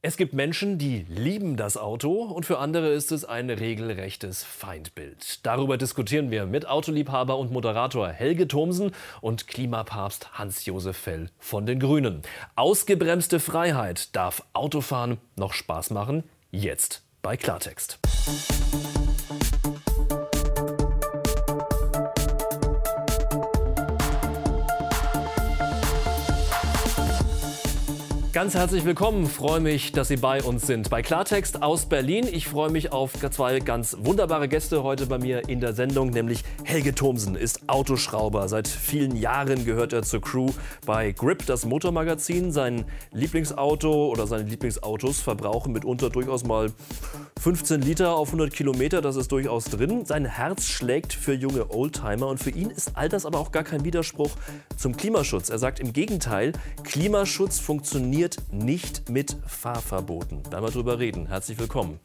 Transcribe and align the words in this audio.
Es 0.00 0.16
gibt 0.16 0.32
Menschen, 0.32 0.78
die 0.78 1.04
lieben 1.08 1.56
das 1.56 1.76
Auto 1.76 2.22
und 2.22 2.46
für 2.46 2.60
andere 2.60 2.90
ist 2.90 3.10
es 3.10 3.24
ein 3.24 3.50
regelrechtes 3.50 4.44
Feindbild. 4.44 5.44
Darüber 5.44 5.76
diskutieren 5.76 6.30
wir 6.30 6.46
mit 6.46 6.68
Autoliebhaber 6.68 7.36
und 7.36 7.50
Moderator 7.50 8.08
Helge 8.08 8.46
Thomsen 8.46 8.92
und 9.20 9.48
Klimapapst 9.48 10.38
Hans-Josef 10.38 10.96
Fell 10.96 11.30
von 11.40 11.66
den 11.66 11.80
Grünen. 11.80 12.22
Ausgebremste 12.54 13.40
Freiheit. 13.40 14.14
Darf 14.14 14.44
Autofahren 14.52 15.18
noch 15.34 15.52
Spaß 15.52 15.90
machen? 15.90 16.22
Jetzt 16.52 17.02
bei 17.20 17.36
Klartext. 17.36 17.98
Ganz 28.38 28.54
herzlich 28.54 28.84
willkommen. 28.84 29.26
Freue 29.26 29.58
mich, 29.58 29.90
dass 29.90 30.06
Sie 30.06 30.16
bei 30.16 30.40
uns 30.40 30.64
sind. 30.64 30.90
Bei 30.90 31.02
Klartext 31.02 31.60
aus 31.60 31.86
Berlin. 31.86 32.24
Ich 32.30 32.46
freue 32.46 32.70
mich 32.70 32.92
auf 32.92 33.14
zwei 33.32 33.58
ganz 33.58 33.96
wunderbare 33.98 34.46
Gäste 34.46 34.84
heute 34.84 35.06
bei 35.06 35.18
mir 35.18 35.48
in 35.48 35.58
der 35.58 35.72
Sendung, 35.72 36.10
nämlich 36.10 36.44
Helge 36.62 36.94
Thomsen 36.94 37.34
ist 37.34 37.68
Autoschrauber. 37.68 38.48
Seit 38.48 38.68
vielen 38.68 39.16
Jahren 39.16 39.64
gehört 39.64 39.92
er 39.92 40.04
zur 40.04 40.20
Crew 40.20 40.50
bei 40.86 41.10
Grip, 41.10 41.46
das 41.46 41.66
Motormagazin. 41.66 42.52
Sein 42.52 42.84
Lieblingsauto 43.10 44.06
oder 44.06 44.28
seine 44.28 44.44
Lieblingsautos 44.44 45.18
verbrauchen 45.18 45.72
mitunter 45.72 46.08
durchaus 46.08 46.44
mal 46.44 46.70
15 47.40 47.82
Liter 47.82 48.14
auf 48.14 48.28
100 48.28 48.52
Kilometer. 48.52 49.00
Das 49.00 49.16
ist 49.16 49.32
durchaus 49.32 49.64
drin. 49.64 50.04
Sein 50.04 50.24
Herz 50.24 50.66
schlägt 50.66 51.12
für 51.12 51.34
junge 51.34 51.72
Oldtimer 51.72 52.28
und 52.28 52.38
für 52.38 52.50
ihn 52.50 52.70
ist 52.70 52.92
all 52.94 53.08
das 53.08 53.26
aber 53.26 53.40
auch 53.40 53.50
gar 53.50 53.64
kein 53.64 53.84
Widerspruch 53.84 54.30
zum 54.76 54.96
Klimaschutz. 54.96 55.48
Er 55.48 55.58
sagt 55.58 55.80
im 55.80 55.92
Gegenteil, 55.92 56.52
Klimaschutz 56.84 57.58
funktioniert 57.58 58.27
funktioniert 58.28 58.52
nicht 58.52 59.08
mit 59.08 59.36
Fahrverboten. 59.46 60.42
Da 60.50 60.62
wir 60.62 60.70
drüber 60.70 60.98
reden. 60.98 61.26
Herzlich 61.26 61.58
willkommen. 61.58 61.98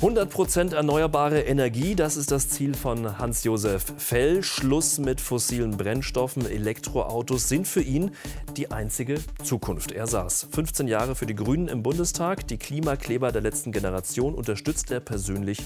100% 0.00 0.74
erneuerbare 0.74 1.40
Energie, 1.42 1.94
das 1.94 2.16
ist 2.16 2.30
das 2.30 2.48
Ziel 2.50 2.74
von 2.74 3.18
Hans-Josef 3.18 3.84
Fell. 3.96 4.42
Schluss 4.42 4.98
mit 4.98 5.20
fossilen 5.20 5.76
Brennstoffen. 5.76 6.46
Elektroautos 6.46 7.48
sind 7.48 7.66
für 7.66 7.80
ihn 7.80 8.10
die 8.56 8.70
einzige 8.70 9.20
Zukunft. 9.42 9.92
Er 9.92 10.06
saß 10.06 10.48
15 10.50 10.88
Jahre 10.88 11.14
für 11.14 11.26
die 11.26 11.34
Grünen 11.34 11.68
im 11.68 11.82
Bundestag. 11.82 12.46
Die 12.48 12.58
Klimakleber 12.58 13.32
der 13.32 13.42
letzten 13.42 13.72
Generation 13.72 14.34
unterstützt 14.34 14.90
er 14.90 15.00
persönlich 15.00 15.62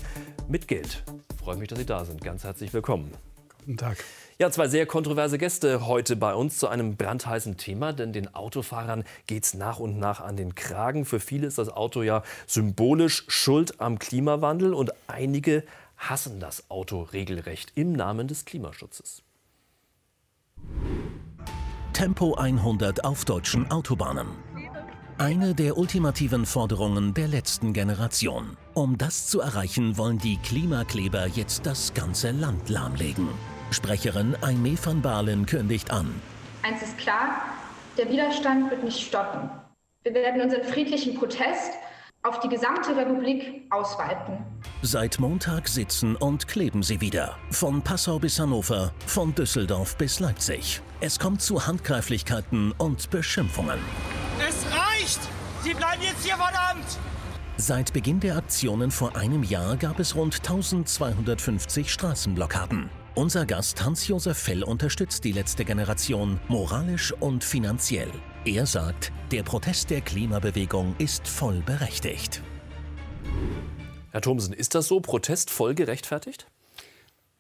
mit 0.49 0.69
Geld. 0.69 1.03
Ich 1.35 1.43
freue 1.43 1.57
mich, 1.57 1.69
dass 1.69 1.79
Sie 1.79 1.87
da 1.87 2.05
sind. 2.05 2.23
Ganz 2.23 2.45
herzlich 2.45 2.73
willkommen. 2.73 3.11
Guten 3.65 3.79
Tag. 3.79 3.97
Ja, 4.41 4.53
zwei 4.53 4.69
sehr 4.69 4.87
kontroverse 4.87 5.37
Gäste 5.37 5.89
heute 5.89 6.15
bei 6.15 6.33
uns 6.33 6.59
zu 6.59 6.69
einem 6.69 6.95
brandheißen 6.95 7.57
Thema, 7.57 7.93
denn 7.93 8.13
den 8.13 8.37
Autofahrern 8.37 9.03
geht 9.27 9.43
es 9.43 9.55
nach 9.55 9.81
und 9.81 9.99
nach 9.99 10.21
an 10.21 10.37
den 10.37 10.55
Kragen. 10.55 11.05
Für 11.05 11.19
viele 11.19 11.49
ist 11.49 11.59
das 11.59 11.69
Auto 11.69 12.03
ja 12.03 12.23
symbolisch 12.47 13.25
schuld 13.27 13.81
am 13.81 13.99
Klimawandel 13.99 14.75
und 14.75 14.93
einige 15.09 15.65
hassen 15.97 16.39
das 16.39 16.71
Auto 16.71 17.03
regelrecht 17.03 17.73
im 17.75 17.93
Namen 17.95 18.29
des 18.29 18.45
Klimaschutzes. 18.45 19.25
Tempo 21.93 22.35
100 22.35 23.05
auf 23.05 23.25
deutschen 23.25 23.69
Autobahnen. 23.73 24.29
Eine 25.19 25.57
der 25.57 25.77
ultimativen 25.77 26.47
Forderungen 26.47 27.13
der 27.13 27.27
letzten 27.27 27.73
Generation. 27.73 28.57
Um 28.75 28.99
das 28.99 29.27
zu 29.27 29.41
erreichen, 29.41 29.97
wollen 29.97 30.19
die 30.19 30.37
Klimakleber 30.37 31.27
jetzt 31.27 31.67
das 31.67 31.93
ganze 31.93 32.31
Land 32.31 32.69
lahmlegen. 32.69 33.27
Sprecherin 33.71 34.37
Aimee 34.41 34.79
van 34.83 35.03
Balen 35.03 35.47
kündigt 35.47 35.91
an. 35.91 36.15
Eins 36.63 36.83
ist 36.83 36.99
klar, 36.99 37.43
der 37.97 38.11
Widerstand 38.11 38.71
wird 38.71 38.85
nicht 38.85 39.07
stoppen. 39.07 39.51
Wir 40.05 40.15
werden 40.15 40.41
unseren 40.41 40.65
friedlichen 40.65 41.15
Protest 41.15 41.73
auf 42.23 42.41
die 42.41 42.49
gesamte 42.49 42.97
Republik 42.97 43.67
ausweiten. 43.71 44.39
Seit 44.83 45.19
Montag 45.19 45.69
sitzen 45.69 46.17
und 46.17 46.49
kleben 46.49 46.83
sie 46.83 47.01
wieder. 47.01 47.37
Von 47.51 47.83
Passau 47.83 48.19
bis 48.19 48.39
Hannover, 48.39 48.93
von 49.07 49.35
Düsseldorf 49.35 49.97
bis 49.97 50.21
Leipzig. 50.21 50.81
Es 51.01 51.19
kommt 51.19 51.43
zu 51.43 51.67
Handgreiflichkeiten 51.67 52.73
und 52.73 53.11
Beschimpfungen. 53.11 53.79
Es 54.39 54.65
reicht! 54.77 55.21
Sie 55.63 55.75
bleiben 55.75 56.03
jetzt 56.03 56.25
hier 56.25 56.37
verdammt! 56.37 56.99
Seit 57.57 57.93
Beginn 57.93 58.21
der 58.21 58.37
Aktionen 58.37 58.91
vor 58.91 59.17
einem 59.17 59.43
Jahr 59.43 59.77
gab 59.77 59.99
es 59.99 60.15
rund 60.15 60.37
1250 60.37 61.93
Straßenblockaden. 61.93 62.89
Unser 63.19 63.47
Gast 63.47 63.85
Hans-Josef 63.85 64.39
Fell 64.39 64.63
unterstützt 64.63 65.25
die 65.25 65.33
letzte 65.33 65.65
Generation 65.65 66.39
moralisch 66.47 67.13
und 67.19 67.43
finanziell. 67.43 68.13
Er 68.45 68.65
sagt, 68.65 69.11
der 69.33 69.43
Protest 69.43 69.91
der 69.91 70.03
Klimabewegung 70.03 70.95
ist 70.99 71.27
voll 71.27 71.61
berechtigt. 71.67 72.41
Herr 74.13 74.21
Thomsen, 74.21 74.55
ist 74.55 74.77
das 74.77 74.87
so? 74.87 75.01
Protest 75.01 75.51
voll 75.51 75.75
gerechtfertigt? 75.75 76.47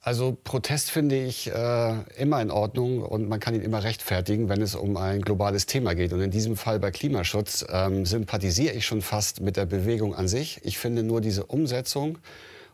Also 0.01 0.37
Protest 0.43 0.91
finde 0.91 1.25
ich 1.25 1.49
äh, 1.49 1.95
immer 2.17 2.43
in 2.43 2.51
Ordnung 2.51 3.01
und 3.01 3.29
man 3.29 3.39
kann 3.39 3.55
ihn 3.55 3.63
immer 3.63 3.85
rechtfertigen, 3.85 4.49
wenn 4.49 4.61
es 4.61 4.75
um 4.75 4.97
ein 4.97 5.23
globales 5.23 5.67
Thema 5.67 5.95
geht. 5.95 6.13
Und 6.13 6.21
in 6.21 6.33
diesem 6.33 6.57
Fall 6.57 6.81
bei 6.81 6.91
Klimaschutz 6.91 7.65
ähm, 7.71 8.05
sympathisiere 8.05 8.75
ich 8.75 8.85
schon 8.85 9.01
fast 9.01 9.43
mit 9.43 9.57
der 9.57 9.67
Bewegung 9.67 10.17
an 10.17 10.27
sich. 10.27 10.59
Ich 10.65 10.77
finde 10.77 11.05
nur 11.05 11.21
diese 11.21 11.47
Umsetzung 11.47 12.19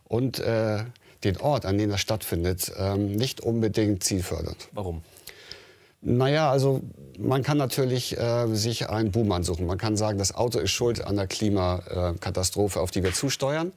und 0.05 0.39
äh, 0.39 0.85
den 1.25 1.37
Ort, 1.37 1.65
an 1.65 1.77
dem 1.77 1.89
das 1.89 2.01
stattfindet, 2.01 2.71
ähm, 2.77 3.11
nicht 3.11 3.41
unbedingt 3.41 4.03
zielfördernd. 4.03 4.69
Warum? 4.71 5.01
Naja, 6.01 6.51
also 6.51 6.81
man 7.17 7.41
kann 7.41 7.57
natürlich 7.57 8.17
äh, 8.17 8.47
sich 8.53 8.89
einen 8.89 9.11
Boom 9.11 9.43
suchen. 9.43 9.65
Man 9.65 9.79
kann 9.79 9.97
sagen, 9.97 10.19
das 10.19 10.35
Auto 10.35 10.59
ist 10.59 10.71
schuld 10.71 11.03
an 11.03 11.15
der 11.15 11.25
Klimakatastrophe, 11.25 12.79
auf 12.79 12.91
die 12.91 13.03
wir 13.03 13.13
zusteuern. 13.13 13.71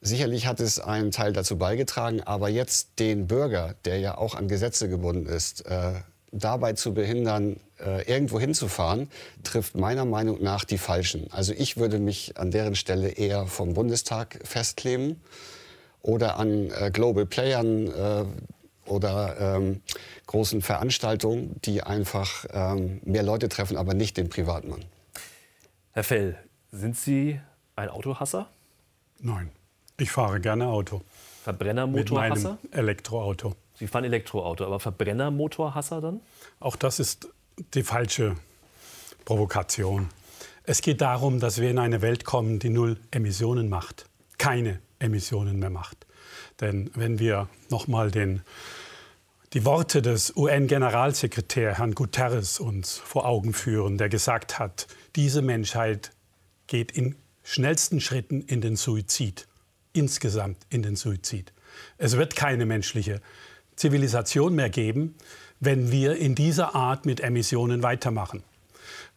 Sicherlich 0.00 0.46
hat 0.46 0.60
es 0.60 0.80
einen 0.80 1.10
Teil 1.10 1.32
dazu 1.32 1.58
beigetragen, 1.58 2.22
aber 2.22 2.48
jetzt 2.48 2.98
den 2.98 3.26
Bürger, 3.26 3.74
der 3.84 3.98
ja 3.98 4.16
auch 4.16 4.34
an 4.34 4.48
Gesetze 4.48 4.88
gebunden 4.88 5.26
ist, 5.26 5.66
äh, 5.66 5.92
dabei 6.32 6.72
zu 6.72 6.94
behindern, 6.94 7.60
äh, 7.78 8.10
irgendwo 8.10 8.40
hinzufahren, 8.40 9.10
trifft 9.42 9.76
meiner 9.76 10.04
Meinung 10.04 10.42
nach 10.42 10.64
die 10.64 10.78
Falschen. 10.78 11.30
Also 11.30 11.52
ich 11.52 11.76
würde 11.76 11.98
mich 11.98 12.38
an 12.38 12.50
deren 12.50 12.74
Stelle 12.74 13.10
eher 13.10 13.46
vom 13.46 13.74
Bundestag 13.74 14.40
festkleben 14.44 15.20
oder 16.04 16.38
an 16.38 16.70
äh, 16.70 16.90
Global 16.92 17.24
Playern 17.24 17.86
äh, 17.86 18.24
oder 18.86 19.36
ähm, 19.40 19.80
großen 20.26 20.60
Veranstaltungen, 20.60 21.58
die 21.64 21.82
einfach 21.82 22.44
ähm, 22.52 23.00
mehr 23.04 23.22
Leute 23.22 23.48
treffen, 23.48 23.78
aber 23.78 23.94
nicht 23.94 24.18
den 24.18 24.28
Privatmann. 24.28 24.84
Herr 25.92 26.04
Fell, 26.04 26.38
sind 26.70 26.96
Sie 26.96 27.40
ein 27.74 27.88
Autohasser? 27.88 28.50
Nein, 29.20 29.50
ich 29.98 30.10
fahre 30.10 30.40
gerne 30.40 30.66
Auto. 30.66 31.00
Verbrennermotorhasser? 31.42 32.58
Mit 32.62 32.74
Elektroauto. 32.74 33.54
Sie 33.74 33.86
fahren 33.86 34.04
Elektroauto, 34.04 34.66
aber 34.66 34.80
Verbrennermotorhasser 34.80 36.02
dann? 36.02 36.20
Auch 36.60 36.76
das 36.76 37.00
ist 37.00 37.28
die 37.72 37.82
falsche 37.82 38.36
Provokation. 39.24 40.10
Es 40.64 40.82
geht 40.82 41.00
darum, 41.00 41.40
dass 41.40 41.60
wir 41.60 41.70
in 41.70 41.78
eine 41.78 42.02
Welt 42.02 42.24
kommen, 42.24 42.58
die 42.58 42.68
null 42.68 42.98
Emissionen 43.10 43.68
macht. 43.68 44.06
Keine 44.36 44.80
Emissionen 45.04 45.58
mehr 45.58 45.70
macht. 45.70 46.06
Denn 46.60 46.90
wenn 46.94 47.18
wir 47.18 47.48
noch 47.70 47.86
mal 47.86 48.10
den, 48.10 48.42
die 49.52 49.64
Worte 49.64 50.02
des 50.02 50.36
UN-Generalsekretärs 50.36 51.78
Herrn 51.78 51.94
Guterres 51.94 52.58
uns 52.58 52.96
vor 52.96 53.26
Augen 53.26 53.52
führen, 53.52 53.98
der 53.98 54.08
gesagt 54.08 54.58
hat, 54.58 54.86
diese 55.14 55.42
Menschheit 55.42 56.10
geht 56.66 56.92
in 56.92 57.16
schnellsten 57.42 58.00
Schritten 58.00 58.40
in 58.42 58.60
den 58.60 58.76
Suizid, 58.76 59.46
insgesamt 59.92 60.58
in 60.70 60.82
den 60.82 60.96
Suizid. 60.96 61.52
Es 61.98 62.16
wird 62.16 62.36
keine 62.36 62.66
menschliche 62.66 63.20
Zivilisation 63.76 64.54
mehr 64.54 64.70
geben, 64.70 65.14
wenn 65.60 65.90
wir 65.90 66.16
in 66.16 66.34
dieser 66.34 66.74
Art 66.74 67.06
mit 67.06 67.20
Emissionen 67.20 67.82
weitermachen. 67.82 68.42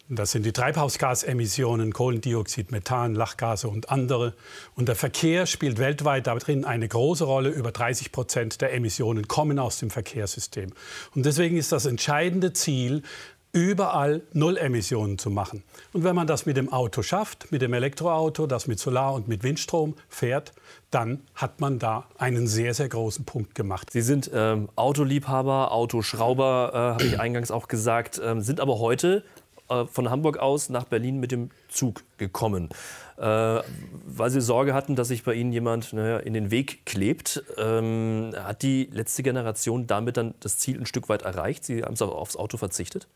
Das 0.10 0.32
sind 0.32 0.46
die 0.46 0.54
Treibhausgasemissionen, 0.54 1.92
Kohlendioxid, 1.92 2.72
Methan, 2.72 3.14
Lachgase 3.14 3.68
und 3.68 3.90
andere. 3.90 4.36
Und 4.74 4.88
der 4.88 4.96
Verkehr 4.96 5.46
spielt 5.46 5.80
weltweit 5.80 6.28
darin 6.28 6.64
eine 6.64 6.88
große 6.88 7.26
Rolle. 7.26 7.50
Über 7.50 7.74
30 7.74 8.14
Prozent 8.14 8.62
der 8.62 8.74
Emissionen 8.74 9.28
kommen 9.28 9.60
aus 9.60 9.80
dem 9.80 9.90
Verkehrssystem. 9.90 10.72
Und 11.14 11.26
deswegen 11.26 11.58
ist 11.58 11.74
das 11.74 11.86
entscheidende 11.86 12.54
Ziel, 12.54 13.04
überall 13.52 14.22
Nullemissionen 14.34 15.18
zu 15.18 15.30
machen. 15.30 15.64
Und 15.92 16.04
wenn 16.04 16.16
man 16.16 16.28
das 16.28 16.46
mit 16.46 16.56
dem 16.58 16.72
Auto 16.72 17.02
schafft, 17.02 17.52
mit 17.52 17.62
dem 17.62 17.74
Elektroauto, 17.74 18.46
das 18.48 18.68
mit 18.68 18.80
Solar 18.80 19.14
und 19.14 19.28
mit 19.28 19.44
Windstrom 19.44 19.96
fährt, 20.08 20.54
dann 20.92 21.22
hat 21.34 21.60
man 21.60 21.80
da 21.80 22.08
einen 22.18 22.48
sehr, 22.48 22.74
sehr 22.74 22.88
großen 22.88 23.26
Punkt 23.26 23.56
gemacht. 23.56 23.90
Sie 23.92 24.02
sind 24.02 24.30
ähm, 24.34 24.70
Autoliebhaber, 24.76 25.72
Autoschrauber, 25.72 26.72
äh, 26.74 26.78
habe 26.78 27.04
ich 27.04 27.20
eingangs 27.20 27.52
auch 27.52 27.68
gesagt, 27.68 28.22
ähm, 28.24 28.42
sind 28.42 28.60
aber 28.60 28.80
heute 28.80 29.24
äh, 29.70 29.86
von 29.86 30.10
Hamburg 30.10 30.38
aus 30.38 30.70
nach 30.70 30.86
Berlin 30.86 31.20
mit 31.20 31.32
dem 31.32 31.50
Zug 31.70 32.04
gekommen, 32.18 32.70
äh, 33.18 33.22
weil 33.22 34.30
sie 34.30 34.42
Sorge 34.42 34.74
hatten, 34.74 34.96
dass 34.96 35.10
sich 35.10 35.24
bei 35.24 35.34
ihnen 35.34 35.52
jemand 35.52 35.94
naja, 35.94 36.18
in 36.18 36.34
den 36.34 36.52
Weg 36.52 36.86
klebt. 36.86 37.44
Ähm, 37.58 38.32
hat 38.36 38.62
die 38.64 38.90
letzte 38.92 39.24
Generation 39.24 39.88
damit 39.88 40.18
dann 40.18 40.36
das 40.40 40.58
Ziel 40.58 40.80
ein 40.80 40.86
Stück 40.86 41.10
weit 41.10 41.24
erreicht? 41.24 41.66
Sie 41.66 41.84
haben 41.84 41.96
aufs 42.00 42.36
Auto 42.36 42.58
verzichtet? 42.58 43.08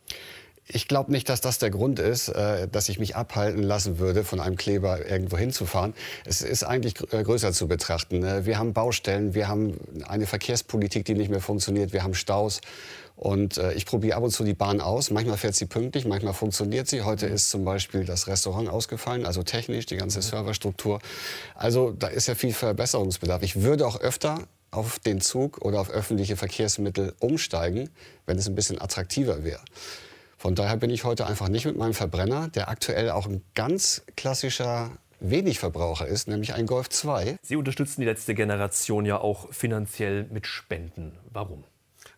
Ich 0.73 0.87
glaube 0.87 1.11
nicht, 1.11 1.29
dass 1.29 1.41
das 1.41 1.59
der 1.59 1.69
Grund 1.69 1.99
ist, 1.99 2.29
äh, 2.29 2.67
dass 2.67 2.89
ich 2.89 2.99
mich 2.99 3.15
abhalten 3.15 3.63
lassen 3.63 3.99
würde, 3.99 4.23
von 4.23 4.39
einem 4.39 4.55
Kleber 4.55 5.05
irgendwo 5.05 5.37
hinzufahren. 5.37 5.93
Es 6.25 6.41
ist 6.41 6.63
eigentlich 6.63 6.95
äh, 7.13 7.23
größer 7.23 7.51
zu 7.51 7.67
betrachten. 7.67 8.23
Äh, 8.23 8.45
wir 8.45 8.57
haben 8.57 8.73
Baustellen, 8.73 9.33
wir 9.33 9.47
haben 9.47 9.77
eine 10.07 10.25
Verkehrspolitik, 10.25 11.05
die 11.05 11.13
nicht 11.13 11.29
mehr 11.29 11.41
funktioniert, 11.41 11.93
wir 11.93 12.03
haben 12.03 12.13
Staus. 12.13 12.61
Und 13.15 13.57
äh, 13.57 13.73
ich 13.73 13.85
probiere 13.85 14.17
ab 14.17 14.23
und 14.23 14.31
zu 14.31 14.43
die 14.43 14.53
Bahn 14.53 14.81
aus. 14.81 15.11
Manchmal 15.11 15.37
fährt 15.37 15.55
sie 15.55 15.65
pünktlich, 15.65 16.05
manchmal 16.05 16.33
funktioniert 16.33 16.87
sie. 16.87 17.03
Heute 17.03 17.27
ist 17.27 17.49
zum 17.49 17.63
Beispiel 17.65 18.05
das 18.05 18.27
Restaurant 18.27 18.69
ausgefallen, 18.69 19.25
also 19.25 19.43
technisch, 19.43 19.85
die 19.85 19.97
ganze 19.97 20.21
Serverstruktur. 20.21 20.99
Also 21.53 21.91
da 21.91 22.07
ist 22.07 22.27
ja 22.27 22.35
viel 22.35 22.53
Verbesserungsbedarf. 22.53 23.43
Ich 23.43 23.61
würde 23.61 23.85
auch 23.85 23.99
öfter 23.99 24.39
auf 24.71 24.99
den 24.99 25.21
Zug 25.21 25.63
oder 25.63 25.81
auf 25.81 25.89
öffentliche 25.89 26.37
Verkehrsmittel 26.37 27.13
umsteigen, 27.19 27.89
wenn 28.25 28.37
es 28.37 28.47
ein 28.47 28.55
bisschen 28.55 28.81
attraktiver 28.81 29.43
wäre. 29.43 29.61
Von 30.41 30.55
daher 30.55 30.77
bin 30.77 30.89
ich 30.89 31.03
heute 31.03 31.27
einfach 31.27 31.49
nicht 31.49 31.65
mit 31.65 31.77
meinem 31.77 31.93
Verbrenner, 31.93 32.47
der 32.47 32.67
aktuell 32.67 33.11
auch 33.11 33.27
ein 33.27 33.43
ganz 33.53 34.01
klassischer 34.15 34.89
Wenigverbraucher 35.19 36.07
ist, 36.07 36.27
nämlich 36.27 36.55
ein 36.55 36.65
Golf 36.65 36.89
2. 36.89 37.37
Sie 37.43 37.55
unterstützen 37.55 38.01
die 38.01 38.07
letzte 38.07 38.33
Generation 38.33 39.05
ja 39.05 39.19
auch 39.19 39.53
finanziell 39.53 40.23
mit 40.31 40.47
Spenden. 40.47 41.15
Warum? 41.31 41.63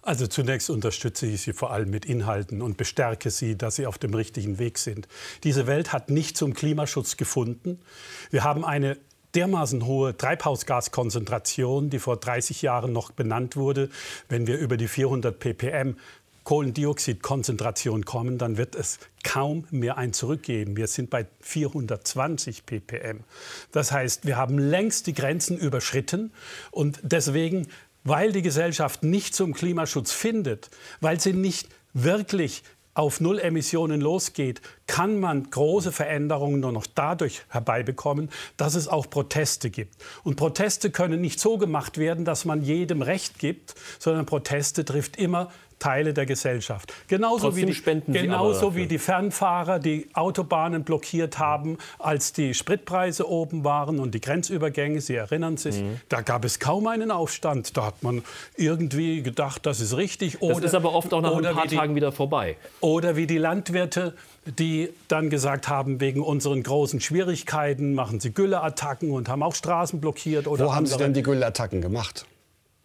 Also 0.01 0.25
zunächst 0.27 0.69
unterstütze 0.69 1.25
ich 1.25 1.41
Sie 1.41 1.51
vor 1.51 1.71
allem 1.71 1.89
mit 1.89 2.05
Inhalten 2.05 2.61
und 2.61 2.77
bestärke 2.77 3.29
Sie, 3.29 3.57
dass 3.57 3.75
Sie 3.75 3.87
auf 3.87 3.97
dem 3.97 4.13
richtigen 4.13 4.57
Weg 4.57 4.77
sind. 4.77 5.09
Diese 5.43 5.67
Welt 5.67 5.91
hat 5.91 6.09
nicht 6.09 6.37
zum 6.37 6.53
Klimaschutz 6.53 7.17
gefunden. 7.17 7.81
Wir 8.29 8.45
haben 8.45 8.63
eine 8.63 8.95
dermaßen 9.35 9.85
hohe 9.85 10.15
Treibhausgaskonzentration, 10.15 11.89
die 11.89 11.99
vor 11.99 12.17
30 12.17 12.61
Jahren 12.61 12.93
noch 12.93 13.11
benannt 13.11 13.57
wurde. 13.57 13.89
Wenn 14.29 14.47
wir 14.47 14.57
über 14.59 14.77
die 14.77 14.87
400 14.87 15.37
ppm 15.37 15.97
Kohlendioxidkonzentration 16.43 18.05
kommen, 18.05 18.37
dann 18.37 18.57
wird 18.57 18.75
es 18.75 18.99
kaum 19.23 19.65
mehr 19.71 19.97
ein 19.97 20.13
zurückgeben. 20.13 20.75
Wir 20.75 20.87
sind 20.87 21.09
bei 21.09 21.25
420 21.41 22.65
ppm. 22.65 23.21
Das 23.71 23.91
heißt, 23.91 24.25
wir 24.25 24.37
haben 24.37 24.57
längst 24.57 25.07
die 25.07 25.13
Grenzen 25.13 25.57
überschritten 25.57 26.31
und 26.71 26.99
deswegen, 27.03 27.67
weil 28.03 28.31
die 28.31 28.41
Gesellschaft 28.41 29.03
nicht 29.03 29.33
zum 29.35 29.53
Klimaschutz 29.53 30.11
findet, 30.11 30.69
weil 30.99 31.19
sie 31.19 31.33
nicht 31.33 31.69
wirklich 31.93 32.63
auf 32.95 33.19
Null 33.19 33.39
Emissionen 33.39 34.01
losgeht, 34.01 34.61
kann 34.85 35.19
man 35.19 35.49
große 35.49 35.91
Veränderungen 35.91 36.59
nur 36.59 36.71
noch 36.71 36.85
dadurch 36.85 37.41
herbeibekommen, 37.49 38.29
dass 38.57 38.75
es 38.75 38.87
auch 38.87 39.09
Proteste 39.09 39.69
gibt. 39.69 39.95
Und 40.23 40.35
Proteste 40.35 40.91
können 40.91 41.19
nicht 41.19 41.39
so 41.39 41.57
gemacht 41.57 41.97
werden, 41.97 42.23
dass 42.25 42.45
man 42.45 42.61
jedem 42.61 43.01
Recht 43.01 43.39
gibt, 43.39 43.73
sondern 43.97 44.25
Proteste 44.25 44.85
trifft 44.85 45.17
immer 45.17 45.51
Teile 45.83 46.13
der 46.13 46.25
Gesellschaft. 46.25 46.93
Genauso, 47.09 47.57
wie 47.57 47.65
die, 47.65 48.01
genauso 48.07 48.73
wie 48.73 48.87
die 48.87 48.97
Fernfahrer 48.97 49.79
die 49.79 50.07
Autobahnen 50.13 50.85
blockiert 50.85 51.39
haben, 51.39 51.77
als 51.99 52.31
die 52.31 52.53
Spritpreise 52.53 53.29
oben 53.29 53.65
waren 53.65 53.99
und 53.99 54.15
die 54.15 54.21
Grenzübergänge, 54.21 55.01
Sie 55.01 55.15
erinnern 55.15 55.57
sich, 55.57 55.81
mhm. 55.81 55.99
da 56.07 56.21
gab 56.21 56.45
es 56.45 56.59
kaum 56.59 56.87
einen 56.87 57.11
Aufstand. 57.11 57.75
Da 57.75 57.87
hat 57.87 58.01
man 58.01 58.23
irgendwie 58.55 59.23
gedacht, 59.23 59.65
das 59.65 59.81
ist 59.81 59.97
richtig. 59.97 60.41
Oder, 60.41 60.55
das 60.55 60.63
ist 60.63 60.75
aber 60.75 60.93
oft 60.93 61.13
auch 61.13 61.19
nach 61.19 61.35
ein 61.35 61.53
paar 61.53 61.67
die, 61.67 61.75
Tagen 61.75 61.95
wieder 61.95 62.13
vorbei. 62.13 62.55
Oder 62.79 63.17
wie 63.17 63.27
die 63.27 63.37
Landwirte, 63.37 64.13
die 64.45 64.89
dann 65.09 65.29
gesagt 65.29 65.67
haben, 65.67 65.99
wegen 65.99 66.21
unseren 66.21 66.63
großen 66.63 67.01
Schwierigkeiten 67.01 67.93
machen 67.93 68.21
sie 68.21 68.31
Gülleattacken 68.33 69.11
und 69.11 69.27
haben 69.27 69.43
auch 69.43 69.55
Straßen 69.55 69.99
blockiert. 69.99 70.47
Oder 70.47 70.67
Wo 70.67 70.75
haben 70.75 70.85
Sie 70.85 70.95
denn 70.95 71.13
die 71.13 71.23
Gülleattacken 71.23 71.81
gemacht? 71.81 72.25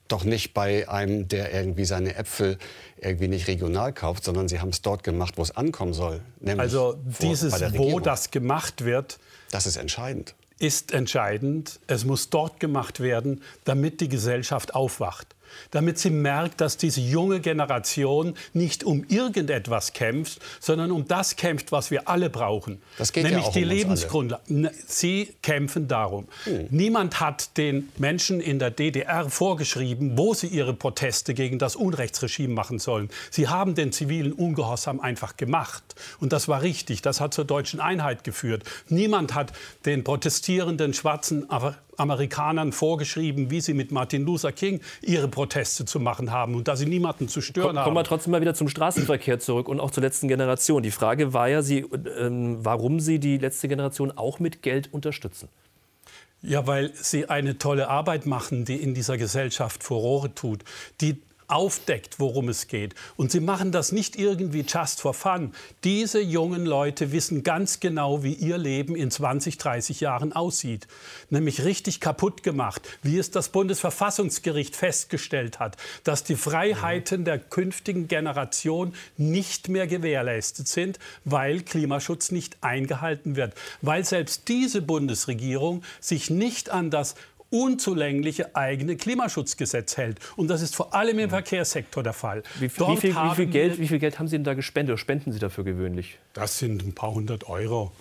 Doch 0.08 0.24
nicht 0.24 0.54
bei 0.54 0.88
einem, 0.88 1.28
der 1.28 1.52
irgendwie 1.52 1.84
seine 1.84 2.16
Äpfel 2.16 2.58
irgendwie 3.00 3.28
nicht 3.28 3.48
regional 3.48 3.92
kauft, 3.92 4.24
sondern 4.24 4.48
sie 4.48 4.60
haben 4.60 4.70
es 4.70 4.82
dort 4.82 5.04
gemacht, 5.04 5.34
wo 5.36 5.42
es 5.42 5.56
ankommen 5.56 5.94
soll. 5.94 6.20
also 6.56 6.98
dieses, 7.20 7.52
wo 7.76 8.00
das 8.00 8.30
gemacht 8.30 8.84
wird, 8.84 9.18
das 9.50 9.66
ist 9.66 9.76
entscheidend. 9.76 10.34
Ist 10.58 10.92
entscheidend. 10.92 11.78
Es 11.86 12.04
muss 12.04 12.30
dort 12.30 12.58
gemacht 12.58 13.00
werden, 13.00 13.42
damit 13.64 14.00
die 14.00 14.08
Gesellschaft 14.08 14.74
aufwacht 14.74 15.36
damit 15.70 15.98
sie 15.98 16.10
merkt, 16.10 16.60
dass 16.60 16.76
diese 16.76 17.00
junge 17.00 17.40
Generation 17.40 18.34
nicht 18.52 18.84
um 18.84 19.04
irgendetwas 19.08 19.92
kämpft, 19.92 20.40
sondern 20.60 20.90
um 20.90 21.06
das 21.06 21.36
kämpft, 21.36 21.72
was 21.72 21.90
wir 21.90 22.08
alle 22.08 22.30
brauchen. 22.30 22.80
Das 22.98 23.12
geht 23.12 23.24
nämlich 23.24 23.42
ja 23.42 23.48
auch 23.48 23.52
die 23.52 23.62
um 23.64 23.68
Lebensgrundlage. 23.68 24.42
Sie 24.86 25.34
kämpfen 25.42 25.88
darum. 25.88 26.26
Hm. 26.44 26.66
Niemand 26.70 27.20
hat 27.20 27.56
den 27.56 27.90
Menschen 27.98 28.40
in 28.40 28.58
der 28.58 28.70
DDR 28.70 29.28
vorgeschrieben, 29.30 30.16
wo 30.16 30.34
sie 30.34 30.46
ihre 30.46 30.74
Proteste 30.74 31.34
gegen 31.34 31.58
das 31.58 31.76
Unrechtsregime 31.76 32.52
machen 32.52 32.78
sollen. 32.78 33.10
Sie 33.30 33.48
haben 33.48 33.74
den 33.74 33.92
zivilen 33.92 34.32
Ungehorsam 34.32 35.00
einfach 35.00 35.36
gemacht. 35.36 35.82
Und 36.20 36.32
das 36.32 36.48
war 36.48 36.62
richtig. 36.62 37.02
Das 37.02 37.20
hat 37.20 37.34
zur 37.34 37.44
deutschen 37.44 37.80
Einheit 37.80 38.24
geführt. 38.24 38.64
Niemand 38.88 39.34
hat 39.34 39.52
den 39.84 40.04
protestierenden 40.04 40.94
schwarzen 40.94 41.50
Amerikanern 41.98 42.72
vorgeschrieben, 42.72 43.50
wie 43.50 43.60
sie 43.60 43.74
mit 43.74 43.92
Martin 43.92 44.24
Luther 44.24 44.52
King 44.52 44.80
ihre 45.02 45.28
Proteste 45.28 45.84
zu 45.84 46.00
machen 46.00 46.30
haben 46.30 46.54
und 46.54 46.68
da 46.68 46.76
sie 46.76 46.86
niemanden 46.86 47.28
zu 47.28 47.40
stören 47.40 47.68
Komm, 47.68 47.78
haben. 47.78 47.84
Kommen 47.84 47.96
wir 47.96 48.04
trotzdem 48.04 48.30
mal 48.30 48.40
wieder 48.40 48.54
zum 48.54 48.68
Straßenverkehr 48.68 49.38
zurück 49.38 49.68
und 49.68 49.80
auch 49.80 49.90
zur 49.90 50.02
letzten 50.02 50.28
Generation. 50.28 50.82
Die 50.82 50.90
Frage 50.90 51.32
war 51.32 51.48
ja, 51.48 51.62
sie, 51.62 51.80
äh, 51.80 51.86
warum 51.90 53.00
Sie 53.00 53.18
die 53.18 53.38
letzte 53.38 53.68
Generation 53.68 54.12
auch 54.12 54.38
mit 54.38 54.62
Geld 54.62 54.92
unterstützen. 54.92 55.48
Ja, 56.40 56.66
weil 56.66 56.92
sie 56.94 57.28
eine 57.28 57.58
tolle 57.58 57.88
Arbeit 57.88 58.26
machen, 58.26 58.64
die 58.64 58.76
in 58.76 58.94
dieser 58.94 59.18
Gesellschaft 59.18 59.82
Furore 59.82 60.34
tut, 60.34 60.62
die 61.00 61.20
aufdeckt, 61.48 62.20
worum 62.20 62.48
es 62.48 62.68
geht. 62.68 62.94
Und 63.16 63.32
sie 63.32 63.40
machen 63.40 63.72
das 63.72 63.90
nicht 63.90 64.16
irgendwie 64.16 64.64
just 64.68 65.00
for 65.00 65.14
fun. 65.14 65.52
Diese 65.82 66.20
jungen 66.20 66.66
Leute 66.66 67.10
wissen 67.10 67.42
ganz 67.42 67.80
genau, 67.80 68.22
wie 68.22 68.34
ihr 68.34 68.58
Leben 68.58 68.94
in 68.94 69.10
20, 69.10 69.58
30 69.58 70.00
Jahren 70.00 70.32
aussieht. 70.32 70.86
Nämlich 71.30 71.64
richtig 71.64 72.00
kaputt 72.00 72.42
gemacht, 72.42 72.82
wie 73.02 73.18
es 73.18 73.30
das 73.30 73.48
Bundesverfassungsgericht 73.48 74.76
festgestellt 74.76 75.58
hat, 75.58 75.76
dass 76.04 76.22
die 76.22 76.36
Freiheiten 76.36 77.24
der 77.24 77.38
künftigen 77.38 78.08
Generation 78.08 78.92
nicht 79.16 79.68
mehr 79.68 79.86
gewährleistet 79.86 80.68
sind, 80.68 80.98
weil 81.24 81.62
Klimaschutz 81.62 82.30
nicht 82.30 82.58
eingehalten 82.60 83.36
wird. 83.36 83.54
Weil 83.80 84.04
selbst 84.04 84.48
diese 84.48 84.82
Bundesregierung 84.82 85.82
sich 86.00 86.28
nicht 86.28 86.70
an 86.70 86.90
das 86.90 87.14
unzulängliche 87.50 88.54
eigene 88.54 88.96
Klimaschutzgesetz 88.96 89.96
hält. 89.96 90.18
Und 90.36 90.48
das 90.48 90.62
ist 90.62 90.76
vor 90.76 90.94
allem 90.94 91.18
im 91.18 91.30
Verkehrssektor 91.30 92.02
der 92.02 92.12
Fall. 92.12 92.42
Wie, 92.58 92.64
wie, 92.64 92.96
viel, 92.96 93.14
wie, 93.14 93.34
viel, 93.34 93.46
Geld, 93.46 93.78
wie 93.78 93.88
viel 93.88 93.98
Geld 93.98 94.18
haben 94.18 94.28
Sie 94.28 94.36
denn 94.36 94.44
da 94.44 94.54
gespendet 94.54 94.92
oder 94.92 94.98
spenden 94.98 95.32
Sie 95.32 95.38
dafür 95.38 95.64
gewöhnlich? 95.64 96.18
Das 96.32 96.58
sind 96.58 96.82
ein 96.82 96.94
paar 96.94 97.12
hundert 97.12 97.48
Euro. 97.48 97.92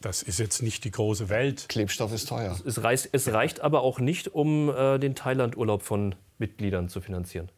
Das 0.00 0.22
ist 0.22 0.38
jetzt 0.38 0.62
nicht 0.62 0.84
die 0.84 0.90
große 0.90 1.28
Welt. 1.30 1.66
Klebstoff 1.68 2.12
ist 2.12 2.28
teuer. 2.28 2.58
Es 2.66 2.82
reicht, 2.82 3.08
es 3.12 3.32
reicht 3.32 3.60
aber 3.60 3.82
auch 3.82 4.00
nicht, 4.00 4.28
um 4.28 4.68
äh, 4.68 4.98
den 4.98 5.14
Thailand-Urlaub 5.14 5.82
von 5.82 6.14
Mitgliedern 6.38 6.88
zu 6.88 7.00
finanzieren 7.00 7.50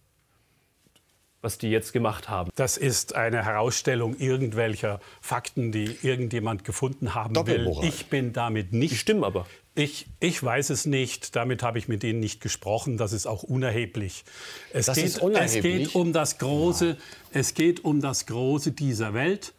was 1.46 1.58
die 1.58 1.68
jetzt 1.68 1.92
gemacht 1.92 2.28
haben. 2.28 2.50
Das 2.56 2.76
ist 2.76 3.14
eine 3.14 3.44
Herausstellung 3.44 4.16
irgendwelcher 4.16 4.98
Fakten, 5.20 5.70
die 5.70 5.96
irgendjemand 6.02 6.64
gefunden 6.64 7.14
haben 7.14 7.36
will. 7.46 7.72
Ich 7.82 8.06
bin 8.06 8.32
damit 8.32 8.72
nicht. 8.72 8.90
Die 8.90 8.96
stimmen 8.96 9.22
aber. 9.22 9.46
Ich, 9.76 10.08
ich 10.18 10.42
weiß 10.42 10.70
es 10.70 10.86
nicht. 10.86 11.36
Damit 11.36 11.62
habe 11.62 11.78
ich 11.78 11.86
mit 11.86 12.02
Ihnen 12.02 12.18
nicht 12.18 12.40
gesprochen. 12.40 12.96
Das 12.96 13.12
ist 13.12 13.28
auch 13.28 13.44
unerheblich. 13.44 14.24
Es, 14.72 14.86
das 14.86 14.96
geht, 14.96 15.04
ist 15.04 15.18
unerheblich. 15.22 15.82
es 15.82 15.92
geht 15.92 15.94
um 15.94 16.12
das 16.12 16.38
Große. 16.38 16.88
Ja. 16.88 16.96
Es 17.30 17.54
geht 17.54 17.84
um 17.84 18.00
das 18.00 18.26
Große 18.26 18.72
dieser 18.72 19.14
Welt 19.14 19.52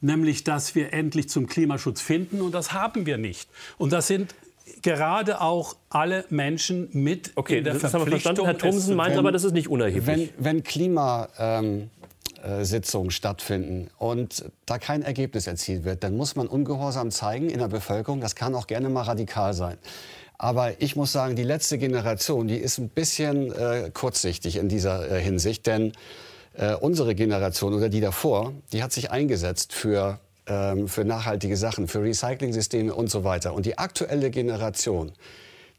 nämlich 0.00 0.44
dass 0.44 0.76
wir 0.76 0.92
endlich 0.92 1.28
zum 1.28 1.48
Klimaschutz 1.48 2.00
finden 2.00 2.40
und 2.40 2.52
das 2.52 2.72
haben 2.72 3.04
wir 3.04 3.18
nicht. 3.18 3.50
Und 3.78 3.92
das 3.92 4.06
sind 4.06 4.32
gerade 4.82 5.40
auch 5.40 5.76
alle 5.90 6.24
Menschen 6.30 6.88
mit 6.92 7.32
okay, 7.34 7.58
in 7.58 7.64
der 7.64 7.74
das 7.74 7.90
Verpflichtung. 7.90 8.00
Haben 8.00 8.10
wir 8.10 8.20
verstanden. 8.20 8.44
Herr 8.46 8.58
Thomsen 8.58 8.96
meint 8.96 9.16
aber, 9.16 9.32
das 9.32 9.44
ist 9.44 9.52
nicht 9.52 9.68
unerheblich. 9.68 10.06
Wenn, 10.06 10.30
wenn 10.38 10.62
Klimasitzungen 10.62 11.90
ähm, 12.42 13.08
äh, 13.08 13.12
stattfinden 13.12 13.90
und 13.98 14.44
da 14.66 14.78
kein 14.78 15.02
Ergebnis 15.02 15.46
erzielt 15.46 15.84
wird, 15.84 16.02
dann 16.04 16.16
muss 16.16 16.36
man 16.36 16.46
Ungehorsam 16.46 17.10
zeigen 17.10 17.50
in 17.50 17.58
der 17.58 17.68
Bevölkerung. 17.68 18.20
Das 18.20 18.34
kann 18.34 18.54
auch 18.54 18.66
gerne 18.66 18.88
mal 18.88 19.02
radikal 19.02 19.54
sein. 19.54 19.78
Aber 20.38 20.80
ich 20.80 20.94
muss 20.94 21.10
sagen, 21.10 21.34
die 21.34 21.42
letzte 21.42 21.78
Generation, 21.78 22.46
die 22.46 22.56
ist 22.56 22.78
ein 22.78 22.88
bisschen 22.88 23.52
äh, 23.52 23.90
kurzsichtig 23.92 24.56
in 24.56 24.68
dieser 24.68 25.10
äh, 25.10 25.20
Hinsicht, 25.20 25.66
denn 25.66 25.92
äh, 26.54 26.74
unsere 26.74 27.16
Generation 27.16 27.74
oder 27.74 27.88
die 27.88 28.00
davor, 28.00 28.52
die 28.72 28.82
hat 28.82 28.92
sich 28.92 29.10
eingesetzt 29.10 29.72
für 29.72 30.20
ähm, 30.48 30.88
für 30.88 31.04
nachhaltige 31.04 31.56
Sachen, 31.56 31.88
für 31.88 32.02
Recycling-Systeme 32.02 32.94
und 32.94 33.10
so 33.10 33.24
weiter. 33.24 33.54
Und 33.54 33.66
die 33.66 33.78
aktuelle 33.78 34.30
Generation, 34.30 35.12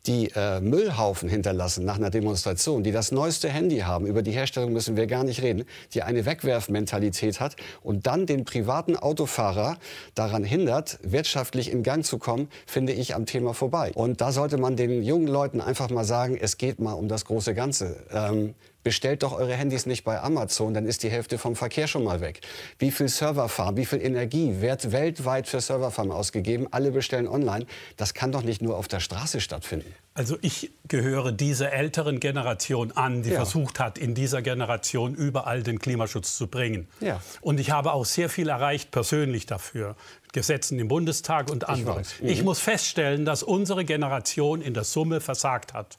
die 0.08 0.32
äh, 0.36 0.62
Müllhaufen 0.62 1.28
hinterlassen 1.30 1.84
nach 1.86 1.98
einer 1.98 2.10
Demonstration, 2.10 2.84
die 2.84 2.92
das 2.92 3.12
neueste 3.12 3.50
Handy 3.50 3.80
haben, 3.80 4.06
über 4.06 4.22
die 4.22 4.32
Herstellung 4.32 4.72
müssen 4.72 4.96
wir 4.96 5.08
gar 5.08 5.24
nicht 5.24 5.42
reden, 5.42 5.66
die 5.94 6.04
eine 6.04 6.26
Wegwerfmentalität 6.26 7.40
hat 7.40 7.56
und 7.84 8.08
dann 8.08 8.26
den 8.26 8.46
privaten 8.46 8.96
Autofahrer 8.96 9.78
daran 10.16 10.44
hindert, 10.44 11.00
wirtschaftlich 11.04 11.72
in 11.72 11.84
Gang 11.84 12.06
zu 12.06 12.18
kommen, 12.18 12.48
finde 12.66 12.94
ich 12.94 13.14
am 13.14 13.26
Thema 13.26 13.54
vorbei. 13.54 13.92
Und 13.94 14.22
da 14.22 14.32
sollte 14.32 14.58
man 14.58 14.78
den 14.78 15.04
jungen 15.04 15.28
Leuten 15.28 15.60
einfach 15.60 15.90
mal 15.90 16.06
sagen, 16.06 16.38
es 16.40 16.58
geht 16.58 16.80
mal 16.80 16.94
um 16.94 17.08
das 17.08 17.26
große 17.26 17.54
Ganze. 17.54 17.98
Ähm, 18.12 18.56
Bestellt 18.84 19.24
doch 19.24 19.34
eure 19.34 19.54
Handys 19.54 19.86
nicht 19.86 20.06
bei 20.06 20.22
Amazon, 20.22 20.74
dann 20.74 20.86
ist 20.86 21.04
die 21.04 21.10
Hälfte 21.10 21.38
vom 21.38 21.56
Verkehr 21.56 21.88
schon 21.88 22.04
mal 22.04 22.22
weg. 22.22 22.40
Wie 22.78 22.92
viel 22.92 23.10
Serverfarm, 23.10 23.76
wie 23.76 23.86
viel 23.86 24.02
Energie 24.02 24.62
wird 24.62 24.92
weltweit 24.94 25.48
für 25.48 25.60
Serverfarm 25.60 26.12
ausgegeben? 26.12 26.68
Alle 26.72 26.92
bestellen 26.92 27.28
online. 27.28 27.66
Das 27.98 28.14
kann 28.14 28.32
doch 28.32 28.44
nicht 28.44 28.62
nur 28.62 28.78
auf 28.78 28.88
der 28.88 29.02
Straße 29.02 29.42
stattfinden. 29.42 29.94
Also 30.14 30.38
ich 30.42 30.72
gehöre 30.88 31.32
dieser 31.32 31.74
älteren 31.74 32.20
Generation 32.20 32.92
an, 32.94 33.24
die 33.24 33.30
ja. 33.30 33.36
versucht 33.36 33.80
hat, 33.80 33.98
in 33.98 34.16
dieser 34.16 34.42
Generation 34.42 35.14
überall 35.14 35.64
den 35.64 35.80
Klimaschutz 35.80 36.38
zu 36.38 36.48
bringen. 36.48 36.88
Ja. 37.00 37.22
Und 37.42 37.60
ich 37.60 37.72
habe 37.72 37.94
auch 37.94 38.06
sehr 38.06 38.30
viel 38.30 38.50
erreicht 38.50 38.92
persönlich 38.92 39.46
dafür. 39.46 39.96
Gesetzen 40.32 40.78
im 40.80 40.88
Bundestag 40.88 41.50
und 41.50 41.68
anderen. 41.68 42.02
Ich, 42.02 42.22
mhm. 42.22 42.30
ich 42.30 42.44
muss 42.44 42.60
feststellen, 42.60 43.26
dass 43.26 43.44
unsere 43.44 43.84
Generation 43.84 44.62
in 44.62 44.74
der 44.74 44.84
Summe 44.84 45.22
versagt 45.22 45.74
hat. 45.74 45.98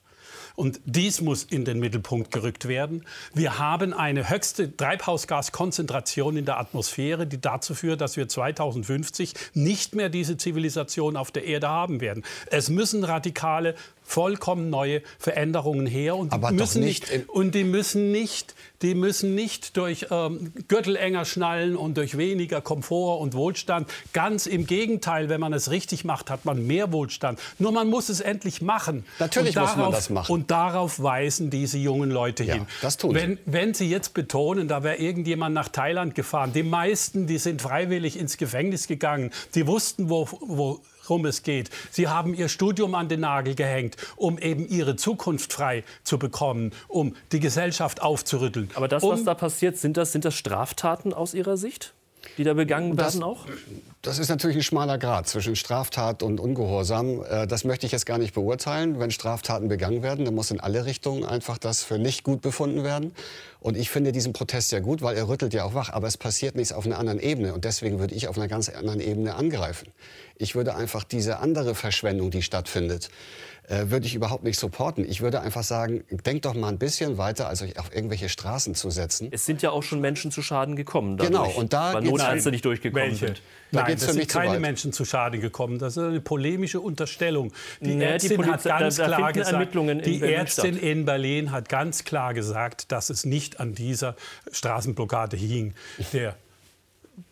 Und 0.54 0.80
dies 0.84 1.20
muss 1.20 1.44
in 1.44 1.64
den 1.64 1.78
Mittelpunkt 1.80 2.30
gerückt 2.30 2.68
werden. 2.68 3.04
Wir 3.34 3.58
haben 3.58 3.92
eine 3.92 4.28
höchste 4.30 4.76
Treibhausgaskonzentration 4.76 6.36
in 6.36 6.44
der 6.44 6.58
Atmosphäre, 6.58 7.26
die 7.26 7.40
dazu 7.40 7.74
führt, 7.74 8.00
dass 8.00 8.16
wir 8.16 8.28
2050 8.28 9.34
nicht 9.54 9.94
mehr 9.94 10.08
diese 10.08 10.36
Zivilisation 10.36 11.16
auf 11.16 11.30
der 11.30 11.44
Erde 11.44 11.68
haben 11.68 12.00
werden. 12.00 12.24
Es 12.46 12.68
müssen 12.68 13.04
radikale 13.04 13.74
vollkommen 14.10 14.70
neue 14.70 15.02
Veränderungen 15.18 15.86
her 15.86 16.16
und 16.16 16.32
die 16.32 16.54
müssen 16.54 16.82
nicht, 16.82 17.10
nicht 17.10 17.28
und 17.28 17.54
die 17.54 17.64
müssen 17.64 18.10
nicht 18.10 18.54
die 18.82 18.94
müssen 18.94 19.34
nicht 19.34 19.76
durch 19.76 20.06
ähm, 20.10 20.52
Gürtel 20.68 20.96
enger 20.96 21.24
schnallen 21.24 21.76
und 21.76 21.96
durch 21.96 22.16
weniger 22.16 22.60
Komfort 22.60 23.20
und 23.20 23.34
Wohlstand. 23.34 23.88
Ganz 24.12 24.46
im 24.46 24.66
Gegenteil, 24.66 25.28
wenn 25.28 25.40
man 25.40 25.52
es 25.52 25.70
richtig 25.70 26.04
macht, 26.04 26.30
hat 26.30 26.44
man 26.44 26.66
mehr 26.66 26.92
Wohlstand. 26.92 27.38
Nur 27.58 27.72
man 27.72 27.88
muss 27.88 28.08
es 28.08 28.20
endlich 28.20 28.62
machen. 28.62 29.04
Natürlich 29.18 29.54
darauf, 29.54 29.76
muss 29.76 29.84
man 29.84 29.92
das 29.92 30.10
machen. 30.10 30.32
Und 30.32 30.50
darauf 30.50 31.02
weisen 31.02 31.50
diese 31.50 31.76
jungen 31.76 32.10
Leute 32.10 32.44
ja, 32.44 32.54
hin. 32.54 32.66
Das 32.80 32.96
tun 32.96 33.14
wenn, 33.14 33.38
wenn 33.44 33.74
sie 33.74 33.90
jetzt 33.90 34.14
betonen, 34.14 34.66
da 34.66 34.82
wäre 34.82 34.96
irgendjemand 34.96 35.54
nach 35.54 35.68
Thailand 35.68 36.14
gefahren. 36.14 36.52
Die 36.54 36.62
meisten, 36.62 37.26
die 37.26 37.38
sind 37.38 37.60
freiwillig 37.60 38.18
ins 38.18 38.38
Gefängnis 38.38 38.86
gegangen. 38.86 39.30
Die 39.54 39.66
wussten, 39.66 40.08
wo, 40.08 40.26
wo 40.40 40.80
worum 41.10 41.26
es 41.26 41.42
geht. 41.42 41.68
Sie 41.90 42.08
haben 42.08 42.32
ihr 42.32 42.48
Studium 42.48 42.94
an 42.94 43.08
den 43.08 43.20
Nagel 43.20 43.54
gehängt, 43.54 43.96
um 44.16 44.38
eben 44.38 44.66
ihre 44.66 44.96
Zukunft 44.96 45.52
frei 45.52 45.84
zu 46.04 46.18
bekommen, 46.18 46.72
um 46.88 47.14
die 47.32 47.40
Gesellschaft 47.40 48.00
aufzurütteln. 48.00 48.70
Aber 48.74 48.88
das, 48.88 49.02
um 49.02 49.10
was 49.10 49.24
da 49.24 49.34
passiert, 49.34 49.76
sind 49.76 49.96
das, 49.96 50.12
sind 50.12 50.24
das 50.24 50.34
Straftaten 50.34 51.12
aus 51.12 51.34
Ihrer 51.34 51.56
Sicht? 51.56 51.92
die 52.38 52.44
da 52.44 52.54
begangen 52.54 52.96
werden 52.98 53.22
auch? 53.22 53.46
Das 54.02 54.18
ist 54.18 54.30
natürlich 54.30 54.56
ein 54.56 54.62
schmaler 54.62 54.96
Grad 54.96 55.28
zwischen 55.28 55.56
Straftat 55.56 56.22
und 56.22 56.40
Ungehorsam. 56.40 57.22
Äh, 57.22 57.46
das 57.46 57.64
möchte 57.64 57.84
ich 57.84 57.92
jetzt 57.92 58.06
gar 58.06 58.16
nicht 58.16 58.32
beurteilen. 58.32 58.98
Wenn 58.98 59.10
Straftaten 59.10 59.68
begangen 59.68 60.02
werden, 60.02 60.24
dann 60.24 60.34
muss 60.34 60.50
in 60.50 60.58
alle 60.58 60.86
Richtungen 60.86 61.22
einfach 61.26 61.58
das 61.58 61.82
für 61.82 61.98
nicht 61.98 62.24
gut 62.24 62.40
befunden 62.40 62.82
werden. 62.82 63.12
Und 63.60 63.76
ich 63.76 63.90
finde 63.90 64.12
diesen 64.12 64.32
Protest 64.32 64.72
ja 64.72 64.80
gut, 64.80 65.02
weil 65.02 65.18
er 65.18 65.28
rüttelt 65.28 65.52
ja 65.52 65.64
auch 65.64 65.74
wach. 65.74 65.90
Aber 65.92 66.06
es 66.06 66.16
passiert 66.16 66.54
nichts 66.54 66.72
auf 66.72 66.86
einer 66.86 66.98
anderen 66.98 67.20
Ebene. 67.20 67.52
Und 67.52 67.66
deswegen 67.66 67.98
würde 67.98 68.14
ich 68.14 68.26
auf 68.26 68.38
einer 68.38 68.48
ganz 68.48 68.70
anderen 68.70 69.00
Ebene 69.00 69.34
angreifen. 69.34 69.88
Ich 70.38 70.54
würde 70.54 70.74
einfach 70.74 71.04
diese 71.04 71.40
andere 71.40 71.74
Verschwendung, 71.74 72.30
die 72.30 72.40
stattfindet, 72.40 73.10
äh, 73.68 73.90
würde 73.90 74.06
ich 74.06 74.14
überhaupt 74.14 74.42
nicht 74.42 74.58
supporten. 74.58 75.08
Ich 75.08 75.20
würde 75.20 75.42
einfach 75.42 75.62
sagen, 75.62 76.02
denkt 76.24 76.46
doch 76.46 76.54
mal 76.54 76.68
ein 76.68 76.78
bisschen 76.78 77.18
weiter, 77.18 77.48
als 77.48 77.62
euch 77.62 77.78
auf 77.78 77.94
irgendwelche 77.94 78.28
Straßen 78.28 78.74
zu 78.74 78.90
setzen. 78.90 79.28
Es 79.30 79.46
sind 79.46 79.60
ja 79.62 79.70
auch 79.70 79.82
schon 79.82 80.00
Menschen 80.00 80.30
zu 80.30 80.42
Schaden 80.42 80.74
gekommen. 80.74 81.18
Dadurch, 81.18 81.44
genau, 81.44 81.60
und 81.60 81.72
da 81.72 81.92
weil 81.92 82.02
Notärzte 82.02 82.50
nicht 82.50 82.64
durchgekommen 82.64 83.10
welche? 83.10 83.26
sind. 83.26 83.42
Da 83.72 83.82
Nein, 83.98 84.08
es 84.08 84.14
sind 84.14 84.28
keine 84.28 84.54
weit. 84.54 84.60
Menschen 84.60 84.92
zu 84.92 85.04
Schaden 85.04 85.40
gekommen. 85.40 85.78
Das 85.78 85.96
ist 85.96 86.02
eine 86.02 86.20
polemische 86.20 86.80
Unterstellung. 86.80 87.52
Die 87.80 87.94
nee, 87.94 88.04
Ärztin 88.04 88.42
die 88.42 88.48
hat 88.48 88.64
ganz 88.64 88.96
da, 88.96 89.08
da 89.08 89.16
klar 89.16 89.32
gesagt, 89.32 89.74
die 90.06 90.22
Ärztin 90.22 90.74
statt. 90.74 90.82
in 90.82 91.04
Berlin 91.04 91.50
hat 91.50 91.68
ganz 91.68 92.04
klar 92.04 92.34
gesagt, 92.34 92.92
dass 92.92 93.10
es 93.10 93.24
nicht 93.24 93.60
an 93.60 93.74
dieser 93.74 94.16
Straßenblockade 94.50 95.36
hing. 95.36 95.74
Der 96.12 96.36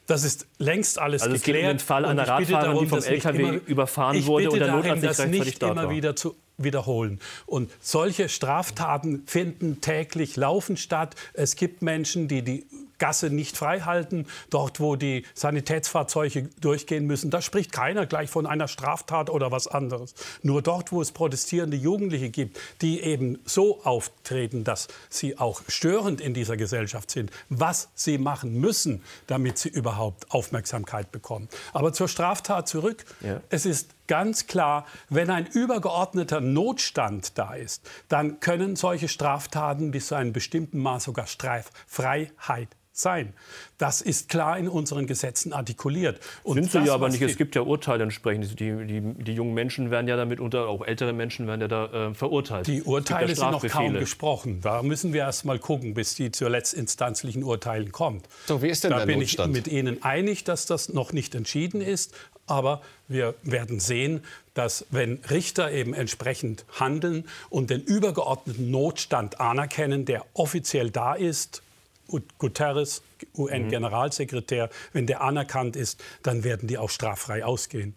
das 0.08 0.24
ist 0.24 0.46
längst 0.58 0.98
alles 0.98 1.22
also 1.22 1.34
geklärt. 1.34 1.58
Es 1.58 1.62
gibt 1.64 1.80
den 1.80 1.86
Fall 1.86 2.04
einer 2.06 2.26
Radfahrerin, 2.26 2.64
darum, 2.64 2.84
die 2.84 2.88
vom 2.88 3.02
LKW 3.02 3.60
überfahren 3.66 4.26
wurde 4.26 4.50
und 4.50 4.58
der 4.58 4.72
Notarzt 4.72 5.02
nicht 5.02 5.08
rechtzeitig 5.10 5.44
nicht 5.44 5.62
dort 5.62 5.72
immer 5.72 5.90
wieder 5.90 6.16
zu 6.16 6.34
wiederholen. 6.56 7.20
Und 7.46 7.70
solche 7.80 8.28
Straftaten 8.28 9.22
finden 9.26 9.80
täglich 9.80 10.36
laufend 10.36 10.78
statt. 10.78 11.14
Es 11.34 11.56
gibt 11.56 11.82
Menschen, 11.82 12.26
die 12.26 12.42
die 12.42 12.66
Gasse 12.98 13.30
nicht 13.30 13.56
frei 13.56 13.80
halten, 13.80 14.26
dort 14.50 14.80
wo 14.80 14.96
die 14.96 15.24
Sanitätsfahrzeuge 15.34 16.50
durchgehen 16.60 17.06
müssen. 17.06 17.30
Da 17.30 17.40
spricht 17.40 17.72
keiner 17.72 18.06
gleich 18.06 18.30
von 18.30 18.46
einer 18.46 18.68
Straftat 18.68 19.30
oder 19.30 19.50
was 19.50 19.68
anderes. 19.68 20.14
Nur 20.42 20.62
dort, 20.62 20.92
wo 20.92 21.00
es 21.00 21.12
protestierende 21.12 21.76
Jugendliche 21.76 22.30
gibt, 22.30 22.58
die 22.82 23.00
eben 23.00 23.38
so 23.44 23.82
auftreten, 23.84 24.64
dass 24.64 24.88
sie 25.08 25.38
auch 25.38 25.62
störend 25.68 26.20
in 26.20 26.34
dieser 26.34 26.56
Gesellschaft 26.56 27.10
sind, 27.10 27.30
was 27.48 27.88
sie 27.94 28.18
machen 28.18 28.60
müssen, 28.60 29.02
damit 29.26 29.58
sie 29.58 29.68
überhaupt 29.68 30.30
Aufmerksamkeit 30.30 31.12
bekommen. 31.12 31.48
Aber 31.72 31.92
zur 31.92 32.08
Straftat 32.08 32.68
zurück. 32.68 33.04
Ja. 33.20 33.40
Es 33.50 33.66
ist 33.66 33.90
ganz 34.06 34.46
klar, 34.46 34.86
wenn 35.08 35.30
ein 35.30 35.46
übergeordneter 35.46 36.40
Notstand 36.40 37.38
da 37.38 37.54
ist, 37.54 37.88
dann 38.08 38.40
können 38.40 38.74
solche 38.74 39.08
Straftaten 39.08 39.90
bis 39.90 40.08
zu 40.08 40.14
einem 40.14 40.32
bestimmten 40.32 40.78
Maß 40.78 41.04
sogar 41.04 41.26
Streiffreiheit 41.26 42.68
sein. 42.98 43.32
Das 43.78 44.00
ist 44.00 44.28
klar 44.28 44.58
in 44.58 44.68
unseren 44.68 45.06
Gesetzen 45.06 45.52
artikuliert. 45.52 46.20
Und 46.42 46.56
Sind 46.56 46.72
sie 46.72 46.78
ja 46.88 46.94
aber 46.94 47.08
nicht. 47.08 47.22
Es 47.22 47.36
gibt 47.36 47.54
ja 47.54 47.62
Urteile 47.62 48.02
entsprechend. 48.02 48.58
Die, 48.58 48.86
die, 48.86 49.00
die, 49.00 49.32
jungen 49.32 49.54
Menschen 49.54 49.90
werden 49.90 50.08
ja 50.08 50.16
damit 50.16 50.40
unter, 50.40 50.68
auch 50.68 50.84
ältere 50.84 51.12
Menschen 51.12 51.46
werden 51.46 51.60
ja 51.60 51.68
da 51.68 52.08
äh, 52.08 52.14
verurteilt. 52.14 52.66
Die 52.66 52.82
Urteile 52.82 53.34
sind 53.34 53.50
noch 53.52 53.66
kaum 53.66 53.94
gesprochen. 53.94 54.60
Da 54.62 54.82
müssen 54.82 55.12
wir 55.12 55.20
erst 55.20 55.44
mal 55.44 55.58
gucken, 55.58 55.94
bis 55.94 56.14
die 56.16 56.32
zur 56.32 56.50
letztinstanzlichen 56.50 57.44
Urteilen 57.44 57.92
kommt. 57.92 58.26
So, 58.46 58.62
wie 58.62 58.68
ist 58.68 58.84
denn 58.84 58.90
da 58.90 58.98
der 58.98 59.06
bin 59.06 59.20
Notstand? 59.20 59.56
ich 59.56 59.64
mit 59.64 59.72
Ihnen 59.72 60.02
einig, 60.02 60.44
dass 60.44 60.66
das 60.66 60.88
noch 60.88 61.12
nicht 61.12 61.34
entschieden 61.34 61.80
ist. 61.80 62.14
Aber 62.46 62.80
wir 63.08 63.34
werden 63.42 63.78
sehen, 63.78 64.22
dass 64.54 64.86
wenn 64.90 65.20
Richter 65.30 65.70
eben 65.70 65.94
entsprechend 65.94 66.64
handeln 66.80 67.28
und 67.50 67.70
den 67.70 67.82
übergeordneten 67.82 68.70
Notstand 68.70 69.38
anerkennen, 69.38 70.04
der 70.04 70.24
offiziell 70.34 70.90
da 70.90 71.14
ist, 71.14 71.62
Guterres, 72.38 73.02
UN-Generalsekretär, 73.36 74.70
wenn 74.92 75.06
der 75.06 75.22
anerkannt 75.22 75.76
ist, 75.76 76.02
dann 76.22 76.44
werden 76.44 76.68
die 76.68 76.78
auch 76.78 76.90
straffrei 76.90 77.44
ausgehen. 77.44 77.94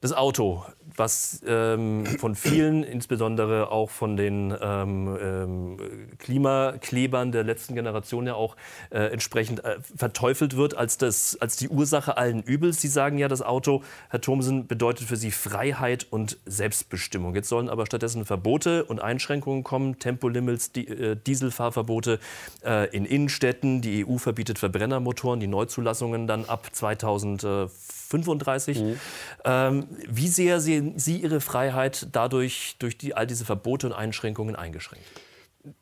Das 0.00 0.14
Auto, 0.14 0.64
was 0.96 1.42
ähm, 1.46 2.06
von 2.06 2.34
vielen, 2.34 2.84
insbesondere 2.84 3.70
auch 3.70 3.90
von 3.90 4.16
den 4.16 4.56
ähm, 4.58 5.18
ähm, 5.20 5.76
Klimaklebern 6.18 7.32
der 7.32 7.44
letzten 7.44 7.74
Generation 7.74 8.26
ja 8.26 8.34
auch 8.34 8.56
äh, 8.88 9.12
entsprechend 9.12 9.62
äh, 9.62 9.76
verteufelt 9.94 10.56
wird 10.56 10.74
als, 10.74 10.96
das, 10.96 11.36
als 11.42 11.56
die 11.56 11.68
Ursache 11.68 12.16
allen 12.16 12.42
Übels. 12.42 12.80
Sie 12.80 12.88
sagen 12.88 13.18
ja, 13.18 13.28
das 13.28 13.42
Auto, 13.42 13.82
Herr 14.08 14.22
Thomsen, 14.22 14.66
bedeutet 14.66 15.06
für 15.06 15.16
Sie 15.16 15.30
Freiheit 15.30 16.06
und 16.08 16.38
Selbstbestimmung. 16.46 17.34
Jetzt 17.34 17.50
sollen 17.50 17.68
aber 17.68 17.84
stattdessen 17.84 18.24
Verbote 18.24 18.84
und 18.84 19.02
Einschränkungen 19.02 19.64
kommen, 19.64 19.98
Tempolimits, 19.98 20.72
die, 20.72 20.88
äh, 20.88 21.14
Dieselfahrverbote 21.14 22.20
äh, 22.64 22.88
in 22.96 23.04
Innenstädten. 23.04 23.82
Die 23.82 24.06
EU 24.06 24.16
verbietet 24.16 24.58
Verbrennermotoren, 24.58 25.40
die 25.40 25.46
Neuzulassungen 25.46 26.26
dann 26.26 26.46
ab 26.46 26.68
2040. 26.72 27.99
35. 28.10 28.80
Mhm. 28.80 29.00
Ähm, 29.44 29.86
wie 30.08 30.28
sehr 30.28 30.60
sehen 30.60 30.98
Sie 30.98 31.18
Ihre 31.18 31.40
Freiheit 31.40 32.08
dadurch 32.12 32.76
durch 32.78 32.98
die, 32.98 33.14
all 33.14 33.26
diese 33.26 33.44
Verbote 33.44 33.86
und 33.86 33.92
Einschränkungen 33.92 34.56
eingeschränkt? 34.56 35.06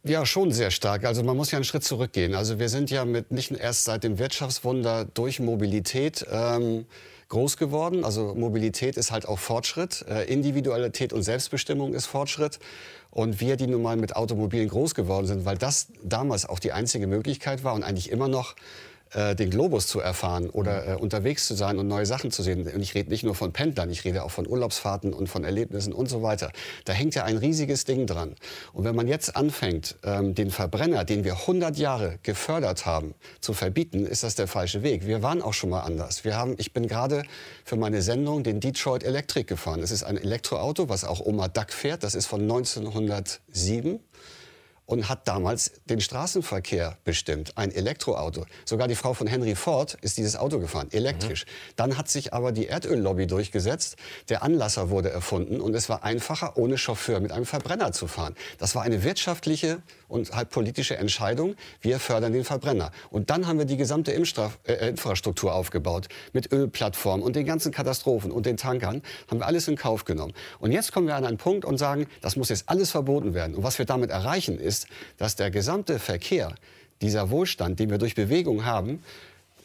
Ja, 0.03 0.27
schon 0.27 0.51
sehr 0.51 0.71
stark. 0.71 1.05
Also 1.05 1.23
man 1.23 1.37
muss 1.37 1.53
ja 1.53 1.59
einen 1.59 1.65
Schritt 1.65 1.85
zurückgehen. 1.85 2.35
Also 2.35 2.59
wir 2.59 2.69
sind 2.69 2.91
ja 2.91 3.05
mit 3.05 3.31
nicht 3.31 3.53
erst 3.53 3.85
seit 3.85 4.03
dem 4.03 4.19
Wirtschaftswunder 4.19 5.05
durch 5.05 5.39
Mobilität 5.39 6.27
ähm, 6.31 6.87
groß 7.29 7.57
geworden. 7.57 8.05
Also 8.05 8.35
Mobilität 8.35 8.97
ist 8.97 9.13
halt 9.13 9.29
auch 9.29 9.39
Fortschritt. 9.39 10.05
Äh, 10.09 10.25
Individualität 10.25 11.13
und 11.13 11.23
Selbstbestimmung 11.23 11.95
ist 11.95 12.07
Fortschritt. 12.07 12.59
Und 13.11 13.41
wir, 13.41 13.57
die 13.57 13.69
nun 13.69 13.83
mal 13.83 13.97
mit 13.97 14.17
Automobilen 14.17 14.69
groß 14.69 14.95
geworden 14.95 15.27
sind, 15.27 15.45
weil 15.45 15.57
das 15.57 15.89
damals 16.03 16.45
auch 16.49 16.59
die 16.59 16.73
einzige 16.73 17.07
Möglichkeit 17.07 17.63
war 17.63 17.75
und 17.75 17.85
eigentlich 17.85 18.11
immer 18.11 18.29
noch 18.29 18.57
äh, 19.13 19.35
den 19.35 19.51
Globus 19.51 19.87
zu 19.87 20.01
erfahren 20.01 20.51
oder 20.51 20.87
äh, 20.87 20.95
unterwegs 20.97 21.47
zu 21.47 21.55
sein 21.55 21.79
und 21.79 21.89
neue 21.89 22.07
Sachen 22.07 22.31
zu 22.31 22.43
sehen. 22.43 22.67
Und 22.67 22.81
ich 22.83 22.95
rede 22.95 23.11
nicht 23.11 23.25
nur 23.25 23.35
von 23.35 23.53
Pendlern, 23.53 23.91
ich 23.91 24.05
rede 24.05 24.23
auch 24.23 24.31
von 24.31 24.47
Urlaubsfahrten 24.47 25.13
und 25.13 25.29
von 25.29 25.45
Erlebnissen 25.45 25.93
und 25.93 26.09
so 26.09 26.23
weiter. 26.23 26.53
Da 26.85 26.93
hängt 26.93 27.15
ja 27.15 27.25
ein 27.25 27.37
riesiges 27.37 27.85
Ding 27.85 28.07
dran. 28.07 28.35
Und 28.73 28.85
wenn 28.85 28.95
man 28.95 29.09
jetzt 29.09 29.37
anfängt, 29.37 29.97
ähm, 30.05 30.35
den 30.35 30.51
Verbrenner, 30.51 31.05
den 31.05 31.25
wir 31.25 31.35
100 31.35 31.77
Jahre 31.77 32.19
gefördert 32.23 32.87
haben, 32.87 33.15
zu 33.41 33.53
verbieten, 33.53 34.07
ist 34.07 34.23
das 34.23 34.35
der 34.35 34.47
falsche 34.47 34.83
Weg. 34.83 35.07
Wir 35.07 35.23
waren 35.23 35.43
auch 35.43 35.55
schon 35.55 35.71
mal 35.71 35.81
anders. 35.81 36.25
Wir 36.25 36.37
haben, 36.37 36.55
ich 36.59 36.73
bin 36.73 36.87
gerade 36.87 37.23
für 37.65 37.77
meine 37.77 38.03
Sendung 38.03 38.43
den 38.43 38.61
Detroit 38.61 39.03
Electric 39.03 39.45
gefahren. 39.45 39.83
Es 39.83 39.91
ist 39.91 40.03
ein 40.03 40.17
Elektroauto, 40.17 40.89
was 40.89 41.05
auch 41.05 41.21
Oma 41.21 41.49
Duck 41.49 41.73
fährt. 41.73 42.03
Das 42.03 42.15
ist 42.15 42.27
von 42.27 42.43
1907. 42.43 44.01
und 44.89 45.11
hat 45.11 45.29
damals 45.29 45.73
den 45.85 46.01
Straßenverkehr 46.01 46.97
bestimmt. 47.05 47.57
Ein 47.59 47.71
Elektroauto. 47.71 48.47
Sogar 48.65 48.89
die 48.89 48.95
Frau 48.95 49.13
von 49.13 49.27
Henry 49.27 49.55
Ford 49.55 49.99
ist 50.01 50.17
dieses 50.17 50.35
Auto 50.35 50.59
gefahren, 50.59 50.89
elektrisch. 50.91 51.45
Mhm. 51.45 51.73
Dann 51.77 51.99
hat 51.99 52.09
sich 52.09 52.33
aber 52.33 52.53
die 52.53 52.69
Erdöllobby 52.69 53.27
durchgesetzt. 53.27 53.97
Der 54.31 54.43
Anlasser 54.43 54.89
wurde 54.89 55.11
erfunden 55.11 55.61
und 55.61 55.75
es 55.75 55.91
war 55.91 56.05
einfacher, 56.05 56.57
ohne 56.57 56.79
Chauffeur 56.79 57.21
mit 57.21 57.33
einem 57.33 57.45
Verbrenner 57.45 57.93
zu 57.93 58.07
fahren. 58.07 58.35
Das 58.57 58.75
war 58.75 58.83
eine 58.83 59.05
wirtschaftliche 59.05 59.83
und 60.09 60.33
halt 60.33 60.51
politische 60.51 60.97
Entscheidung. 60.97 61.55
Wir 61.81 62.01
fördern 62.01 62.33
den 62.33 62.45
Verbrenner. 62.45 62.91
Und 63.11 63.31
dann 63.31 63.47
haben 63.47 63.59
wir 63.59 63.67
die 63.67 63.77
gesamte 63.77 64.13
Impfstraf 64.13 64.59
äh, 64.65 64.89
Infrastruktur 64.89 65.55
aufgebaut 65.55 66.09
mit 66.33 66.51
Ölplattformen 66.53 67.25
und 67.25 67.37
den 67.37 67.47
ganzen 67.47 67.73
Katastrophen 67.73 68.31
und 68.33 68.47
den 68.47 68.57
Tankern. 68.57 69.03
Haben 69.31 69.41
wir 69.41 69.47
alles 69.47 69.69
in 69.69 69.77
Kauf 69.77 70.05
genommen. 70.05 70.33
Und 70.59 70.73
jetzt 70.73 70.93
kommen 70.93 71.07
wir 71.07 71.15
an 71.15 71.25
einen 71.25 71.39
Punkt 71.39 71.65
und 71.65 71.79
sagen, 71.79 72.07
das 72.21 72.37
muss 72.37 72.49
jetzt 72.49 72.69
alles 72.69 72.91
verboten 72.91 73.35
werden. 73.35 73.55
Und 73.55 73.63
was 73.63 73.79
wir 73.79 73.87
damit 73.87 74.11
erreichen 74.11 74.59
ist, 74.59 74.87
dass 75.19 75.37
der 75.37 75.51
gesamte 75.51 75.99
Verkehr, 75.99 76.55
dieser 77.01 77.31
Wohlstand, 77.31 77.79
den 77.79 77.91
wir 77.91 77.99
durch 77.99 78.15
Bewegung 78.15 78.65
haben, 78.65 79.03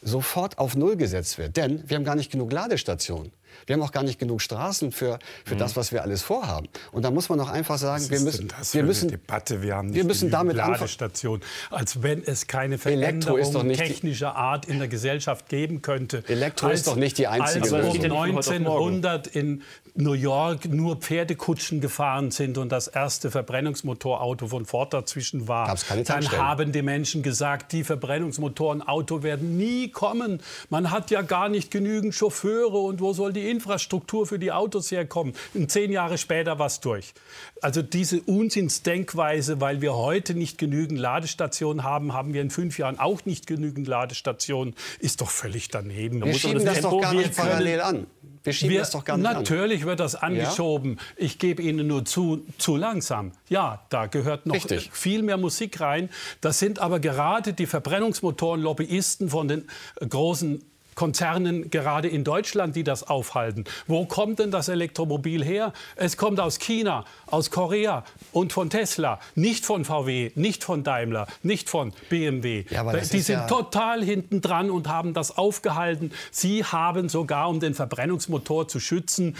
sofort 0.02 0.58
auf 0.58 0.76
Null 0.76 0.96
gesetzt 0.96 1.38
wird. 1.38 1.56
Denn 1.56 1.82
wir 1.88 1.96
haben 1.96 2.04
gar 2.04 2.14
nicht 2.14 2.30
genug 2.30 2.52
Ladestationen. 2.52 3.32
Wir 3.66 3.74
haben 3.74 3.82
auch 3.82 3.92
gar 3.92 4.02
nicht 4.02 4.18
genug 4.18 4.42
Straßen 4.42 4.92
für, 4.92 5.18
für 5.44 5.54
mhm. 5.54 5.58
das, 5.58 5.76
was 5.76 5.92
wir 5.92 6.02
alles 6.02 6.22
vorhaben. 6.22 6.68
Und 6.92 7.02
da 7.02 7.10
muss 7.10 7.28
man 7.28 7.38
doch 7.38 7.50
einfach 7.50 7.78
sagen, 7.78 8.08
wir 8.10 8.20
müssen, 8.20 8.52
wir 8.72 8.82
müssen, 8.82 9.08
Debatte? 9.08 9.62
Wir 9.62 9.76
haben 9.76 9.88
nicht 9.88 9.96
wir 9.96 10.04
müssen 10.04 10.30
damit 10.30 10.56
Ladestation, 10.56 11.40
als 11.70 12.02
wenn 12.02 12.22
es 12.24 12.46
keine 12.46 12.78
Veränderung 12.78 13.72
technischer 13.72 14.36
Art 14.36 14.66
in 14.66 14.78
der 14.78 14.88
Gesellschaft 14.88 15.48
geben 15.48 15.82
könnte. 15.82 16.24
Elektro 16.28 16.68
als, 16.68 16.80
ist 16.80 16.86
doch 16.86 16.96
nicht 16.96 17.18
die 17.18 17.26
einzige 17.26 17.64
als 17.64 17.72
um 17.72 18.02
1900 18.02 19.26
in 19.26 19.62
New 19.96 20.12
York 20.12 20.64
nur 20.66 20.96
Pferdekutschen 20.96 21.80
gefahren 21.80 22.32
sind 22.32 22.58
und 22.58 22.72
das 22.72 22.88
erste 22.88 23.30
Verbrennungsmotorauto 23.30 24.48
von 24.48 24.66
Ford 24.66 24.92
dazwischen 24.92 25.46
war, 25.46 25.76
dann 26.04 26.32
haben 26.32 26.72
die 26.72 26.82
Menschen 26.82 27.22
gesagt, 27.22 27.72
die 27.72 27.84
Verbrennungsmotorenauto 27.84 29.22
werden 29.22 29.56
nie 29.56 29.90
kommen. 29.90 30.40
Man 30.68 30.90
hat 30.90 31.12
ja 31.12 31.22
gar 31.22 31.48
nicht 31.48 31.70
genügend 31.70 32.14
Chauffeure 32.14 32.78
und 32.78 33.00
wo 33.00 33.12
soll 33.12 33.32
die 33.32 33.43
Infrastruktur 33.44 34.26
für 34.26 34.38
die 34.38 34.52
Autos 34.52 34.90
herkommen? 34.90 35.34
Und 35.54 35.70
zehn 35.70 35.90
Jahre 35.90 36.18
später 36.18 36.58
war 36.58 36.66
es 36.66 36.80
durch. 36.80 37.14
Also 37.60 37.82
diese 37.82 38.20
Unsinnsdenkweise, 38.22 39.60
weil 39.60 39.80
wir 39.80 39.94
heute 39.94 40.34
nicht 40.34 40.58
genügend 40.58 40.98
Ladestationen 40.98 41.84
haben, 41.84 42.12
haben 42.12 42.34
wir 42.34 42.42
in 42.42 42.50
fünf 42.50 42.78
Jahren 42.78 42.98
auch 42.98 43.24
nicht 43.24 43.46
genügend 43.46 43.86
Ladestationen, 43.86 44.74
ist 44.98 45.20
doch 45.20 45.30
völlig 45.30 45.68
daneben. 45.68 46.24
Wir 46.24 46.34
schieben 46.34 46.64
das, 46.64 46.74
das 46.76 46.82
doch 46.82 47.00
gar 47.00 47.14
nicht 47.14 47.36
parallel 47.36 47.80
an. 47.80 48.06
Wir 48.44 48.52
schieben 48.52 48.74
wir, 48.74 48.80
das 48.80 48.90
doch 48.90 49.04
gar 49.04 49.16
nicht 49.16 49.24
Natürlich 49.24 49.82
an. 49.82 49.88
wird 49.88 50.00
das 50.00 50.14
angeschoben. 50.14 50.96
Ja? 50.96 51.02
Ich 51.16 51.38
gebe 51.38 51.62
Ihnen 51.62 51.86
nur 51.86 52.04
zu, 52.04 52.44
zu 52.58 52.76
langsam. 52.76 53.32
Ja, 53.48 53.84
da 53.88 54.06
gehört 54.06 54.44
noch 54.44 54.54
Richtig. 54.54 54.90
viel 54.92 55.22
mehr 55.22 55.38
Musik 55.38 55.80
rein. 55.80 56.10
Das 56.42 56.58
sind 56.58 56.78
aber 56.78 57.00
gerade 57.00 57.54
die 57.54 57.66
Verbrennungsmotoren-Lobbyisten 57.66 59.30
von 59.30 59.48
den 59.48 59.64
großen 60.06 60.62
Konzernen 60.94 61.70
gerade 61.70 62.08
in 62.08 62.24
Deutschland, 62.24 62.76
die 62.76 62.84
das 62.84 63.02
aufhalten. 63.04 63.64
Wo 63.86 64.06
kommt 64.06 64.38
denn 64.38 64.50
das 64.50 64.68
Elektromobil 64.68 65.44
her? 65.44 65.72
Es 65.96 66.16
kommt 66.16 66.40
aus 66.40 66.58
China, 66.58 67.04
aus 67.26 67.50
Korea 67.50 68.04
und 68.32 68.52
von 68.52 68.70
Tesla, 68.70 69.20
nicht 69.34 69.66
von 69.66 69.84
VW, 69.84 70.32
nicht 70.34 70.64
von 70.64 70.82
Daimler, 70.84 71.26
nicht 71.42 71.68
von 71.68 71.92
BMW. 72.08 72.64
Ja, 72.70 72.84
die 72.92 73.20
sind 73.20 73.36
ja 73.36 73.46
total 73.46 74.02
hinten 74.04 74.40
dran 74.40 74.70
und 74.70 74.88
haben 74.88 75.14
das 75.14 75.36
aufgehalten. 75.36 76.12
Sie 76.30 76.64
haben 76.64 77.08
sogar, 77.08 77.48
um 77.48 77.60
den 77.60 77.74
Verbrennungsmotor 77.74 78.68
zu 78.68 78.80
schützen, 78.80 79.36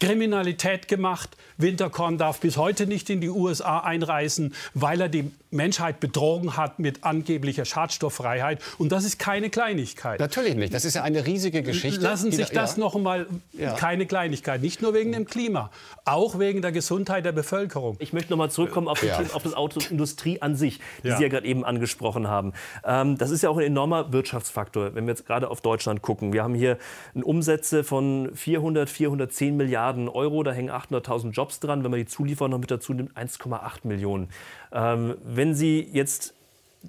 Kriminalität 0.00 0.88
gemacht. 0.88 1.36
Winterkorn 1.58 2.18
darf 2.18 2.40
bis 2.40 2.56
heute 2.56 2.86
nicht 2.86 3.10
in 3.10 3.20
die 3.20 3.28
USA 3.28 3.80
einreisen, 3.80 4.54
weil 4.74 5.00
er 5.00 5.08
die 5.08 5.30
Menschheit 5.50 6.00
betrogen 6.00 6.56
hat 6.56 6.78
mit 6.78 7.04
angeblicher 7.04 7.64
Schadstofffreiheit. 7.64 8.60
Und 8.78 8.92
das 8.92 9.04
ist 9.04 9.18
keine 9.18 9.50
Kleinigkeit. 9.50 10.20
Natürlich 10.20 10.54
nicht. 10.54 10.74
Das 10.74 10.84
ist 10.84 10.94
ja 10.94 11.02
eine 11.02 11.26
riesige 11.26 11.62
Geschichte. 11.62 12.00
Lassen 12.00 12.30
sich 12.30 12.48
da, 12.48 12.62
das 12.62 12.76
ja. 12.76 12.80
noch 12.80 12.94
einmal 12.94 13.26
ja. 13.52 13.72
keine 13.74 14.06
Kleinigkeit. 14.06 14.60
Nicht 14.62 14.82
nur 14.82 14.94
wegen 14.94 15.12
dem 15.12 15.24
Klima, 15.24 15.70
auch 16.04 16.38
wegen 16.38 16.62
der 16.62 16.72
Gesundheit 16.72 17.24
der 17.24 17.32
Bevölkerung. 17.32 17.96
Ich 17.98 18.12
möchte 18.12 18.30
noch 18.30 18.38
mal 18.38 18.50
zurückkommen 18.50 18.88
auf, 18.88 19.02
ja. 19.02 19.18
auf 19.32 19.42
das 19.42 19.54
Autoindustrie 19.54 20.40
an 20.42 20.54
sich, 20.54 20.80
die 21.02 21.10
Sie 21.10 21.22
ja 21.22 21.28
gerade 21.28 21.46
eben 21.46 21.64
angesprochen 21.64 22.28
haben. 22.28 22.52
Ähm, 22.84 23.18
das 23.18 23.30
ist 23.30 23.42
ja 23.42 23.50
auch 23.50 23.56
ein 23.56 23.64
enormer 23.64 24.12
Wirtschaftsfaktor, 24.12 24.94
wenn 24.94 25.06
wir 25.06 25.12
jetzt 25.12 25.26
gerade 25.26 25.50
auf 25.50 25.60
Deutschland 25.60 26.02
gucken. 26.02 26.32
Wir 26.32 26.44
haben 26.44 26.54
hier 26.54 26.78
Umsätze 27.14 27.84
von 27.84 28.30
400, 28.34 28.88
410 28.88 29.56
Milliarden 29.56 30.08
Euro. 30.08 30.42
Da 30.42 30.52
hängen 30.52 30.70
800.000 30.70 31.30
Jobs 31.32 31.47
dran. 31.48 31.84
Wenn 31.84 31.90
man 31.90 32.00
die 32.00 32.06
Zulieferer 32.06 32.48
noch 32.48 32.58
mit 32.58 32.70
dazu 32.70 32.92
nimmt, 32.92 33.16
1,8 33.16 33.80
Millionen. 33.84 34.28
Ähm, 34.72 35.16
wenn 35.24 35.54
Sie 35.54 35.80
jetzt 35.92 36.34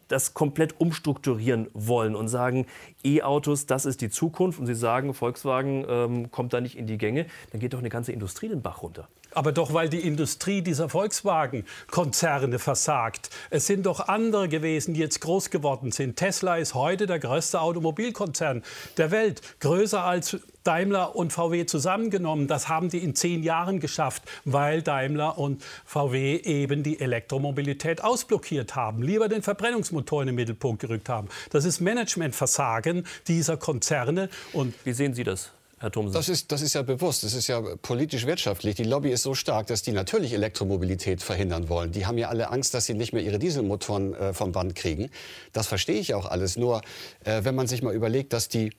das 0.08 0.34
komplett 0.34 0.80
umstrukturieren 0.80 1.67
wollen 1.74 2.15
und 2.15 2.28
sagen, 2.28 2.67
E-Autos, 3.04 3.65
das 3.65 3.86
ist 3.86 4.02
die 4.02 4.10
Zukunft 4.10 4.60
und 4.60 4.67
Sie 4.67 4.76
sagen, 4.76 5.13
Volkswagen 5.13 5.86
ähm, 5.89 6.32
kommt 6.32 6.54
da 6.54 6.62
nicht 6.62 6.78
in 6.78 6.86
die 6.86 6.98
Gänge, 6.98 7.26
dann 7.52 7.60
geht 7.60 7.74
doch 7.74 7.80
eine 7.80 7.89
ganze 7.89 8.12
Industrie 8.12 8.50
den 8.50 8.62
Bach 8.62 8.84
runter. 8.84 9.08
Aber 9.34 9.52
doch, 9.52 9.74
weil 9.74 9.89
die 9.89 10.00
Industrie 10.00 10.62
dieser 10.62 10.89
Volkswagen-Konzerne 10.89 12.60
versagt. 12.60 13.30
Es 13.50 13.68
sind 13.68 13.86
doch 13.86 14.08
andere 14.08 14.50
gewesen, 14.50 14.94
die 14.94 15.00
jetzt 15.00 15.22
groß 15.22 15.50
geworden 15.50 15.92
sind. 15.92 16.15
Tesla 16.15 16.58
ist 16.58 16.74
heute 16.74 17.06
der 17.06 17.20
größte 17.20 17.62
Automobilkonzern 17.62 18.63
der 18.98 19.12
Welt, 19.12 19.42
größer 19.60 20.04
als 20.04 20.38
Daimler 20.63 21.15
und 21.15 21.32
VW 21.32 21.65
zusammengenommen. 21.65 22.48
Das 22.48 22.68
haben 22.68 22.89
die 22.89 23.00
in 23.00 23.15
zehn 23.15 23.44
Jahren 23.44 23.80
geschafft, 23.80 24.24
weil 24.46 24.82
Daimler 24.82 25.38
und 25.38 25.63
VW 25.86 26.36
eben 26.38 26.84
die 26.84 27.00
Elektromobilität 27.00 28.04
ausblockiert 28.04 28.76
haben, 28.76 29.02
lieber 29.02 29.30
den 29.30 29.42
Verbrennungsmotor 29.42 30.22
in 30.22 30.28
den 30.28 30.36
Mittelpunkt 30.36 30.82
gerückt 30.82 31.10
haben. 31.10 31.30
Das 31.52 31.65
ist 31.65 31.80
Managementversagen 31.80 33.06
dieser 33.28 33.58
Konzerne. 33.58 34.30
Und 34.54 34.74
Wie 34.84 34.94
sehen 34.94 35.13
Sie 35.13 35.24
das? 35.24 35.52
Herr 35.80 35.92
Thomsen? 35.92 36.13
Das 36.13 36.30
ist, 36.30 36.52
das 36.52 36.62
ist 36.62 36.74
ja 36.74 36.82
bewusst. 36.82 37.24
Das 37.24 37.34
ist 37.34 37.48
ja 37.48 37.62
politisch-wirtschaftlich. 37.82 38.76
Die 38.76 38.84
Lobby 38.84 39.12
ist 39.12 39.24
so 39.24 39.34
stark, 39.34 39.68
dass 39.68 39.82
die 39.82 39.92
natürlich 39.92 40.34
Elektromobilität 40.34 41.22
verhindern 41.22 41.70
wollen. 41.70 41.92
Die 41.92 42.06
haben 42.06 42.18
ja 42.18 42.30
alle 42.30 42.50
Angst, 42.50 42.74
dass 42.74 42.86
sie 42.86 42.94
nicht 42.94 43.13
mehr 43.13 43.24
ihre 43.24 43.39
Dieselmotoren 43.39 44.13
äh, 44.13 44.34
vom 44.34 44.52
Band 44.52 44.76
kriegen. 44.76 45.10
Das 45.54 45.68
verstehe 45.68 46.00
ich 46.00 46.13
auch 46.13 46.26
alles. 46.26 46.58
Nur, 46.58 46.82
äh, 47.24 47.44
wenn 47.44 47.56
man 47.56 47.68
sich 47.68 47.82
mal 47.82 47.94
überlegt, 47.94 48.34
dass 48.34 48.50
die 48.50 48.72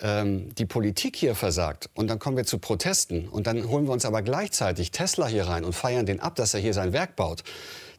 ähm, 0.00 0.54
die 0.54 0.66
Politik 0.66 1.16
hier 1.16 1.34
versagt 1.34 1.88
und 1.94 2.08
dann 2.08 2.18
kommen 2.18 2.36
wir 2.36 2.44
zu 2.44 2.58
Protesten 2.58 3.28
und 3.28 3.46
dann 3.46 3.68
holen 3.68 3.86
wir 3.86 3.92
uns 3.92 4.04
aber 4.04 4.20
gleichzeitig 4.20 4.90
Tesla 4.90 5.26
hier 5.26 5.46
rein 5.46 5.64
und 5.64 5.74
feiern 5.74 6.04
den 6.04 6.20
ab, 6.20 6.34
dass 6.34 6.52
er 6.52 6.60
hier 6.60 6.74
sein 6.74 6.92
Werk 6.92 7.16
baut, 7.16 7.44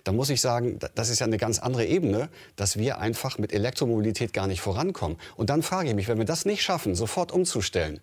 dann 0.04 0.16
muss 0.16 0.30
ich 0.30 0.40
sagen, 0.40 0.80
das 0.96 1.10
ist 1.10 1.20
ja 1.20 1.26
eine 1.26 1.38
ganz 1.38 1.60
andere 1.60 1.86
Ebene, 1.86 2.30
dass 2.56 2.78
wir 2.78 3.00
einfach 3.00 3.40
mit 3.40 3.52
Elektromobilität 3.52 4.32
gar 4.32 4.48
nicht 4.48 4.62
vorankommen. 4.62 5.18
Und 5.36 5.50
dann 5.50 5.64
frage 5.64 5.90
ich 5.90 5.96
mich, 5.96 6.08
wenn 6.08 6.18
wir 6.18 6.26
das 6.26 6.46
nicht 6.46 6.62
schaffen, 6.62 6.96
sofort 6.96 7.32
umzustellen, 7.32 8.00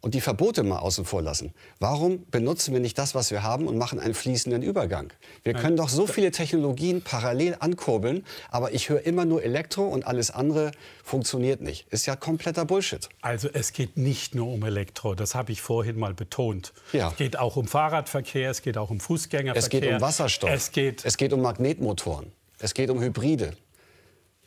und 0.00 0.14
die 0.14 0.20
Verbote 0.20 0.62
mal 0.62 0.78
außen 0.78 1.04
vor 1.04 1.22
lassen. 1.22 1.52
Warum 1.80 2.24
benutzen 2.30 2.72
wir 2.72 2.80
nicht 2.80 2.98
das, 2.98 3.14
was 3.14 3.30
wir 3.30 3.42
haben 3.42 3.66
und 3.66 3.76
machen 3.76 3.98
einen 3.98 4.14
fließenden 4.14 4.62
Übergang? 4.62 5.12
Wir 5.42 5.54
können 5.54 5.76
doch 5.76 5.88
so 5.88 6.06
viele 6.06 6.30
Technologien 6.30 7.02
parallel 7.02 7.56
ankurbeln, 7.58 8.24
aber 8.50 8.72
ich 8.72 8.88
höre 8.88 9.04
immer 9.04 9.24
nur 9.24 9.42
Elektro 9.42 9.86
und 9.86 10.06
alles 10.06 10.30
andere 10.30 10.70
funktioniert 11.02 11.60
nicht. 11.60 11.88
Ist 11.88 12.06
ja 12.06 12.14
kompletter 12.16 12.64
Bullshit. 12.64 13.08
Also 13.22 13.48
es 13.52 13.72
geht 13.72 13.96
nicht 13.96 14.34
nur 14.34 14.52
um 14.52 14.62
Elektro, 14.64 15.14
das 15.14 15.34
habe 15.34 15.52
ich 15.52 15.60
vorhin 15.60 15.98
mal 15.98 16.14
betont. 16.14 16.72
Ja. 16.92 17.08
Es 17.08 17.16
geht 17.16 17.38
auch 17.38 17.56
um 17.56 17.66
Fahrradverkehr, 17.66 18.50
es 18.50 18.62
geht 18.62 18.78
auch 18.78 18.90
um 18.90 19.00
Fußgängerverkehr. 19.00 19.62
Es 19.62 19.70
geht 19.70 19.92
um 19.92 20.00
Wasserstoff. 20.00 20.50
Es 20.50 20.70
geht, 20.70 21.04
es 21.04 21.16
geht 21.16 21.32
um 21.32 21.42
Magnetmotoren. 21.42 22.32
Es 22.60 22.74
geht 22.74 22.90
um 22.90 23.00
Hybride. 23.00 23.56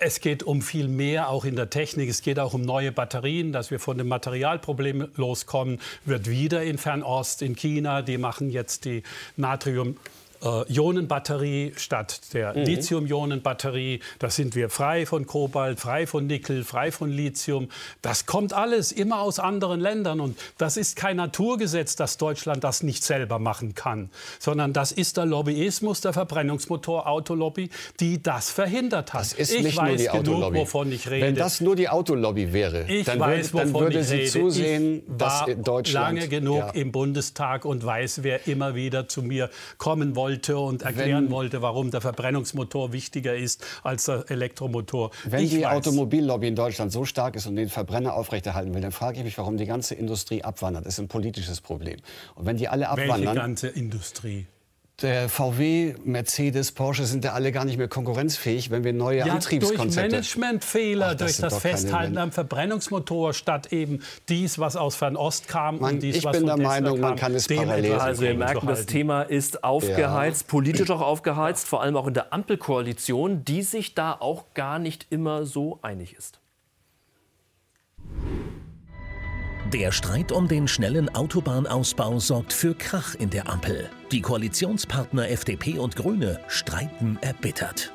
Es 0.03 0.19
geht 0.19 0.41
um 0.41 0.63
viel 0.63 0.87
mehr, 0.87 1.29
auch 1.29 1.45
in 1.45 1.55
der 1.55 1.69
Technik. 1.69 2.09
Es 2.09 2.23
geht 2.23 2.39
auch 2.39 2.55
um 2.55 2.63
neue 2.63 2.91
Batterien, 2.91 3.51
dass 3.51 3.69
wir 3.69 3.79
von 3.79 3.99
dem 3.99 4.07
Materialproblem 4.07 5.09
loskommen. 5.15 5.79
Wird 6.05 6.27
wieder 6.27 6.63
in 6.63 6.79
Fernost, 6.79 7.43
in 7.43 7.55
China, 7.55 8.01
die 8.01 8.17
machen 8.17 8.49
jetzt 8.49 8.85
die 8.85 9.03
Natrium 9.37 9.97
äh, 10.41 10.73
Ionenbatterie 10.73 11.73
statt 11.77 12.33
der 12.33 12.57
mhm. 12.57 12.63
Lithium-Ionen-Batterie. 12.63 13.99
Da 14.19 14.29
sind 14.29 14.55
wir 14.55 14.69
frei 14.69 15.05
von 15.05 15.25
Kobalt, 15.27 15.79
frei 15.79 16.07
von 16.07 16.27
Nickel, 16.27 16.63
frei 16.63 16.91
von 16.91 17.09
Lithium. 17.11 17.69
Das 18.01 18.25
kommt 18.25 18.53
alles 18.53 18.91
immer 18.91 19.21
aus 19.21 19.39
anderen 19.39 19.79
Ländern. 19.79 20.19
Und 20.19 20.37
das 20.57 20.77
ist 20.77 20.95
kein 20.95 21.17
Naturgesetz, 21.17 21.95
dass 21.95 22.17
Deutschland 22.17 22.63
das 22.63 22.83
nicht 22.83 23.03
selber 23.03 23.39
machen 23.39 23.75
kann, 23.75 24.09
sondern 24.39 24.73
das 24.73 24.91
ist 24.91 25.17
der 25.17 25.25
Lobbyismus 25.25 26.01
der 26.01 26.13
Verbrennungsmotor-Autolobby, 26.13 27.69
die 27.99 28.21
das 28.21 28.49
verhindert 28.49 29.13
hat. 29.13 29.21
Das 29.21 29.33
ist 29.33 29.53
ich 29.53 29.63
nicht 29.63 29.77
weiß 29.77 29.87
nur 29.87 29.97
die 29.97 30.03
genug, 30.05 30.35
Autolobby. 30.35 30.57
wovon 30.57 30.91
ich 30.91 31.09
rede. 31.09 31.25
Wenn 31.27 31.35
das 31.35 31.61
nur 31.61 31.75
die 31.75 31.89
Autolobby 31.89 32.51
wäre, 32.53 32.85
ich 32.87 33.05
dann, 33.05 33.19
weiß, 33.19 33.53
würde, 33.53 33.71
dann 33.71 33.79
würde 33.79 34.03
sie 34.03 34.15
rede. 34.15 34.29
zusehen, 34.29 34.95
ich 34.97 35.17
dass 35.17 35.47
in 35.47 35.63
Deutschland... 35.63 36.17
lange 36.17 36.27
genug 36.27 36.57
ja. 36.57 36.69
im 36.71 36.91
Bundestag 36.91 37.65
und 37.65 37.85
weiß, 37.85 38.23
wer 38.23 38.47
immer 38.47 38.75
wieder 38.75 39.07
zu 39.07 39.21
mir 39.21 39.49
kommen 39.77 40.15
wollte 40.15 40.30
wollte 40.31 40.57
und 40.57 40.81
erklären 40.81 41.25
wenn, 41.25 41.31
wollte, 41.31 41.61
warum 41.61 41.91
der 41.91 42.01
Verbrennungsmotor 42.01 42.93
wichtiger 42.93 43.35
ist 43.35 43.65
als 43.83 44.05
der 44.05 44.25
Elektromotor. 44.29 45.11
Wenn 45.25 45.43
ich 45.43 45.49
die 45.49 45.63
weiß. 45.63 45.73
Automobillobby 45.77 46.47
in 46.47 46.55
Deutschland 46.55 46.91
so 46.91 47.05
stark 47.05 47.35
ist 47.35 47.47
und 47.47 47.55
den 47.55 47.69
Verbrenner 47.69 48.13
aufrechterhalten 48.13 48.73
will, 48.73 48.81
dann 48.81 48.91
frage 48.91 49.19
ich 49.19 49.23
mich, 49.25 49.37
warum 49.37 49.57
die 49.57 49.65
ganze 49.65 49.95
Industrie 49.95 50.43
abwandert. 50.43 50.85
Das 50.85 50.93
ist 50.93 50.99
ein 50.99 51.07
politisches 51.07 51.59
Problem. 51.61 51.99
Und 52.35 52.45
wenn 52.45 52.57
die 52.57 52.67
alle 52.67 52.89
abwandern... 52.89 53.21
Welche 53.21 53.35
ganze 53.35 53.67
Industrie? 53.67 54.45
Der 55.01 55.29
VW, 55.29 55.95
Mercedes, 56.03 56.71
Porsche 56.71 57.05
sind 57.05 57.23
ja 57.23 57.33
alle 57.33 57.51
gar 57.51 57.65
nicht 57.65 57.77
mehr 57.77 57.87
konkurrenzfähig, 57.87 58.71
wenn 58.71 58.83
wir 58.83 58.93
neue 58.93 59.19
ja, 59.19 59.33
Antriebskonzepte... 59.33 60.09
Durch 60.09 60.37
Managementfehler, 60.37 61.09
Ach, 61.11 61.15
das 61.15 61.37
durch 61.37 61.49
das 61.49 61.61
Festhalten 61.61 62.17
am 62.17 62.31
Verbrennungsmotor, 62.31 63.33
statt 63.33 63.71
eben 63.73 64.01
dies, 64.29 64.59
was 64.59 64.75
aus 64.75 64.95
Fernost 64.95 65.47
kam 65.47 65.79
man, 65.79 65.95
und 65.95 66.03
dies, 66.03 66.17
ich 66.17 66.23
was 66.23 66.37
bin 66.37 66.45
der 66.45 66.57
Meinung, 66.57 66.99
man 66.99 67.15
kann 67.15 67.33
es 67.33 67.47
parallel... 67.47 67.93
Also 67.93 68.23
wir 68.23 68.33
merken, 68.33 68.67
das 68.67 68.85
Thema 68.85 69.23
ist 69.23 69.63
aufgeheizt, 69.63 70.41
ja. 70.43 70.47
politisch 70.47 70.89
auch 70.89 71.01
aufgeheizt, 71.01 71.67
vor 71.67 71.81
allem 71.81 71.95
auch 71.95 72.07
in 72.07 72.13
der 72.13 72.33
Ampelkoalition, 72.33 73.43
die 73.45 73.63
sich 73.63 73.95
da 73.95 74.13
auch 74.13 74.53
gar 74.53 74.79
nicht 74.79 75.07
immer 75.09 75.45
so 75.45 75.79
einig 75.81 76.15
ist. 76.15 76.39
Der 79.73 79.93
Streit 79.93 80.33
um 80.33 80.49
den 80.49 80.67
schnellen 80.67 81.13
Autobahnausbau 81.15 82.19
sorgt 82.19 82.51
für 82.51 82.75
Krach 82.75 83.15
in 83.15 83.29
der 83.29 83.49
Ampel. 83.49 83.89
Die 84.11 84.21
Koalitionspartner 84.21 85.29
FDP 85.29 85.79
und 85.79 85.95
Grüne 85.95 86.41
streiten 86.49 87.17
erbittert. 87.21 87.93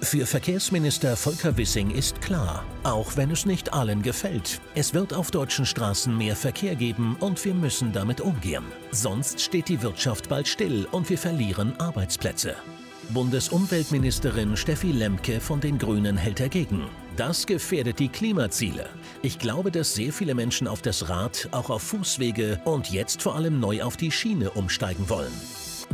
Für 0.00 0.24
Verkehrsminister 0.24 1.16
Volker 1.16 1.56
Wissing 1.56 1.90
ist 1.90 2.20
klar, 2.20 2.64
auch 2.84 3.16
wenn 3.16 3.32
es 3.32 3.44
nicht 3.44 3.72
allen 3.72 4.02
gefällt, 4.02 4.60
es 4.76 4.94
wird 4.94 5.12
auf 5.12 5.32
deutschen 5.32 5.66
Straßen 5.66 6.16
mehr 6.16 6.36
Verkehr 6.36 6.76
geben 6.76 7.16
und 7.18 7.44
wir 7.44 7.54
müssen 7.54 7.92
damit 7.92 8.20
umgehen. 8.20 8.62
Sonst 8.92 9.40
steht 9.40 9.68
die 9.68 9.82
Wirtschaft 9.82 10.28
bald 10.28 10.46
still 10.46 10.86
und 10.92 11.10
wir 11.10 11.18
verlieren 11.18 11.74
Arbeitsplätze. 11.80 12.54
Bundesumweltministerin 13.08 14.56
Steffi 14.56 14.92
Lemke 14.92 15.40
von 15.40 15.60
den 15.60 15.78
Grünen 15.78 16.16
hält 16.16 16.38
dagegen. 16.38 16.84
Das 17.18 17.46
gefährdet 17.46 17.98
die 17.98 18.08
Klimaziele. 18.08 18.88
Ich 19.22 19.40
glaube, 19.40 19.72
dass 19.72 19.92
sehr 19.92 20.12
viele 20.12 20.36
Menschen 20.36 20.68
auf 20.68 20.82
das 20.82 21.08
Rad, 21.08 21.48
auch 21.50 21.68
auf 21.68 21.82
Fußwege 21.82 22.60
und 22.64 22.92
jetzt 22.92 23.22
vor 23.22 23.34
allem 23.34 23.58
neu 23.58 23.82
auf 23.82 23.96
die 23.96 24.12
Schiene 24.12 24.50
umsteigen 24.52 25.08
wollen. 25.08 25.32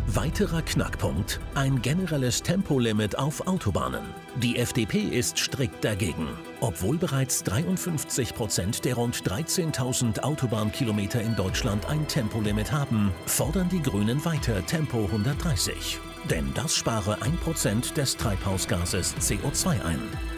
Weiterer 0.06 0.60
Knackpunkt: 0.60 1.40
ein 1.54 1.80
generelles 1.80 2.42
Tempolimit 2.42 3.16
auf 3.16 3.46
Autobahnen. 3.46 4.02
Die 4.42 4.58
FDP 4.58 5.00
ist 5.00 5.38
strikt 5.38 5.82
dagegen. 5.82 6.28
Obwohl 6.60 6.98
bereits 6.98 7.42
53 7.44 8.34
Prozent 8.34 8.84
der 8.84 8.96
rund 8.96 9.16
13.000 9.16 10.20
Autobahnkilometer 10.20 11.22
in 11.22 11.34
Deutschland 11.36 11.86
ein 11.86 12.06
Tempolimit 12.06 12.70
haben, 12.70 13.12
fordern 13.24 13.70
die 13.70 13.80
Grünen 13.80 14.22
weiter 14.26 14.66
Tempo 14.66 15.06
130. 15.06 15.98
Denn 16.28 16.52
das 16.52 16.74
spare 16.76 17.16
1% 17.22 17.94
des 17.94 18.14
Treibhausgases 18.18 19.14
CO2 19.16 19.82
ein. 19.86 20.33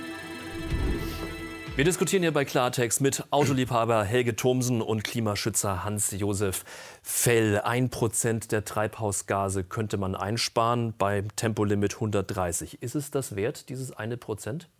Wir 1.76 1.84
diskutieren 1.84 2.22
hier 2.22 2.32
bei 2.32 2.46
Klartext 2.46 3.02
mit 3.02 3.24
Autoliebhaber 3.30 4.02
Helge 4.02 4.34
Thomsen 4.34 4.80
und 4.80 5.04
Klimaschützer 5.04 5.84
Hans-Josef 5.84 6.64
Fell. 7.02 7.60
Ein 7.60 7.90
Prozent 7.90 8.50
der 8.50 8.64
Treibhausgase 8.64 9.62
könnte 9.62 9.98
man 9.98 10.14
einsparen 10.14 10.94
beim 10.96 11.36
Tempolimit 11.36 11.92
130. 11.96 12.82
Ist 12.82 12.94
es 12.94 13.10
das 13.10 13.36
wert, 13.36 13.68
dieses 13.68 13.92
eine 13.92 14.16
Prozent? 14.16 14.70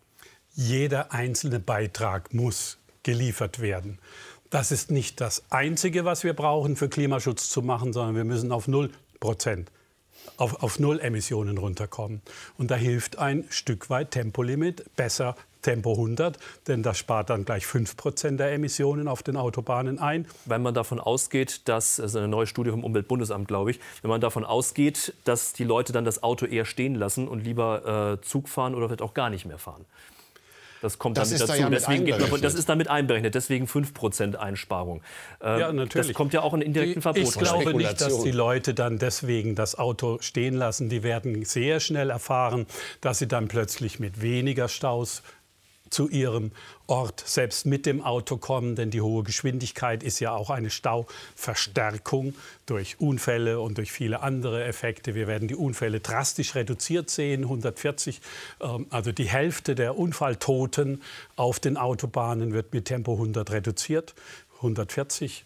Jeder 0.54 1.12
einzelne 1.12 1.60
Beitrag 1.60 2.32
muss 2.32 2.78
geliefert 3.02 3.60
werden. 3.60 3.98
Das 4.48 4.72
ist 4.72 4.90
nicht 4.90 5.20
das 5.20 5.44
Einzige, 5.50 6.06
was 6.06 6.24
wir 6.24 6.32
brauchen, 6.32 6.76
für 6.76 6.88
Klimaschutz 6.88 7.50
zu 7.50 7.60
machen, 7.60 7.92
sondern 7.92 8.16
wir 8.16 8.24
müssen 8.24 8.52
auf 8.52 8.68
0 8.68 8.90
Prozent 9.20 9.70
auf, 10.36 10.62
auf 10.62 10.78
Null 10.78 11.00
Emissionen 11.00 11.58
runterkommen. 11.58 12.22
Und 12.58 12.70
da 12.70 12.76
hilft 12.76 13.18
ein 13.18 13.44
Stück 13.50 13.90
weit 13.90 14.12
Tempolimit 14.12 14.84
besser 14.96 15.36
Tempo 15.66 15.92
100, 15.92 16.38
denn 16.68 16.84
das 16.84 16.96
spart 16.96 17.28
dann 17.28 17.44
gleich 17.44 17.66
5 17.66 17.96
Prozent 17.96 18.38
der 18.38 18.52
Emissionen 18.52 19.08
auf 19.08 19.24
den 19.24 19.36
Autobahnen 19.36 19.98
ein. 19.98 20.28
Wenn 20.44 20.62
man 20.62 20.74
davon 20.74 21.00
ausgeht, 21.00 21.62
dass, 21.64 21.96
das 21.96 22.12
ist 22.12 22.16
eine 22.16 22.28
neue 22.28 22.46
Studie 22.46 22.70
vom 22.70 22.84
Umweltbundesamt, 22.84 23.48
glaube 23.48 23.72
ich, 23.72 23.80
wenn 24.00 24.08
man 24.08 24.20
davon 24.20 24.44
ausgeht, 24.44 25.12
dass 25.24 25.54
die 25.54 25.64
Leute 25.64 25.92
dann 25.92 26.04
das 26.04 26.22
Auto 26.22 26.46
eher 26.46 26.66
stehen 26.66 26.94
lassen 26.94 27.26
und 27.26 27.40
lieber 27.40 28.18
äh, 28.20 28.24
Zug 28.24 28.48
fahren 28.48 28.76
oder 28.76 28.86
vielleicht 28.86 29.02
auch 29.02 29.14
gar 29.14 29.28
nicht 29.28 29.44
mehr 29.44 29.58
fahren. 29.58 29.84
Das 30.82 30.98
kommt 30.98 31.16
das 31.16 31.30
damit 31.30 31.42
dazu. 31.42 31.52
Da 31.52 31.58
ja 31.58 31.68
deswegen 31.68 32.30
man, 32.30 32.40
das 32.40 32.54
ist 32.54 32.68
damit 32.68 32.88
einberechnet. 32.88 33.34
Deswegen 33.34 33.66
5% 33.66 34.34
Einsparung. 34.34 35.02
Ähm, 35.40 35.60
ja, 35.60 35.72
natürlich. 35.72 36.08
Das 36.08 36.16
kommt 36.16 36.32
ja 36.32 36.42
auch 36.42 36.54
in 36.54 36.60
indirekten 36.60 37.02
Verbot. 37.02 37.22
Ich 37.22 37.34
glaube 37.34 37.74
nicht, 37.74 38.00
dass 38.00 38.22
die 38.22 38.30
Leute 38.30 38.74
dann 38.74 38.98
deswegen 38.98 39.54
das 39.54 39.78
Auto 39.78 40.18
stehen 40.20 40.54
lassen. 40.54 40.88
Die 40.88 41.02
werden 41.02 41.44
sehr 41.44 41.80
schnell 41.80 42.10
erfahren, 42.10 42.66
dass 43.00 43.18
sie 43.18 43.28
dann 43.28 43.48
plötzlich 43.48 43.98
mit 44.00 44.20
weniger 44.20 44.68
Staus 44.68 45.22
zu 45.90 46.08
ihrem 46.08 46.52
Ort 46.86 47.22
selbst 47.26 47.66
mit 47.66 47.86
dem 47.86 48.02
Auto 48.02 48.36
kommen, 48.36 48.76
denn 48.76 48.90
die 48.90 49.00
hohe 49.00 49.22
Geschwindigkeit 49.22 50.02
ist 50.02 50.20
ja 50.20 50.32
auch 50.32 50.50
eine 50.50 50.70
Stauverstärkung 50.70 52.34
durch 52.66 53.00
Unfälle 53.00 53.60
und 53.60 53.78
durch 53.78 53.92
viele 53.92 54.22
andere 54.22 54.64
Effekte. 54.64 55.14
Wir 55.14 55.26
werden 55.26 55.48
die 55.48 55.56
Unfälle 55.56 56.00
drastisch 56.00 56.54
reduziert 56.54 57.10
sehen, 57.10 57.42
140, 57.42 58.20
ähm, 58.60 58.86
also 58.90 59.12
die 59.12 59.28
Hälfte 59.28 59.74
der 59.74 59.98
Unfalltoten 59.98 61.02
auf 61.34 61.60
den 61.60 61.76
Autobahnen 61.76 62.52
wird 62.52 62.72
mit 62.72 62.86
Tempo 62.86 63.14
100 63.14 63.50
reduziert, 63.50 64.14
140 64.56 65.44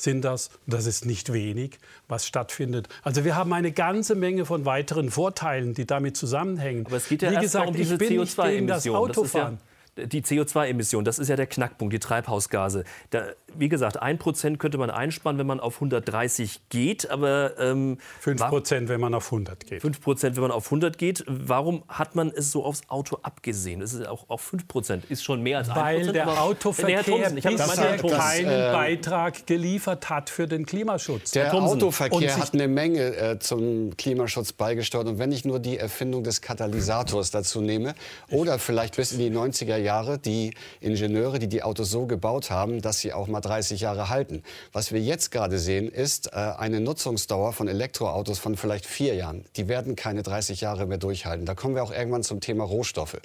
sind 0.00 0.24
das. 0.24 0.50
Das 0.66 0.86
ist 0.86 1.04
nicht 1.04 1.32
wenig, 1.32 1.78
was 2.06 2.26
stattfindet. 2.26 2.88
Also 3.02 3.24
wir 3.24 3.36
haben 3.36 3.52
eine 3.52 3.72
ganze 3.72 4.14
Menge 4.14 4.46
von 4.46 4.64
weiteren 4.64 5.10
Vorteilen, 5.10 5.74
die 5.74 5.86
damit 5.86 6.16
zusammenhängen. 6.16 6.86
Aber 6.86 6.96
es 6.96 7.08
geht 7.08 7.22
ja 7.22 7.32
Wie 7.32 7.36
gesagt, 7.36 7.68
um 7.68 7.74
diese 7.74 7.96
CO2-Emissionen 7.96 9.58
die 10.06 10.22
CO2-Emissionen, 10.22 11.04
das 11.04 11.18
ist 11.18 11.28
ja 11.28 11.36
der 11.36 11.46
Knackpunkt, 11.46 11.92
die 11.92 11.98
Treibhausgase. 11.98 12.84
Da, 13.10 13.26
wie 13.56 13.68
gesagt, 13.68 14.00
ein 14.00 14.18
Prozent 14.18 14.58
könnte 14.58 14.78
man 14.78 14.90
einsparen, 14.90 15.38
wenn 15.38 15.46
man 15.46 15.60
auf 15.60 15.76
130 15.76 16.68
geht, 16.68 17.10
aber... 17.10 17.58
Ähm, 17.58 17.98
5 18.20 18.48
Prozent, 18.48 18.88
wenn 18.88 19.00
man 19.00 19.14
auf 19.14 19.26
100 19.26 19.66
geht. 19.66 19.82
5 19.82 20.00
Prozent, 20.00 20.36
wenn 20.36 20.42
man 20.42 20.50
auf 20.50 20.66
100 20.66 20.98
geht. 20.98 21.24
Warum 21.26 21.82
hat 21.88 22.14
man 22.14 22.32
es 22.34 22.50
so 22.50 22.64
aufs 22.64 22.82
Auto 22.88 23.18
abgesehen? 23.22 23.82
Es 23.82 23.92
ist 23.92 24.06
auch 24.06 24.28
auf 24.28 24.40
5 24.40 24.66
Prozent, 24.66 25.04
ist 25.10 25.22
schon 25.22 25.42
mehr 25.42 25.58
als 25.58 25.68
1 25.68 25.76
Weil 25.76 26.12
der 26.12 26.42
Autoverkehr 26.42 27.04
Thomsen, 27.04 27.34
bisher 27.36 27.96
keinen 27.96 28.48
äh, 28.48 28.72
Beitrag 28.72 29.46
geliefert 29.46 30.08
hat 30.08 30.30
für 30.30 30.46
den 30.46 30.66
Klimaschutz. 30.66 31.32
Der 31.32 31.52
Autoverkehr 31.54 32.36
hat 32.36 32.54
eine 32.54 32.68
Menge 32.68 33.16
äh, 33.16 33.38
zum 33.38 33.96
Klimaschutz 33.96 34.52
beigesteuert. 34.52 35.06
Und 35.06 35.18
wenn 35.18 35.32
ich 35.32 35.44
nur 35.44 35.58
die 35.58 35.78
Erfindung 35.78 36.24
des 36.24 36.40
Katalysators 36.40 37.30
dazu 37.30 37.60
nehme 37.60 37.94
oder 38.30 38.58
vielleicht 38.58 38.96
bis 38.96 39.12
in 39.12 39.18
die 39.18 39.30
90er 39.30 39.76
Jahre 39.76 39.98
Jahre 39.98 40.18
die 40.18 40.54
Ingenieure, 40.80 41.38
die 41.38 41.48
die 41.48 41.62
Autos 41.62 41.90
so 41.90 42.06
gebaut 42.06 42.50
haben, 42.50 42.80
dass 42.80 43.00
sie 43.00 43.12
auch 43.12 43.26
mal 43.26 43.37
30 43.40 43.80
Jahre 43.80 44.08
halten. 44.08 44.42
Was 44.72 44.92
wir 44.92 45.00
jetzt 45.00 45.30
gerade 45.30 45.58
sehen, 45.58 45.88
ist 45.88 46.32
äh, 46.32 46.36
eine 46.36 46.80
Nutzungsdauer 46.80 47.52
von 47.52 47.68
Elektroautos 47.68 48.38
von 48.38 48.56
vielleicht 48.56 48.86
vier 48.86 49.14
Jahren. 49.14 49.44
Die 49.56 49.68
werden 49.68 49.96
keine 49.96 50.22
30 50.22 50.60
Jahre 50.60 50.86
mehr 50.86 50.98
durchhalten. 50.98 51.46
Da 51.46 51.54
kommen 51.54 51.74
wir 51.74 51.82
auch 51.82 51.92
irgendwann 51.92 52.22
zum 52.22 52.40
Thema 52.40 52.64
Rohstoffe. 52.64 53.18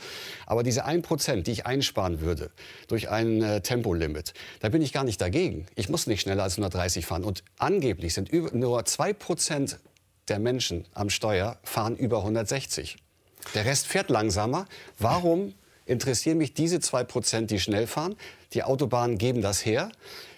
Aber 0.45 0.63
diese 0.63 0.85
1%, 0.85 1.43
die 1.43 1.51
ich 1.51 1.65
einsparen 1.65 2.21
würde 2.21 2.51
durch 2.87 3.09
ein 3.09 3.41
äh, 3.41 3.61
Tempolimit, 3.61 4.33
da 4.59 4.69
bin 4.69 4.81
ich 4.81 4.93
gar 4.93 5.03
nicht 5.03 5.21
dagegen. 5.21 5.65
Ich 5.75 5.89
muss 5.89 6.07
nicht 6.07 6.21
schneller 6.21 6.43
als 6.43 6.53
130 6.53 7.05
fahren. 7.05 7.23
Und 7.23 7.43
angeblich 7.57 8.13
sind 8.13 8.29
über, 8.29 8.55
nur 8.55 8.81
2% 8.81 9.77
der 10.27 10.39
Menschen 10.39 10.85
am 10.93 11.09
Steuer 11.09 11.57
fahren 11.63 11.95
über 11.95 12.19
160. 12.19 12.97
Der 13.53 13.65
Rest 13.65 13.87
fährt 13.87 14.09
langsamer. 14.09 14.65
Warum 14.97 15.53
interessieren 15.85 16.37
mich 16.37 16.53
diese 16.53 16.79
zwei 16.79 17.03
Prozent, 17.03 17.51
die 17.51 17.59
schnell 17.59 17.87
fahren. 17.87 18.15
Die 18.53 18.63
Autobahnen 18.63 19.17
geben 19.17 19.41
das 19.41 19.65
her. 19.65 19.91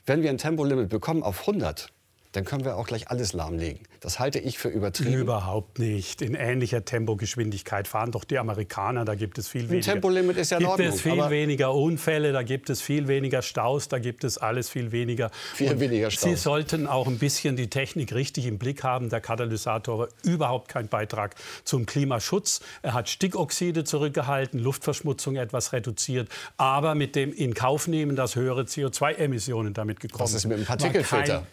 Wenn 0.05 0.21
wir 0.21 0.29
ein 0.29 0.37
Tempolimit 0.37 0.89
bekommen 0.89 1.23
auf 1.23 1.41
100, 1.41 1.89
dann 2.35 2.45
können 2.45 2.65
wir 2.65 2.75
auch 2.75 2.87
gleich 2.87 3.09
alles 3.09 3.33
lahmlegen. 3.33 3.79
Das 4.01 4.19
halte 4.19 4.39
ich 4.39 4.57
für 4.57 4.67
übertrieben. 4.67 5.13
Überhaupt 5.13 5.79
nicht. 5.79 6.21
In 6.21 6.35
ähnlicher 6.35 6.83
Tempogeschwindigkeit 6.83 7.87
fahren 7.87 8.11
doch 8.11 8.23
die 8.23 8.37
Amerikaner. 8.37 9.05
Da 9.05 9.15
gibt 9.15 9.37
es 9.37 9.47
viel 9.47 9.69
weniger. 9.69 9.91
Ein 9.91 9.93
Tempolimit 9.93 10.37
ist 10.37 10.51
ja 10.51 10.57
in 10.57 10.65
Ordnung. 10.65 10.87
Gibt 10.87 10.95
es 10.97 11.01
viel 11.01 11.29
weniger 11.29 11.73
Unfälle, 11.73 12.33
da 12.33 12.43
gibt 12.43 12.69
es 12.69 12.81
viel 12.81 13.07
weniger 13.07 13.41
Staus, 13.41 13.87
da 13.87 13.99
gibt 13.99 14.23
es 14.23 14.37
alles 14.37 14.69
viel 14.69 14.91
weniger. 14.91 15.31
Viel 15.53 15.71
Und 15.71 15.79
weniger 15.79 16.11
Staus. 16.11 16.23
Sie 16.23 16.35
sollten 16.35 16.87
auch 16.87 17.07
ein 17.07 17.17
bisschen 17.17 17.55
die 17.55 17.69
Technik 17.69 18.13
richtig 18.13 18.45
im 18.45 18.57
Blick 18.57 18.83
haben. 18.83 19.09
Der 19.09 19.21
Katalysator 19.21 19.99
war 19.99 20.07
überhaupt 20.23 20.67
kein 20.67 20.87
Beitrag 20.87 21.35
zum 21.63 21.85
Klimaschutz. 21.85 22.59
Er 22.81 22.93
hat 22.93 23.09
Stickoxide 23.09 23.83
zurückgehalten, 23.85 24.59
Luftverschmutzung 24.59 25.37
etwas 25.37 25.73
reduziert, 25.73 26.29
aber 26.57 26.95
mit 26.95 27.15
dem 27.15 27.33
in 27.33 27.53
Kauf 27.53 27.87
nehmen, 27.87 28.15
dass 28.15 28.35
höhere 28.35 28.63
CO2-Emissionen 28.63 29.73
damit 29.73 29.99
gekommen 29.99 30.27
sind. 30.27 30.35
Was 30.35 30.43
ist 30.43 30.45
mit 30.47 30.57
dem 30.57 30.65
Partikelfilter? 30.65 31.45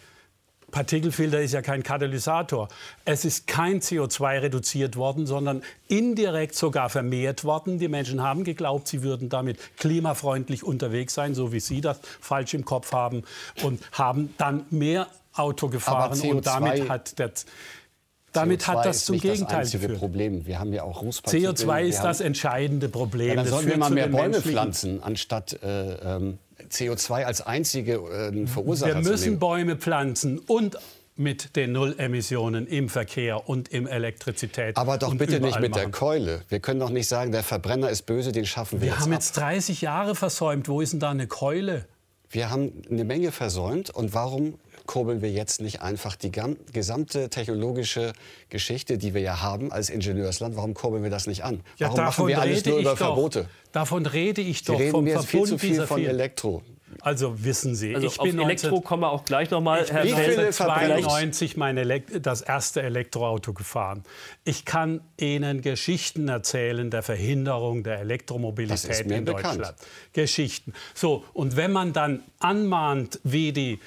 Partikelfilter 0.73 1.39
ist 1.39 1.53
ja 1.53 1.61
kein 1.61 1.83
Katalysator. 1.83 2.67
Es 3.05 3.25
ist 3.25 3.45
kein 3.45 3.79
CO2 3.79 4.41
reduziert 4.41 4.95
worden, 4.97 5.27
sondern 5.27 5.61
indirekt 5.87 6.55
sogar 6.55 6.89
vermehrt 6.89 7.43
worden. 7.43 7.77
Die 7.77 7.87
Menschen 7.87 8.23
haben 8.23 8.43
geglaubt, 8.43 8.87
sie 8.87 9.03
würden 9.03 9.29
damit 9.29 9.59
klimafreundlich 9.77 10.63
unterwegs 10.63 11.13
sein, 11.13 11.35
so 11.35 11.53
wie 11.53 11.59
Sie 11.59 11.79
das 11.79 11.99
falsch 12.19 12.55
im 12.55 12.65
Kopf 12.65 12.91
haben, 12.91 13.23
und 13.61 13.81
haben 13.91 14.33
dann 14.39 14.65
mehr 14.71 15.07
Auto 15.33 15.69
gefahren. 15.69 16.19
Und 16.21 16.47
damit 16.47 16.89
hat 16.89 17.19
der 17.19 17.31
damit 18.31 18.67
hat 18.67 18.83
das 18.83 19.05
zum 19.05 19.19
Gegenteil 19.19 19.61
das 19.61 19.73
geführt. 19.73 19.99
Problem. 19.99 20.47
Wir 20.47 20.59
haben 20.59 20.73
ja 20.73 20.81
auch 20.81 21.03
Rußpartikel. 21.03 21.51
CO2 21.51 21.83
ist 21.83 22.01
das 22.01 22.19
entscheidende 22.19 22.89
Problem. 22.89 23.29
Ja, 23.29 23.35
dann 23.35 23.47
sollten 23.47 23.69
wir 23.69 23.77
mal 23.77 23.91
mehr 23.91 24.07
Bäume 24.07 24.41
pflanzen, 24.41 25.03
anstatt 25.03 25.61
äh, 25.61 25.93
ähm, 26.15 26.39
CO2 26.73 27.23
als 27.23 27.41
einzige 27.41 27.93
äh, 27.93 28.47
Verursacher 28.47 28.95
Wir 28.95 29.09
müssen 29.09 29.39
Bäume 29.39 29.75
pflanzen 29.77 30.39
und 30.39 30.77
mit 31.15 31.55
den 31.55 31.73
Nullemissionen 31.73 32.65
im 32.65 32.89
Verkehr 32.89 33.47
und 33.47 33.69
im 33.71 33.85
Elektrizität. 33.85 34.77
Aber 34.77 34.97
doch 34.97 35.15
bitte 35.15 35.39
nicht 35.39 35.59
mit 35.59 35.71
machen. 35.71 35.81
der 35.83 35.91
Keule. 35.91 36.41
Wir 36.49 36.59
können 36.59 36.79
doch 36.79 36.89
nicht 36.89 37.07
sagen, 37.07 37.31
der 37.31 37.43
Verbrenner 37.43 37.89
ist 37.89 38.07
böse, 38.07 38.31
den 38.31 38.45
schaffen 38.45 38.81
wir, 38.81 38.87
wir 38.87 38.93
jetzt 38.93 39.01
haben 39.01 39.13
ab. 39.13 39.19
jetzt 39.19 39.37
30 39.37 39.81
Jahre 39.81 40.15
versäumt. 40.15 40.67
Wo 40.67 40.81
ist 40.81 40.93
denn 40.93 40.99
da 40.99 41.11
eine 41.11 41.27
Keule? 41.27 41.85
Wir 42.29 42.49
haben 42.49 42.81
eine 42.89 43.03
Menge 43.03 43.31
versäumt. 43.31 43.91
Und 43.91 44.15
warum 44.15 44.55
kurbeln 44.85 45.21
wir 45.21 45.31
jetzt 45.31 45.61
nicht 45.61 45.81
einfach 45.81 46.15
die 46.15 46.31
gesamte 46.71 47.29
technologische 47.29 48.13
Geschichte, 48.49 48.97
die 48.97 49.13
wir 49.13 49.21
ja 49.21 49.41
haben 49.41 49.71
als 49.71 49.89
Ingenieursland, 49.89 50.55
warum 50.55 50.73
kurbeln 50.73 51.03
wir 51.03 51.09
das 51.09 51.27
nicht 51.27 51.43
an? 51.43 51.61
Ja, 51.77 51.87
warum 51.87 52.05
machen 52.05 52.27
wir 52.27 52.39
alles 52.39 52.65
nur 52.65 52.79
über 52.79 52.91
doch, 52.91 52.97
Verbote? 52.97 53.49
Davon 53.71 54.05
rede 54.05 54.41
ich 54.41 54.63
doch. 54.63 54.75
Sie 54.75 54.83
reden 54.83 54.91
vom 54.91 55.03
mir 55.03 55.19
Verbund 55.19 55.29
viel 55.29 55.45
zu 55.45 55.57
viel 55.57 55.87
von 55.87 56.03
Elektro. 56.03 56.63
Also 57.01 57.43
wissen 57.43 57.75
Sie, 57.75 57.95
also 57.95 58.07
ich 58.07 58.17
bin 58.17 58.39
auf 58.39 58.45
Elektro 58.45 58.81
kommen 58.81 59.03
wir 59.03 59.11
auch 59.11 59.25
gleich 59.25 59.49
noch 59.49 59.61
mal. 59.61 59.83
Ich 59.83 59.91
Herr 59.91 60.03
bin 60.03 60.13
1992 60.13 61.57
mein 61.57 62.03
das 62.21 62.41
erste 62.41 62.81
Elektroauto 62.81 63.53
gefahren. 63.53 64.03
Ich 64.43 64.65
kann 64.65 65.01
Ihnen 65.19 65.61
Geschichten 65.61 66.27
erzählen 66.27 66.89
der 66.89 67.03
Verhinderung 67.03 67.83
der 67.83 67.99
Elektromobilität 67.99 69.11
in 69.11 69.25
Deutschland. 69.25 69.57
Bekannt. 69.57 69.75
Geschichten. 70.13 70.73
So 70.93 71.23
und 71.33 71.55
wenn 71.55 71.71
man 71.71 71.93
dann 71.93 72.23
anmahnt, 72.39 73.19
wie 73.23 73.53
die 73.53 73.79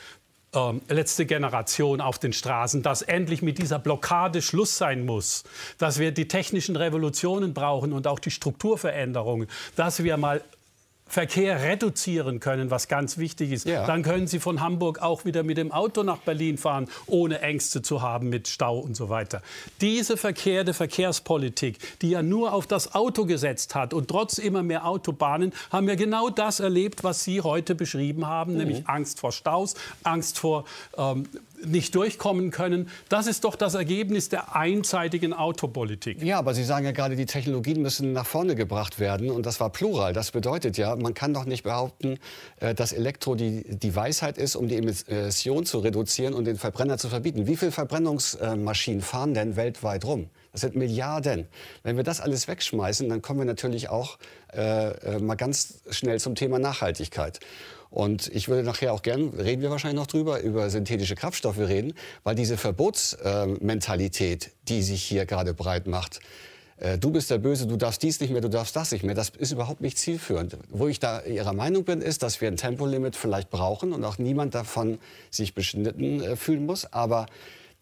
ähm, 0.56 0.80
letzte 0.88 1.26
Generation 1.26 2.00
auf 2.00 2.18
den 2.18 2.32
Straßen, 2.32 2.82
dass 2.82 3.02
endlich 3.02 3.42
mit 3.42 3.58
dieser 3.58 3.78
Blockade 3.78 4.42
Schluss 4.42 4.76
sein 4.78 5.04
muss, 5.04 5.44
dass 5.78 5.98
wir 5.98 6.12
die 6.12 6.28
technischen 6.28 6.76
Revolutionen 6.76 7.54
brauchen 7.54 7.92
und 7.92 8.06
auch 8.06 8.18
die 8.18 8.30
Strukturveränderungen, 8.30 9.48
dass 9.76 10.02
wir 10.02 10.16
mal 10.16 10.42
Verkehr 11.08 11.62
reduzieren 11.62 12.40
können, 12.40 12.70
was 12.70 12.88
ganz 12.88 13.16
wichtig 13.16 13.52
ist, 13.52 13.66
ja. 13.66 13.86
dann 13.86 14.02
können 14.02 14.26
Sie 14.26 14.40
von 14.40 14.60
Hamburg 14.60 15.00
auch 15.00 15.24
wieder 15.24 15.44
mit 15.44 15.56
dem 15.56 15.70
Auto 15.70 16.02
nach 16.02 16.18
Berlin 16.18 16.58
fahren, 16.58 16.88
ohne 17.06 17.40
Ängste 17.40 17.80
zu 17.80 18.02
haben 18.02 18.28
mit 18.28 18.48
Stau 18.48 18.78
und 18.78 18.96
so 18.96 19.08
weiter. 19.08 19.40
Diese 19.80 20.16
verkehrte 20.16 20.74
Verkehrspolitik, 20.74 21.78
die 22.02 22.10
ja 22.10 22.22
nur 22.22 22.52
auf 22.52 22.66
das 22.66 22.94
Auto 22.94 23.24
gesetzt 23.24 23.74
hat 23.76 23.94
und 23.94 24.08
trotz 24.08 24.38
immer 24.38 24.64
mehr 24.64 24.84
Autobahnen, 24.84 25.52
haben 25.70 25.86
wir 25.86 25.96
genau 25.96 26.28
das 26.28 26.58
erlebt, 26.58 27.04
was 27.04 27.22
Sie 27.22 27.40
heute 27.40 27.76
beschrieben 27.76 28.26
haben, 28.26 28.52
mhm. 28.52 28.58
nämlich 28.58 28.88
Angst 28.88 29.20
vor 29.20 29.30
Staus, 29.30 29.74
Angst 30.02 30.38
vor 30.38 30.64
ähm, 30.98 31.28
nicht 31.64 31.94
durchkommen 31.94 32.50
können. 32.50 32.88
Das 33.08 33.26
ist 33.26 33.44
doch 33.44 33.56
das 33.56 33.74
Ergebnis 33.74 34.28
der 34.28 34.54
einseitigen 34.54 35.32
Autopolitik. 35.32 36.22
Ja, 36.22 36.38
aber 36.38 36.54
Sie 36.54 36.64
sagen 36.64 36.84
ja 36.84 36.92
gerade, 36.92 37.16
die 37.16 37.26
Technologien 37.26 37.82
müssen 37.82 38.12
nach 38.12 38.26
vorne 38.26 38.54
gebracht 38.54 39.00
werden. 39.00 39.30
Und 39.30 39.46
das 39.46 39.60
war 39.60 39.70
plural. 39.70 40.12
Das 40.12 40.30
bedeutet 40.30 40.76
ja, 40.76 40.95
man 40.96 41.14
kann 41.14 41.34
doch 41.34 41.44
nicht 41.44 41.62
behaupten, 41.62 42.18
äh, 42.60 42.74
dass 42.74 42.92
Elektro 42.92 43.34
die, 43.34 43.64
die 43.76 43.94
Weisheit 43.94 44.38
ist, 44.38 44.56
um 44.56 44.68
die 44.68 44.76
Emission 44.76 45.66
zu 45.66 45.78
reduzieren 45.78 46.34
und 46.34 46.44
den 46.44 46.56
Verbrenner 46.56 46.98
zu 46.98 47.08
verbieten. 47.08 47.46
Wie 47.46 47.56
viele 47.56 47.72
Verbrennungsmaschinen 47.72 49.02
fahren 49.02 49.34
denn 49.34 49.56
weltweit 49.56 50.04
rum? 50.04 50.30
Das 50.52 50.62
sind 50.62 50.74
Milliarden. 50.74 51.46
Wenn 51.82 51.96
wir 51.96 52.04
das 52.04 52.20
alles 52.20 52.48
wegschmeißen, 52.48 53.08
dann 53.08 53.20
kommen 53.20 53.40
wir 53.40 53.46
natürlich 53.46 53.90
auch 53.90 54.18
äh, 54.54 54.88
äh 54.88 55.18
mal 55.18 55.34
ganz 55.34 55.80
schnell 55.90 56.18
zum 56.18 56.34
Thema 56.34 56.58
Nachhaltigkeit. 56.58 57.40
Und 57.90 58.28
ich 58.28 58.48
würde 58.48 58.62
nachher 58.62 58.92
auch 58.92 59.02
gern, 59.02 59.30
reden 59.30 59.62
wir 59.62 59.70
wahrscheinlich 59.70 59.98
noch 59.98 60.06
drüber, 60.06 60.40
über 60.40 60.70
synthetische 60.70 61.14
Kraftstoffe 61.14 61.58
reden, 61.58 61.94
weil 62.24 62.34
diese 62.34 62.56
Verbotsmentalität, 62.56 64.50
die 64.68 64.82
sich 64.82 65.02
hier 65.02 65.24
gerade 65.24 65.54
breit 65.54 65.86
macht, 65.86 66.20
äh, 66.78 66.98
du 66.98 67.10
bist 67.10 67.30
der 67.30 67.38
Böse, 67.38 67.66
du 67.66 67.76
darfst 67.76 68.02
dies 68.02 68.20
nicht 68.20 68.30
mehr, 68.30 68.40
du 68.40 68.50
darfst 68.50 68.76
das 68.76 68.92
nicht 68.92 69.04
mehr. 69.04 69.14
Das 69.14 69.30
ist 69.30 69.52
überhaupt 69.52 69.80
nicht 69.80 69.98
zielführend. 69.98 70.56
Wo 70.68 70.88
ich 70.88 71.00
da 71.00 71.22
Ihrer 71.22 71.52
Meinung 71.52 71.84
bin, 71.84 72.00
ist, 72.00 72.22
dass 72.22 72.40
wir 72.40 72.48
ein 72.48 72.56
Tempolimit 72.56 73.16
vielleicht 73.16 73.50
brauchen 73.50 73.92
und 73.92 74.04
auch 74.04 74.18
niemand 74.18 74.54
davon 74.54 74.98
sich 75.30 75.54
beschnitten 75.54 76.22
äh, 76.22 76.36
fühlen 76.36 76.66
muss. 76.66 76.92
Aber 76.92 77.26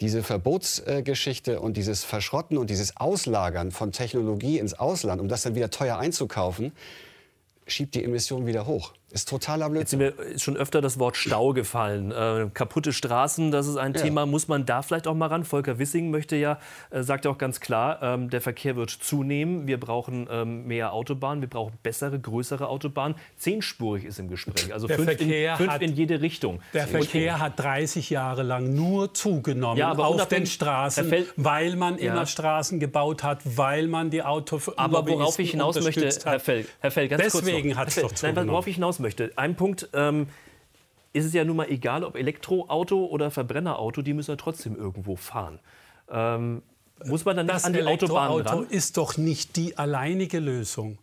diese 0.00 0.22
Verbotsgeschichte 0.22 1.54
äh, 1.54 1.56
und 1.56 1.76
dieses 1.76 2.04
Verschrotten 2.04 2.56
und 2.56 2.70
dieses 2.70 2.96
Auslagern 2.96 3.72
von 3.72 3.92
Technologie 3.92 4.58
ins 4.58 4.74
Ausland, 4.74 5.20
um 5.20 5.28
das 5.28 5.42
dann 5.42 5.54
wieder 5.54 5.70
teuer 5.70 5.98
einzukaufen, 5.98 6.72
schiebt 7.66 7.94
die 7.94 8.04
Emissionen 8.04 8.46
wieder 8.46 8.66
hoch. 8.66 8.92
Ist 9.14 9.28
totaler 9.28 9.70
Blödsinn. 9.70 10.00
Jetzt 10.00 10.18
ist 10.18 10.28
mir 10.32 10.38
schon 10.40 10.56
öfter 10.56 10.80
das 10.80 10.98
Wort 10.98 11.16
Stau 11.16 11.52
gefallen. 11.52 12.10
Äh, 12.10 12.50
kaputte 12.52 12.92
Straßen, 12.92 13.52
das 13.52 13.68
ist 13.68 13.76
ein 13.76 13.94
ja. 13.94 14.02
Thema. 14.02 14.26
Muss 14.26 14.48
man 14.48 14.66
da 14.66 14.82
vielleicht 14.82 15.06
auch 15.06 15.14
mal 15.14 15.28
ran? 15.28 15.44
Volker 15.44 15.78
Wissing 15.78 16.10
möchte 16.10 16.34
ja, 16.34 16.58
äh, 16.90 17.04
sagt 17.04 17.24
ja 17.24 17.30
auch 17.30 17.38
ganz 17.38 17.60
klar, 17.60 18.02
ähm, 18.02 18.28
der 18.28 18.40
Verkehr 18.40 18.74
wird 18.74 18.90
zunehmen. 18.90 19.68
Wir 19.68 19.78
brauchen 19.78 20.26
ähm, 20.28 20.66
mehr 20.66 20.92
Autobahnen, 20.92 21.42
wir 21.42 21.48
brauchen 21.48 21.74
bessere, 21.84 22.18
größere 22.18 22.66
Autobahnen. 22.66 23.16
Zehnspurig 23.36 24.04
ist 24.04 24.18
im 24.18 24.28
Gespräch, 24.28 24.72
also 24.72 24.88
der 24.88 24.96
fünf, 24.96 25.08
Verkehr 25.08 25.52
in, 25.52 25.58
fünf 25.58 25.70
hat, 25.70 25.82
in 25.82 25.94
jede 25.94 26.20
Richtung. 26.20 26.60
Der 26.72 26.88
Verkehr 26.88 27.38
hat 27.38 27.52
30 27.56 28.10
Jahre 28.10 28.42
lang 28.42 28.74
nur 28.74 29.14
zugenommen 29.14 29.78
ja, 29.78 29.92
aber 29.92 30.08
auf 30.08 30.26
den 30.26 30.46
Straßen, 30.46 31.12
weil 31.36 31.76
man 31.76 31.98
ja. 31.98 32.12
immer 32.12 32.26
Straßen 32.26 32.80
gebaut 32.80 33.22
hat, 33.22 33.42
weil 33.44 33.86
man 33.86 34.10
die 34.10 34.24
Auto 34.24 34.60
Aber 34.74 35.06
worauf 35.06 35.38
ich 35.38 35.52
hinaus 35.52 35.80
möchte, 35.80 36.08
Herr 36.24 36.40
Fell, 36.40 36.66
Herr 36.80 36.90
Fell 36.90 37.06
ganz 37.06 37.22
Deswegen 37.22 37.76
hat 37.76 37.86
es 37.88 37.94
doch 37.94 38.10
zugenommen. 38.10 38.46
Nein, 38.46 38.48
worauf 38.48 38.66
ich 38.66 38.74
hinaus 38.74 38.98
möchte. 38.98 39.03
Ein 39.36 39.54
Punkt. 39.56 39.88
Ähm, 39.92 40.28
ist 41.12 41.24
es 41.24 41.32
ja 41.32 41.44
nun 41.44 41.56
mal 41.56 41.70
egal, 41.70 42.02
ob 42.02 42.16
Elektroauto 42.16 43.06
oder 43.06 43.30
Verbrennerauto, 43.30 44.02
die 44.02 44.12
müssen 44.12 44.32
ja 44.32 44.36
trotzdem 44.36 44.76
irgendwo 44.76 45.14
fahren. 45.14 45.60
Ähm, 46.10 46.62
muss 47.04 47.24
man 47.24 47.36
dann 47.36 47.46
nicht 47.46 47.54
das 47.54 47.64
an 47.64 47.72
die 47.72 47.82
Autobahn 47.84 48.40
ran? 48.40 48.66
ist 48.68 48.96
doch 48.96 49.16
nicht 49.16 49.56
die 49.56 49.78
alleinige 49.78 50.40
Lösung. 50.40 50.98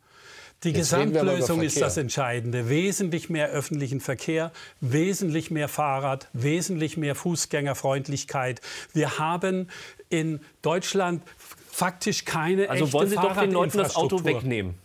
Die 0.63 0.69
Jetzt 0.69 0.77
Gesamtlösung 0.77 1.61
ist 1.61 1.81
das 1.81 1.97
Entscheidende. 1.97 2.69
Wesentlich 2.69 3.29
mehr 3.29 3.49
öffentlichen 3.49 3.99
Verkehr, 3.99 4.51
wesentlich 4.79 5.49
mehr 5.49 5.67
Fahrrad, 5.67 6.27
wesentlich 6.33 6.97
mehr 6.97 7.15
Fußgängerfreundlichkeit. 7.15 8.61
Wir 8.93 9.17
haben 9.17 9.69
in 10.09 10.39
Deutschland 10.61 11.23
faktisch 11.71 12.25
keine 12.25 12.69
also 12.69 12.83
echte 12.83 12.93
wollen 12.93 13.09
Sie 13.09 13.15
doch 13.15 13.37
den 13.37 13.51
Leuten 13.51 13.77
das 13.77 13.95
Auto 13.95 14.23
wegnehmen? 14.23 14.75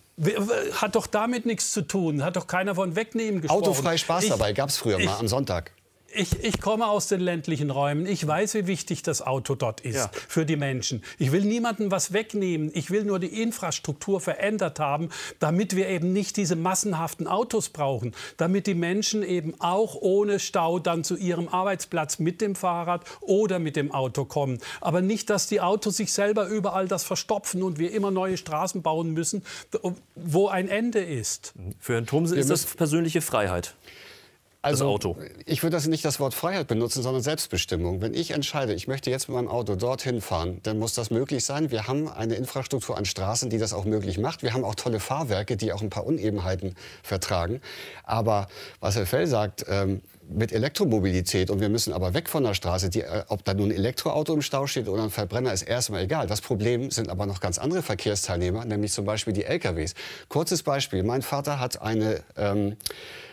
Hat 0.72 0.96
doch 0.96 1.07
damit 1.07 1.44
nichts 1.44 1.72
zu 1.72 1.83
tun. 1.83 2.24
Hat 2.24 2.37
doch 2.37 2.46
keiner 2.46 2.74
von 2.74 2.96
wegnehmen 2.96 3.42
gesprochen. 3.42 3.62
Autofrei 3.62 3.96
Spaß 3.96 4.24
ich, 4.24 4.31
dabei 4.31 4.52
gab 4.52 4.70
es 4.70 4.79
früher 4.79 4.98
ich, 4.98 5.07
mal 5.07 5.18
am 5.18 5.29
Sonntag 5.29 5.72
ich, 6.14 6.42
ich, 6.42 6.61
komme 6.61 6.87
aus 6.87 7.09
den 7.09 7.21
ländlichen 7.21 7.71
Räumen. 7.71 8.07
Ich 8.07 8.27
weiß, 8.27 8.55
wie 8.55 8.66
wichtig 8.66 9.03
das 9.03 9.23
Auto 9.23 9.55
dort 9.55 9.81
ist 9.81 9.97
ja. 9.97 10.11
für 10.29 10.47
die 10.47 10.57
Menschen. 10.57 11.03
Ich 11.19 11.33
will 11.33 11.42
niemandem 11.42 11.90
was 11.90 12.12
wegnehmen. 12.12 12.71
Ich 12.75 12.90
will 12.90 13.05
nur 13.05 13.19
die 13.19 13.42
Infrastruktur 13.42 14.21
verändert 14.21 14.81
haben, 14.81 15.11
damit 15.38 15.77
wir 15.77 15.88
eben 15.88 16.12
nicht 16.12 16.37
diese 16.37 16.57
massenhaften 16.57 17.27
Autos 17.27 17.69
brauchen. 17.69 18.12
Damit 18.37 18.66
die 18.66 18.75
Menschen 18.75 19.23
eben 19.23 19.55
auch 19.61 19.95
ohne 19.95 20.38
Stau 20.38 20.79
dann 20.79 21.05
zu 21.05 21.16
ihrem 21.16 21.49
Arbeitsplatz 21.49 22.19
mit 22.19 22.40
dem 22.40 22.55
Fahrrad 22.55 23.05
oder 23.21 23.59
mit 23.59 23.77
dem 23.77 23.92
Auto 23.92 24.25
kommen. 24.25 24.59
Aber 24.81 25.03
nicht, 25.03 25.29
dass 25.31 25.49
die 25.49 25.61
Autos 25.61 25.97
sich 25.97 26.12
selber 26.12 26.47
überall 26.47 26.88
das 26.88 27.05
verstopfen 27.05 27.62
und 27.62 27.79
wir 27.79 27.92
immer 27.92 28.11
neue 28.11 28.37
Straßen 28.37 28.83
bauen 28.83 29.12
müssen, 29.12 29.45
wo 30.14 30.49
ein 30.49 30.69
Ende 30.69 31.01
ist. 31.01 31.55
Für 31.79 31.95
Herrn 31.95 32.07
Thomsen 32.07 32.38
ist 32.38 32.51
das 32.51 32.64
persönliche 32.64 33.21
Freiheit 33.21 33.75
also, 34.66 34.87
Auto? 34.87 35.16
Ich 35.44 35.62
würde 35.62 35.76
das 35.76 35.87
nicht 35.87 36.05
das 36.05 36.20
Wort 36.20 36.35
Freiheit 36.35 36.66
benutzen, 36.66 37.02
sondern 37.02 37.22
Selbstbestimmung. 37.22 38.00
Wenn 38.00 38.14
ich 38.14 38.33
entscheide, 38.33 38.74
ich 38.74 38.88
möchte 38.88 39.11
jetzt 39.11 39.29
mit 39.29 39.37
meinem 39.37 39.48
Auto 39.48 39.76
dorthin 39.76 40.20
fahren, 40.20 40.61
dann 40.62 40.79
muss 40.79 40.94
das 40.94 41.11
möglich 41.11 41.44
sein. 41.44 41.70
Wir 41.70 41.87
haben 41.87 42.09
eine 42.09 42.35
Infrastruktur 42.35 42.96
an 42.96 43.05
Straßen, 43.05 43.50
die 43.50 43.59
das 43.59 43.72
auch 43.72 43.85
möglich 43.85 44.18
macht. 44.18 44.42
Wir 44.42 44.52
haben 44.52 44.64
auch 44.64 44.74
tolle 44.74 45.00
Fahrwerke, 45.00 45.57
die 45.57 45.72
auch 45.72 45.83
ein 45.83 45.90
paar 45.90 46.07
Unebenheiten 46.07 46.74
vertragen. 47.02 47.61
Aber 48.05 48.48
was 48.81 48.96
Herr 48.96 49.07
Fell 49.07 49.26
sagt, 49.26 49.64
ähm, 49.68 50.02
mit 50.29 50.52
Elektromobilität 50.52 51.50
und 51.50 51.61
wir 51.61 51.68
müssen 51.68 51.92
aber 51.92 52.14
weg 52.14 52.29
von 52.29 52.42
der 52.42 52.55
Straße, 52.55 52.90
die, 52.90 53.02
äh, 53.02 53.24
ob 53.29 53.44
da 53.44 53.55
nun 53.55 53.70
ein 53.70 53.76
Elektroauto 53.76 54.35
im 54.35 54.42
Stau 54.42 54.66
steht 54.66 54.88
oder 54.88 55.02
ein 55.02 55.11
Verbrenner, 55.11 55.52
ist 55.52 55.62
erstmal 55.62 56.02
egal. 56.02 56.26
Das 56.26 56.40
Problem 56.40 56.90
sind 56.90 57.09
aber 57.09 57.26
noch 57.26 57.40
ganz 57.40 57.59
andere 57.59 57.83
Verkehrsteilnehmer, 57.83 58.64
nämlich 58.64 58.92
zum 58.92 59.05
Beispiel 59.05 59.33
die 59.33 59.44
LKWs. 59.44 59.94
Kurzes 60.29 60.62
Beispiel, 60.62 61.02
mein 61.02 61.22
Vater 61.22 61.61
hat 61.61 61.81
eine... 61.81 62.22
Ähm, 62.37 62.76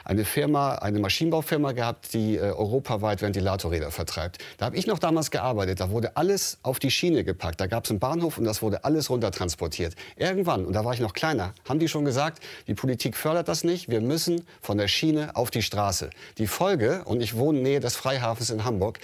eine 0.03 0.25
Firma, 0.25 0.75
eine 0.75 0.99
Maschinenbaufirma 0.99 1.71
gehabt, 1.71 2.13
die 2.13 2.35
äh, 2.35 2.51
europaweit 2.51 3.21
Ventilatorräder 3.21 3.91
vertreibt. 3.91 4.39
Da 4.57 4.65
habe 4.65 4.75
ich 4.75 4.87
noch 4.87 4.99
damals 4.99 5.31
gearbeitet. 5.31 5.79
Da 5.79 5.89
wurde 5.89 6.17
alles 6.17 6.57
auf 6.63 6.79
die 6.79 6.91
Schiene 6.91 7.23
gepackt. 7.23 7.61
Da 7.61 7.67
gab 7.67 7.85
es 7.85 7.91
einen 7.91 7.99
Bahnhof 7.99 8.37
und 8.37 8.45
das 8.45 8.61
wurde 8.61 8.83
alles 8.85 9.09
runtertransportiert. 9.09 9.95
Irgendwann, 10.15 10.65
und 10.65 10.73
da 10.73 10.85
war 10.85 10.93
ich 10.93 10.99
noch 10.99 11.13
kleiner, 11.13 11.53
haben 11.67 11.79
die 11.79 11.87
schon 11.87 12.05
gesagt, 12.05 12.43
die 12.67 12.73
Politik 12.73 13.15
fördert 13.15 13.47
das 13.47 13.63
nicht. 13.63 13.89
Wir 13.89 14.01
müssen 14.01 14.45
von 14.61 14.77
der 14.77 14.87
Schiene 14.87 15.35
auf 15.35 15.51
die 15.51 15.61
Straße. 15.61 16.09
Die 16.37 16.47
Folge, 16.47 17.03
und 17.05 17.21
ich 17.21 17.35
wohne 17.35 17.59
nähe 17.59 17.79
des 17.79 17.95
Freihafens 17.95 18.49
in 18.49 18.65
Hamburg, 18.65 18.99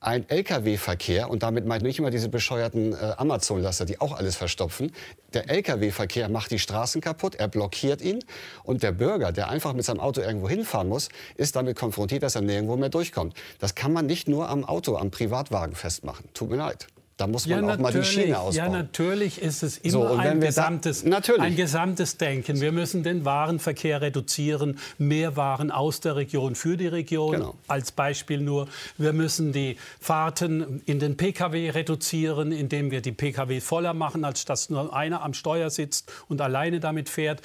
ein 0.00 0.28
Lkw-Verkehr, 0.28 1.30
und 1.30 1.42
damit 1.42 1.66
meint 1.66 1.82
nicht 1.82 1.98
immer 1.98 2.10
diese 2.10 2.28
bescheuerten 2.28 2.92
äh, 2.92 3.14
Amazon-Laster, 3.16 3.86
die 3.86 4.00
auch 4.00 4.16
alles 4.16 4.36
verstopfen. 4.36 4.92
Der 5.32 5.50
Lkw-Verkehr 5.50 6.28
macht 6.28 6.50
die 6.50 6.58
Straßen 6.58 7.00
kaputt, 7.00 7.34
er 7.34 7.48
blockiert 7.48 8.02
ihn. 8.02 8.22
Und 8.62 8.82
der 8.82 8.92
Bürger, 8.92 9.32
der 9.32 9.48
einfach 9.48 9.72
mit 9.72 9.84
seinem 9.84 10.00
Auto 10.00 10.20
irgendwo 10.20 10.48
hinfahren 10.48 10.88
muss, 10.88 11.08
ist 11.36 11.56
damit 11.56 11.76
konfrontiert, 11.76 12.22
dass 12.22 12.34
er 12.34 12.42
nirgendwo 12.42 12.76
mehr 12.76 12.90
durchkommt. 12.90 13.34
Das 13.58 13.74
kann 13.74 13.92
man 13.92 14.06
nicht 14.06 14.28
nur 14.28 14.48
am 14.48 14.64
Auto, 14.64 14.96
am 14.96 15.10
Privatwagen 15.10 15.74
festmachen. 15.74 16.28
Tut 16.34 16.50
mir 16.50 16.56
leid. 16.56 16.86
Da 17.16 17.26
muss 17.26 17.46
man 17.46 17.66
ja, 17.66 17.74
auch 17.74 17.78
mal 17.78 17.92
die 17.92 18.04
Schiene 18.04 18.38
ausbauen. 18.38 18.72
Ja, 18.72 18.78
natürlich 18.78 19.40
ist 19.40 19.62
es 19.62 19.78
immer 19.78 19.90
so, 19.90 20.06
ein, 20.16 20.38
gesamtes, 20.38 21.02
da, 21.02 21.18
ein 21.38 21.56
gesamtes 21.56 22.18
Denken. 22.18 22.60
Wir 22.60 22.72
müssen 22.72 23.04
den 23.04 23.24
Warenverkehr 23.24 24.02
reduzieren, 24.02 24.78
mehr 24.98 25.34
Waren 25.34 25.70
aus 25.70 26.00
der 26.00 26.16
Region 26.16 26.54
für 26.54 26.76
die 26.76 26.88
Region. 26.88 27.32
Genau. 27.32 27.54
Als 27.68 27.90
Beispiel 27.90 28.40
nur, 28.40 28.68
wir 28.98 29.14
müssen 29.14 29.52
die 29.54 29.78
Fahrten 29.98 30.82
in 30.84 30.98
den 30.98 31.16
Pkw 31.16 31.70
reduzieren, 31.70 32.52
indem 32.52 32.90
wir 32.90 33.00
die 33.00 33.12
Pkw 33.12 33.60
voller 33.60 33.94
machen, 33.94 34.26
als 34.26 34.44
dass 34.44 34.68
nur 34.68 34.94
einer 34.94 35.22
am 35.22 35.32
Steuer 35.32 35.70
sitzt 35.70 36.12
und 36.28 36.42
alleine 36.42 36.80
damit 36.80 37.08
fährt. 37.08 37.40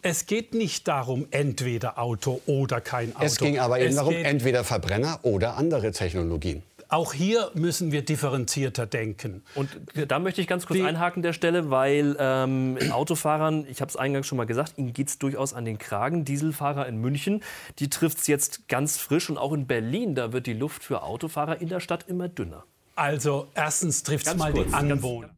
Es 0.00 0.26
geht 0.26 0.54
nicht 0.54 0.88
darum, 0.88 1.26
entweder 1.30 1.98
Auto 1.98 2.40
oder 2.46 2.80
kein 2.80 3.14
Auto. 3.14 3.24
Es 3.26 3.36
ging 3.36 3.58
aber 3.58 3.78
eben 3.78 3.90
es 3.90 3.96
darum, 3.96 4.14
entweder 4.14 4.64
Verbrenner 4.64 5.20
oder 5.22 5.56
andere 5.58 5.92
Technologien. 5.92 6.62
Auch 6.92 7.14
hier 7.14 7.50
müssen 7.54 7.90
wir 7.90 8.04
differenzierter 8.04 8.84
denken. 8.84 9.42
Und 9.54 9.70
da 10.08 10.18
möchte 10.18 10.42
ich 10.42 10.46
ganz 10.46 10.66
kurz 10.66 10.78
Die 10.78 10.84
einhaken 10.84 11.20
an 11.20 11.22
der 11.22 11.32
Stelle, 11.32 11.70
weil 11.70 12.16
ähm, 12.18 12.76
Autofahrern, 12.90 13.66
ich 13.66 13.80
habe 13.80 13.88
es 13.88 13.96
eingangs 13.96 14.26
schon 14.26 14.36
mal 14.36 14.44
gesagt, 14.44 14.74
ihnen 14.76 14.92
geht 14.92 15.08
es 15.08 15.18
durchaus 15.18 15.54
an 15.54 15.64
den 15.64 15.78
Kragen. 15.78 16.26
Dieselfahrer 16.26 16.86
in 16.86 16.98
München, 16.98 17.42
die 17.78 17.88
trifft 17.88 18.18
es 18.18 18.26
jetzt 18.26 18.68
ganz 18.68 18.98
frisch. 18.98 19.30
Und 19.30 19.38
auch 19.38 19.54
in 19.54 19.66
Berlin, 19.66 20.14
da 20.14 20.34
wird 20.34 20.46
die 20.46 20.52
Luft 20.52 20.84
für 20.84 21.02
Autofahrer 21.02 21.62
in 21.62 21.68
der 21.68 21.80
Stadt 21.80 22.04
immer 22.08 22.28
dünner. 22.28 22.64
Also 22.94 23.48
erstens 23.54 24.02
trifft 24.02 24.26
es 24.26 24.36
mal 24.36 24.52
kurz, 24.52 24.68
die 24.68 24.74
Anwohner. 24.74 25.30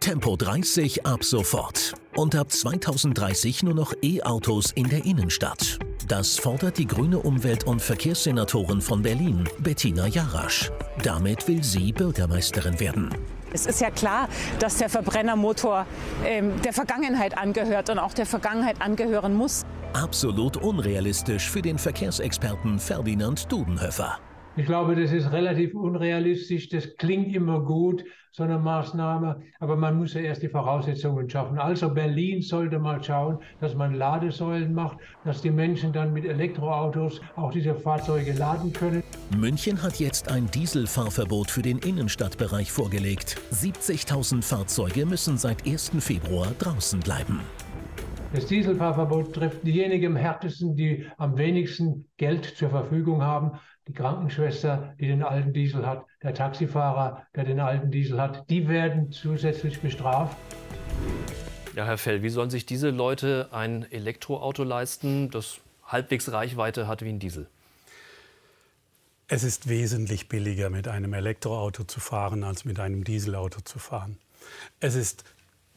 Tempo 0.00 0.36
30 0.36 1.06
ab 1.06 1.24
sofort. 1.24 1.94
Und 2.16 2.34
ab 2.34 2.50
2030 2.50 3.62
nur 3.62 3.74
noch 3.74 3.92
E-Autos 4.02 4.72
in 4.72 4.88
der 4.88 5.04
Innenstadt. 5.04 5.78
Das 6.08 6.38
fordert 6.38 6.78
die 6.78 6.86
grüne 6.86 7.18
Umwelt- 7.18 7.64
und 7.64 7.80
Verkehrssenatorin 7.80 8.80
von 8.80 9.02
Berlin, 9.02 9.48
Bettina 9.58 10.06
Jarasch. 10.06 10.70
Damit 11.02 11.46
will 11.46 11.62
sie 11.62 11.92
Bürgermeisterin 11.92 12.80
werden. 12.80 13.14
Es 13.52 13.66
ist 13.66 13.80
ja 13.80 13.90
klar, 13.90 14.28
dass 14.58 14.78
der 14.78 14.88
Verbrennermotor 14.88 15.86
ähm, 16.24 16.60
der 16.62 16.72
Vergangenheit 16.72 17.36
angehört 17.36 17.90
und 17.90 17.98
auch 17.98 18.14
der 18.14 18.26
Vergangenheit 18.26 18.80
angehören 18.80 19.34
muss. 19.34 19.64
Absolut 19.92 20.56
unrealistisch 20.56 21.50
für 21.50 21.62
den 21.62 21.78
Verkehrsexperten 21.78 22.78
Ferdinand 22.78 23.50
Dudenhöfer. 23.50 24.18
Ich 24.56 24.66
glaube, 24.66 24.96
das 24.96 25.12
ist 25.12 25.30
relativ 25.30 25.74
unrealistisch. 25.74 26.68
Das 26.68 26.96
klingt 26.96 27.34
immer 27.34 27.60
gut, 27.60 28.04
so 28.32 28.42
eine 28.42 28.58
Maßnahme, 28.58 29.40
aber 29.60 29.76
man 29.76 29.96
muss 29.96 30.14
ja 30.14 30.22
erst 30.22 30.42
die 30.42 30.48
Voraussetzungen 30.48 31.30
schaffen. 31.30 31.58
Also 31.58 31.88
Berlin 31.88 32.42
sollte 32.42 32.78
mal 32.78 33.02
schauen, 33.02 33.38
dass 33.60 33.74
man 33.74 33.94
Ladesäulen 33.94 34.74
macht, 34.74 34.98
dass 35.24 35.40
die 35.40 35.50
Menschen 35.50 35.92
dann 35.92 36.12
mit 36.12 36.24
Elektroautos 36.24 37.20
auch 37.36 37.52
diese 37.52 37.74
Fahrzeuge 37.74 38.32
laden 38.32 38.72
können. 38.72 39.02
München 39.36 39.80
hat 39.82 40.00
jetzt 40.00 40.30
ein 40.30 40.50
Dieselfahrverbot 40.50 41.50
für 41.50 41.62
den 41.62 41.78
Innenstadtbereich 41.78 42.72
vorgelegt. 42.72 43.36
70.000 43.52 44.42
Fahrzeuge 44.42 45.06
müssen 45.06 45.38
seit 45.38 45.66
1. 45.66 45.92
Februar 46.00 46.48
draußen 46.58 47.00
bleiben. 47.00 47.40
Das 48.32 48.46
Dieselfahrverbot 48.46 49.32
trifft 49.32 49.66
diejenigen 49.66 50.12
am 50.12 50.16
härtesten, 50.16 50.76
die 50.76 51.04
am 51.18 51.36
wenigsten 51.36 52.08
Geld 52.16 52.44
zur 52.44 52.70
Verfügung 52.70 53.22
haben. 53.22 53.58
Die 53.90 53.96
Krankenschwester, 53.96 54.94
die 55.00 55.08
den 55.08 55.24
alten 55.24 55.52
Diesel 55.52 55.84
hat, 55.84 56.06
der 56.22 56.32
Taxifahrer, 56.32 57.26
der 57.34 57.42
den 57.42 57.58
alten 57.58 57.90
Diesel 57.90 58.20
hat, 58.20 58.48
die 58.48 58.68
werden 58.68 59.10
zusätzlich 59.10 59.80
bestraft. 59.80 60.36
Ja, 61.74 61.86
Herr 61.86 61.98
Fell, 61.98 62.22
wie 62.22 62.28
sollen 62.28 62.50
sich 62.50 62.64
diese 62.64 62.90
Leute 62.90 63.48
ein 63.50 63.84
Elektroauto 63.90 64.62
leisten, 64.62 65.28
das 65.30 65.58
halbwegs 65.84 66.30
Reichweite 66.30 66.86
hat 66.86 67.02
wie 67.02 67.08
ein 67.08 67.18
Diesel? 67.18 67.48
Es 69.26 69.42
ist 69.42 69.68
wesentlich 69.68 70.28
billiger, 70.28 70.70
mit 70.70 70.86
einem 70.86 71.12
Elektroauto 71.12 71.82
zu 71.82 71.98
fahren, 71.98 72.44
als 72.44 72.64
mit 72.64 72.78
einem 72.78 73.02
Dieselauto 73.02 73.60
zu 73.62 73.80
fahren. 73.80 74.18
Es 74.78 74.94
ist 74.94 75.24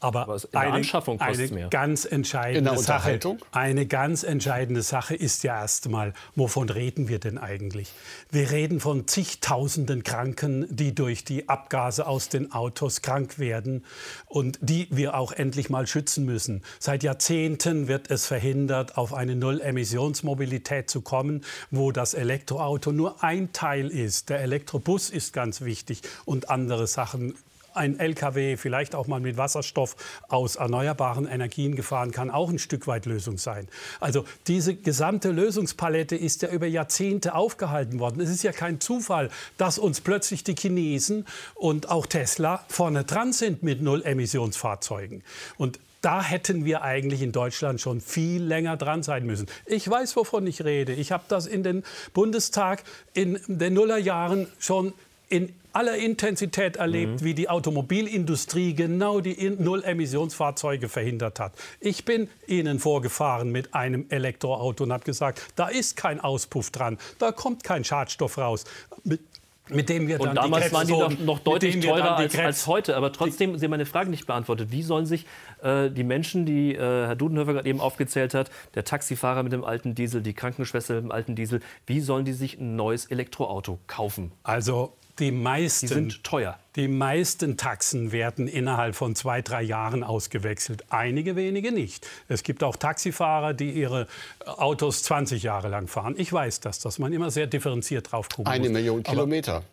aber, 0.03 0.27
Aber 0.27 0.39
eine, 0.51 0.73
Anschaffung 0.73 1.17
kostet 1.17 1.51
eine 1.51 1.61
mehr. 1.61 1.69
ganz 1.69 2.05
entscheidende 2.05 2.77
Sache. 2.77 3.19
Eine 3.51 3.85
ganz 3.85 4.23
entscheidende 4.23 4.81
Sache 4.81 5.15
ist 5.15 5.43
ja 5.43 5.61
erstmal, 5.61 6.13
wovon 6.35 6.69
reden 6.69 7.07
wir 7.07 7.19
denn 7.19 7.37
eigentlich? 7.37 7.91
Wir 8.29 8.51
reden 8.51 8.79
von 8.79 9.07
zigtausenden 9.07 10.03
Kranken, 10.03 10.67
die 10.69 10.93
durch 10.93 11.23
die 11.23 11.47
Abgase 11.47 12.05
aus 12.05 12.27
den 12.27 12.51
Autos 12.51 13.01
krank 13.01 13.39
werden 13.39 13.85
und 14.27 14.59
die 14.61 14.87
wir 14.91 15.15
auch 15.15 15.31
endlich 15.31 15.69
mal 15.69 15.87
schützen 15.87 16.25
müssen. 16.25 16.63
Seit 16.79 17.03
Jahrzehnten 17.03 17.87
wird 17.87 18.11
es 18.11 18.25
verhindert, 18.25 18.97
auf 18.97 19.13
eine 19.13 19.35
Null-Emissionsmobilität 19.35 20.89
zu 20.89 21.01
kommen, 21.01 21.45
wo 21.71 21.91
das 21.91 22.13
Elektroauto 22.13 22.91
nur 22.91 23.23
ein 23.23 23.53
Teil 23.53 23.87
ist. 23.87 24.29
Der 24.29 24.41
Elektrobus 24.41 25.09
ist 25.09 25.31
ganz 25.33 25.61
wichtig 25.61 26.01
und 26.25 26.49
andere 26.49 26.87
Sachen 26.87 27.35
ein 27.73 27.99
Lkw 27.99 28.57
vielleicht 28.57 28.95
auch 28.95 29.07
mal 29.07 29.19
mit 29.19 29.37
Wasserstoff 29.37 29.95
aus 30.27 30.55
erneuerbaren 30.55 31.27
Energien 31.27 31.75
gefahren 31.75 32.11
kann, 32.11 32.29
auch 32.29 32.49
ein 32.49 32.59
Stück 32.59 32.87
weit 32.87 33.05
Lösung 33.05 33.37
sein. 33.37 33.67
Also 33.99 34.25
diese 34.47 34.75
gesamte 34.75 35.31
Lösungspalette 35.31 36.15
ist 36.15 36.41
ja 36.41 36.49
über 36.49 36.67
Jahrzehnte 36.67 37.35
aufgehalten 37.35 37.99
worden. 37.99 38.21
Es 38.21 38.29
ist 38.29 38.43
ja 38.43 38.51
kein 38.51 38.79
Zufall, 38.79 39.29
dass 39.57 39.77
uns 39.77 40.01
plötzlich 40.01 40.43
die 40.43 40.55
Chinesen 40.55 41.25
und 41.55 41.89
auch 41.89 42.05
Tesla 42.05 42.63
vorne 42.67 43.03
dran 43.03 43.33
sind 43.33 43.63
mit 43.63 43.81
Null-Emissionsfahrzeugen. 43.81 45.23
Und 45.57 45.79
da 46.03 46.21
hätten 46.21 46.65
wir 46.65 46.81
eigentlich 46.81 47.21
in 47.21 47.31
Deutschland 47.31 47.79
schon 47.79 48.01
viel 48.01 48.43
länger 48.43 48.75
dran 48.75 49.03
sein 49.03 49.25
müssen. 49.25 49.47
Ich 49.65 49.89
weiß, 49.89 50.17
wovon 50.17 50.45
ich 50.47 50.65
rede. 50.65 50.91
Ich 50.91 51.13
habe 51.13 51.23
das 51.29 51.47
in 51.47 51.63
den 51.63 51.83
Bundestag 52.13 52.83
in 53.13 53.39
den 53.47 53.73
Nullerjahren 53.73 54.47
schon 54.59 54.93
in 55.33 55.51
aller 55.73 55.97
Intensität 55.97 56.75
erlebt, 56.75 57.21
mhm. 57.21 57.25
wie 57.25 57.33
die 57.33 57.49
Automobilindustrie 57.49 58.75
genau 58.75 59.19
die 59.19 59.49
Null-Emissionsfahrzeuge 59.49 60.89
verhindert 60.89 61.39
hat. 61.39 61.53
Ich 61.79 62.05
bin 62.05 62.29
Ihnen 62.45 62.77
vorgefahren 62.77 63.51
mit 63.51 63.73
einem 63.73 64.05
Elektroauto 64.09 64.83
und 64.83 64.93
habe 64.93 65.03
gesagt, 65.03 65.41
da 65.55 65.69
ist 65.69 65.97
kein 65.97 66.19
Auspuff 66.19 66.69
dran, 66.69 66.99
da 67.17 67.31
kommt 67.31 67.63
kein 67.63 67.83
Schadstoff 67.83 68.37
raus. 68.37 68.65
Mit 69.03 69.21
mit 69.69 69.87
dem 69.87 70.09
wir 70.09 70.17
dann 70.17 70.29
und 70.29 70.35
damals 70.35 70.67
die 70.67 70.73
waren 70.73 70.87
die 70.87 70.93
noch, 70.93 71.19
noch 71.19 71.39
deutlich 71.39 71.79
teurer 71.79 72.17
als, 72.17 72.37
als, 72.37 72.67
heute. 72.67 72.97
Aber 72.97 73.13
trotzdem, 73.13 73.57
Sie 73.57 73.63
haben 73.63 73.71
meine 73.71 73.85
Frage 73.85 74.09
nicht 74.09 74.27
beantwortet. 74.27 74.71
Wie 74.71 74.83
sollen 74.83 75.05
sich 75.05 75.25
äh, 75.61 75.89
die 75.89 76.03
Menschen, 76.03 76.45
die 76.45 76.75
äh, 76.75 76.77
Herr 76.77 77.15
Dudenhöfer 77.15 77.53
gerade 77.53 77.69
eben 77.69 77.79
aufgezählt 77.79 78.33
hat, 78.33 78.51
der 78.75 78.83
Taxifahrer 78.83 79.41
mit 79.41 79.53
dem 79.53 79.63
alten 79.63 79.95
Diesel, 79.95 80.21
die 80.21 80.33
Krankenschwester 80.33 80.95
mit 80.95 81.05
dem 81.05 81.11
alten 81.13 81.35
Diesel, 81.35 81.61
wie 81.87 82.01
sollen 82.01 82.25
die 82.25 82.33
sich 82.33 82.59
ein 82.59 82.75
neues 82.75 83.05
Elektroauto 83.05 83.79
kaufen? 83.87 84.33
Also 84.43 84.91
die 85.19 85.31
meisten, 85.31 85.87
die 85.87 85.93
sind 85.93 86.23
teuer. 86.23 86.57
Die 86.75 86.87
meisten 86.87 87.55
Taxen 87.55 88.11
werden 88.11 88.47
innerhalb 88.47 88.95
von 88.95 89.15
zwei, 89.15 89.41
drei 89.43 89.61
Jahren 89.61 90.03
ausgewechselt. 90.03 90.85
Einige 90.89 91.35
wenige 91.35 91.71
nicht. 91.71 92.07
Es 92.27 92.41
gibt 92.41 92.63
auch 92.63 92.75
Taxifahrer, 92.75 93.53
die 93.53 93.71
ihre 93.71 94.07
Autos 94.45 95.03
20 95.03 95.43
Jahre 95.43 95.67
lang 95.67 95.87
fahren. 95.87 96.15
Ich 96.17 96.33
weiß 96.33 96.61
das, 96.61 96.79
dass 96.79 96.97
man 96.97 97.13
immer 97.13 97.29
sehr 97.29 97.45
differenziert 97.45 98.11
drauf 98.11 98.27
gucken 98.29 98.51
Eine 98.51 98.69
muss. 98.69 98.73
Million 98.73 99.03
Kilometer. 99.03 99.57
Aber, 99.57 99.65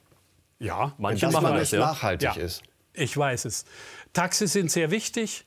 ja, 0.59 0.93
manche 0.99 1.31
machen 1.31 1.45
das, 1.45 1.61
nicht 1.61 1.73
ja. 1.73 1.81
nachhaltig 1.81 2.37
ja, 2.37 2.43
ist. 2.43 2.63
Ich 2.93 3.17
weiß 3.17 3.47
es. 3.47 3.65
Taxis 4.13 4.53
sind 4.53 4.71
sehr 4.71 4.91
wichtig. 4.91 5.47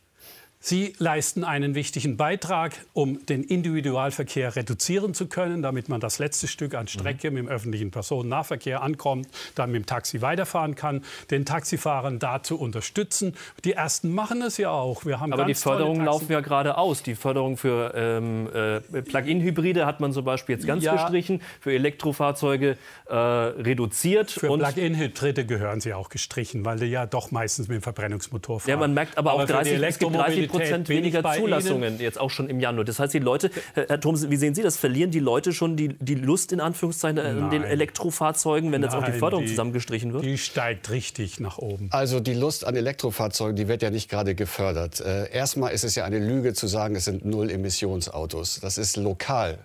Sie 0.65 0.93
leisten 0.97 1.43
einen 1.43 1.75
wichtigen 1.75 2.15
Beitrag, 2.15 2.71
um 2.93 3.25
den 3.25 3.43
Individualverkehr 3.43 4.55
reduzieren 4.55 5.13
zu 5.13 5.27
können, 5.27 5.61
damit 5.61 5.89
man 5.89 5.99
das 5.99 6.19
letzte 6.19 6.47
Stück 6.47 6.73
an 6.73 6.87
Strecke 6.87 7.29
mhm. 7.29 7.35
mit 7.35 7.43
dem 7.43 7.49
öffentlichen 7.49 7.91
Personennahverkehr 7.91 8.81
ankommt, 8.81 9.27
dann 9.55 9.73
mit 9.73 9.81
dem 9.81 9.85
Taxi 9.85 10.21
weiterfahren 10.21 10.75
kann, 10.75 11.03
den 11.31 11.43
Taxifahrern 11.43 12.17
dazu 12.17 12.57
unterstützen. 12.57 13.35
Die 13.65 13.73
ersten 13.73 14.13
machen 14.13 14.41
es 14.41 14.55
ja 14.55 14.69
auch. 14.69 15.03
Wir 15.03 15.19
haben 15.19 15.33
Aber 15.33 15.43
die 15.43 15.53
Förderungen 15.53 16.05
laufen 16.05 16.31
ja 16.31 16.39
gerade 16.39 16.77
aus. 16.77 17.03
Die 17.03 17.15
Förderung 17.15 17.57
für 17.57 17.93
ähm, 17.93 18.47
äh, 18.53 19.01
Plug-in-Hybride 19.01 19.85
hat 19.85 19.99
man 19.99 20.13
zum 20.13 20.23
Beispiel 20.23 20.55
jetzt 20.55 20.65
ganz 20.65 20.81
ja. 20.81 20.93
gestrichen, 20.93 21.41
für 21.59 21.73
Elektrofahrzeuge 21.73 22.77
äh, 23.07 23.13
reduziert. 23.13 24.31
Für 24.31 24.57
Plug-in-Hybride 24.57 25.45
gehören 25.45 25.81
sie 25.81 25.93
auch 25.93 26.07
gestrichen, 26.07 26.63
weil 26.63 26.79
die 26.79 26.85
ja 26.85 27.05
doch 27.05 27.31
meistens 27.31 27.67
mit 27.67 27.75
dem 27.75 27.81
Verbrennungsmotor 27.81 28.61
fahren. 28.61 28.69
Ja, 28.69 28.77
man 28.77 28.93
merkt 28.93 29.17
aber, 29.17 29.33
aber 29.33 29.43
auch 29.43 29.47
30, 29.47 29.83
es 29.83 29.99
gibt 29.99 30.15
30 30.15 30.52
Prozent 30.59 30.89
weniger 30.89 31.23
Zulassungen 31.35 31.99
jetzt 31.99 32.19
auch 32.19 32.29
schon 32.29 32.49
im 32.49 32.59
Januar. 32.59 32.85
Das 32.85 32.99
heißt, 32.99 33.13
die 33.13 33.19
Leute, 33.19 33.51
Herr 33.73 33.99
Thomas, 33.99 34.29
wie 34.29 34.35
sehen 34.35 34.55
Sie 34.55 34.61
das? 34.61 34.77
Verlieren 34.77 35.11
die 35.11 35.19
Leute 35.19 35.53
schon 35.53 35.75
die, 35.75 35.89
die 35.89 36.15
Lust 36.15 36.51
in 36.51 36.59
Anführungszeichen 36.59 37.19
an 37.19 37.49
den 37.49 37.63
Elektrofahrzeugen, 37.63 38.71
wenn 38.71 38.81
jetzt 38.83 38.95
auch 38.95 39.03
die 39.03 39.11
Förderung 39.11 39.45
die, 39.45 39.51
zusammengestrichen 39.51 40.13
wird? 40.13 40.23
Die 40.23 40.37
steigt 40.37 40.89
richtig 40.89 41.39
nach 41.39 41.57
oben. 41.57 41.89
Also 41.91 42.19
die 42.19 42.33
Lust 42.33 42.65
an 42.65 42.75
Elektrofahrzeugen, 42.75 43.55
die 43.55 43.67
wird 43.67 43.81
ja 43.81 43.89
nicht 43.89 44.09
gerade 44.09 44.35
gefördert. 44.35 45.01
Äh, 45.01 45.31
erstmal 45.31 45.73
ist 45.73 45.83
es 45.83 45.95
ja 45.95 46.05
eine 46.05 46.19
Lüge 46.19 46.53
zu 46.53 46.67
sagen, 46.67 46.95
es 46.95 47.05
sind 47.05 47.25
Null-Emissionsautos. 47.25 48.59
Das 48.61 48.77
ist 48.77 48.97
lokal 48.97 49.59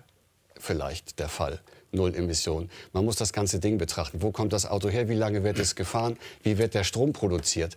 vielleicht 0.59 1.19
der 1.19 1.29
Fall. 1.29 1.59
Null 1.91 2.15
Emissionen. 2.15 2.69
Man 2.93 3.05
muss 3.05 3.15
das 3.15 3.33
ganze 3.33 3.59
Ding 3.59 3.77
betrachten. 3.77 4.21
Wo 4.21 4.31
kommt 4.31 4.53
das 4.53 4.65
Auto 4.65 4.89
her? 4.89 5.09
Wie 5.09 5.15
lange 5.15 5.43
wird 5.43 5.57
es 5.59 5.75
gefahren? 5.75 6.17
Wie 6.43 6.57
wird 6.57 6.73
der 6.73 6.83
Strom 6.83 7.13
produziert? 7.13 7.75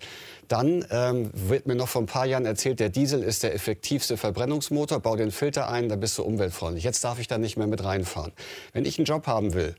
Dann 0.49 0.85
ähm, 0.91 1.31
wird 1.33 1.67
mir 1.67 1.75
noch 1.75 1.89
vor 1.89 2.03
ein 2.03 2.07
paar 2.07 2.27
Jahren 2.27 2.45
erzählt, 2.45 2.79
der 2.81 2.91
Diesel 2.91 3.23
ist 3.23 3.43
der 3.43 3.55
effektivste 3.55 4.17
Verbrennungsmotor. 4.17 5.01
Bau 5.01 5.17
den 5.17 5.31
Filter 5.31 5.69
ein, 5.71 5.89
dann 5.89 6.01
bist 6.01 6.19
du 6.19 6.25
umweltfreundlich. 6.25 6.85
Jetzt 6.85 7.03
darf 7.05 7.19
ich 7.19 7.29
da 7.29 7.39
nicht 7.39 7.57
mehr 7.57 7.67
mit 7.67 7.83
reinfahren. 7.83 8.33
Wenn 8.73 8.85
ich 8.85 8.99
einen 8.99 9.07
Job 9.07 9.27
haben 9.27 9.55
will, 9.55 9.75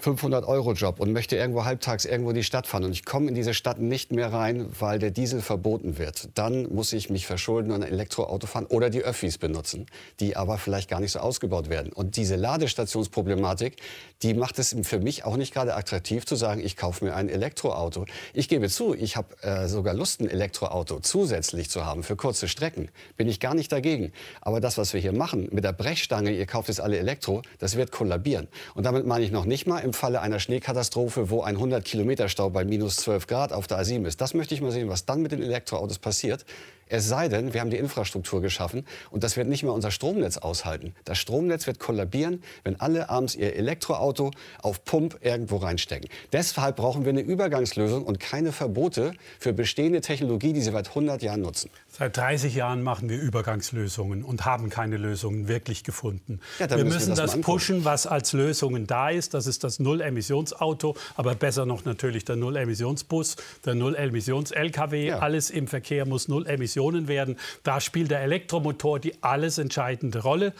500-Euro-Job 0.00 1.00
und 1.00 1.12
möchte 1.12 1.36
irgendwo 1.36 1.64
halbtags 1.64 2.04
irgendwo 2.04 2.30
in 2.30 2.36
die 2.36 2.44
Stadt 2.44 2.66
fahren 2.66 2.84
und 2.84 2.92
ich 2.92 3.04
komme 3.04 3.28
in 3.28 3.34
diese 3.34 3.54
Stadt 3.54 3.78
nicht 3.78 4.12
mehr 4.12 4.32
rein, 4.32 4.66
weil 4.78 4.98
der 4.98 5.10
Diesel 5.10 5.40
verboten 5.40 5.98
wird, 5.98 6.28
dann 6.34 6.72
muss 6.72 6.92
ich 6.92 7.10
mich 7.10 7.26
verschulden 7.26 7.72
und 7.72 7.82
ein 7.82 7.90
Elektroauto 7.90 8.46
fahren 8.46 8.66
oder 8.66 8.90
die 8.90 9.02
Öffis 9.02 9.38
benutzen, 9.38 9.86
die 10.20 10.36
aber 10.36 10.58
vielleicht 10.58 10.88
gar 10.88 11.00
nicht 11.00 11.12
so 11.12 11.18
ausgebaut 11.18 11.68
werden. 11.68 11.92
Und 11.92 12.16
diese 12.16 12.36
Ladestationsproblematik, 12.36 13.76
die 14.22 14.34
macht 14.34 14.58
es 14.58 14.76
für 14.82 14.98
mich 14.98 15.24
auch 15.24 15.36
nicht 15.36 15.54
gerade 15.54 15.74
attraktiv 15.74 16.26
zu 16.26 16.36
sagen, 16.36 16.60
ich 16.64 16.76
kaufe 16.76 17.04
mir 17.04 17.14
ein 17.14 17.28
Elektroauto. 17.28 18.06
Ich 18.34 18.48
gebe 18.48 18.68
zu, 18.68 18.94
ich 18.94 19.16
habe 19.16 19.40
äh, 19.42 19.68
sogar 19.68 19.94
Lust, 19.94 20.20
ein 20.20 20.28
Elektroauto 20.28 21.00
zusätzlich 21.00 21.70
zu 21.70 21.84
haben 21.84 22.02
für 22.02 22.16
kurze 22.16 22.48
Strecken. 22.48 22.88
Bin 23.16 23.28
ich 23.28 23.40
gar 23.40 23.54
nicht 23.54 23.72
dagegen. 23.72 24.12
Aber 24.40 24.60
das, 24.60 24.78
was 24.78 24.92
wir 24.92 25.00
hier 25.00 25.12
machen 25.12 25.48
mit 25.52 25.64
der 25.64 25.72
Brechstange, 25.72 26.30
ihr 26.30 26.46
kauft 26.46 26.68
jetzt 26.68 26.80
alle 26.80 26.98
Elektro, 26.98 27.42
das 27.58 27.76
wird 27.76 27.92
kollabieren. 27.92 28.48
Und 28.74 28.84
damit 28.84 29.06
meine 29.06 29.24
ich 29.24 29.30
noch 29.30 29.44
nicht 29.44 29.66
mal 29.66 29.80
im 29.88 29.94
Falle 29.94 30.20
einer 30.20 30.38
Schneekatastrophe, 30.38 31.30
wo 31.30 31.40
ein 31.40 31.56
100 31.56 31.82
Kilometer 31.82 32.28
Stau 32.28 32.50
bei 32.50 32.62
minus 32.64 32.96
12 32.96 33.26
Grad 33.26 33.52
auf 33.54 33.66
der 33.66 33.80
A7 33.80 34.06
ist. 34.06 34.20
Das 34.20 34.34
möchte 34.34 34.54
ich 34.54 34.60
mal 34.60 34.70
sehen, 34.70 34.90
was 34.90 35.06
dann 35.06 35.22
mit 35.22 35.32
den 35.32 35.42
Elektroautos 35.42 35.98
passiert. 35.98 36.44
Es 36.90 37.08
sei 37.08 37.28
denn, 37.28 37.54
wir 37.54 37.60
haben 37.60 37.70
die 37.70 37.76
Infrastruktur 37.76 38.40
geschaffen 38.40 38.86
und 39.10 39.24
das 39.24 39.36
wird 39.36 39.48
nicht 39.48 39.62
mehr 39.62 39.72
unser 39.72 39.90
Stromnetz 39.90 40.38
aushalten. 40.38 40.94
Das 41.04 41.18
Stromnetz 41.18 41.66
wird 41.66 41.78
kollabieren, 41.78 42.42
wenn 42.64 42.80
alle 42.80 43.08
abends 43.08 43.34
ihr 43.34 43.56
Elektroauto 43.56 44.30
auf 44.62 44.84
Pump 44.84 45.18
irgendwo 45.22 45.56
reinstecken. 45.56 46.08
Deshalb 46.32 46.76
brauchen 46.76 47.04
wir 47.04 47.10
eine 47.10 47.20
Übergangslösung 47.20 48.04
und 48.04 48.20
keine 48.20 48.52
Verbote 48.52 49.12
für 49.38 49.52
bestehende 49.52 50.00
Technologie, 50.00 50.52
die 50.52 50.60
sie 50.60 50.70
seit 50.70 50.88
100 50.88 51.22
Jahren 51.22 51.42
nutzen. 51.42 51.70
Seit 51.98 52.16
30 52.16 52.54
Jahren 52.54 52.82
machen 52.82 53.08
wir 53.08 53.20
Übergangslösungen 53.20 54.22
und 54.22 54.44
haben 54.44 54.70
keine 54.70 54.98
Lösungen 54.98 55.48
wirklich 55.48 55.82
gefunden. 55.82 56.40
Ja, 56.58 56.70
wir 56.70 56.76
müssen, 56.78 56.94
müssen 56.94 57.14
das, 57.16 57.32
das 57.32 57.40
pushen, 57.40 57.84
was 57.84 58.06
als 58.06 58.32
Lösungen 58.32 58.86
da 58.86 59.10
ist. 59.10 59.34
Das 59.34 59.46
ist 59.46 59.64
das 59.64 59.78
Null-Emissionsauto, 59.80 60.96
aber 61.16 61.34
besser 61.34 61.66
noch 61.66 61.84
natürlich 61.84 62.24
der 62.24 62.36
Null-Emissionsbus, 62.36 63.36
der 63.64 63.74
Null-Emissions-LKW. 63.74 65.06
Ja. 65.08 65.18
Alles 65.18 65.50
im 65.50 65.66
Verkehr 65.66 66.06
muss 66.06 66.28
Null-Emissions 66.28 66.58
Emissionen 66.58 67.08
werden. 67.08 67.36
Da 67.62 67.80
spielt 67.80 68.10
der 68.10 68.20
Elektromotor 68.20 69.00
die 69.00 69.22
alles 69.22 69.58
entscheidende 69.58 70.22
Rolle. 70.22 70.52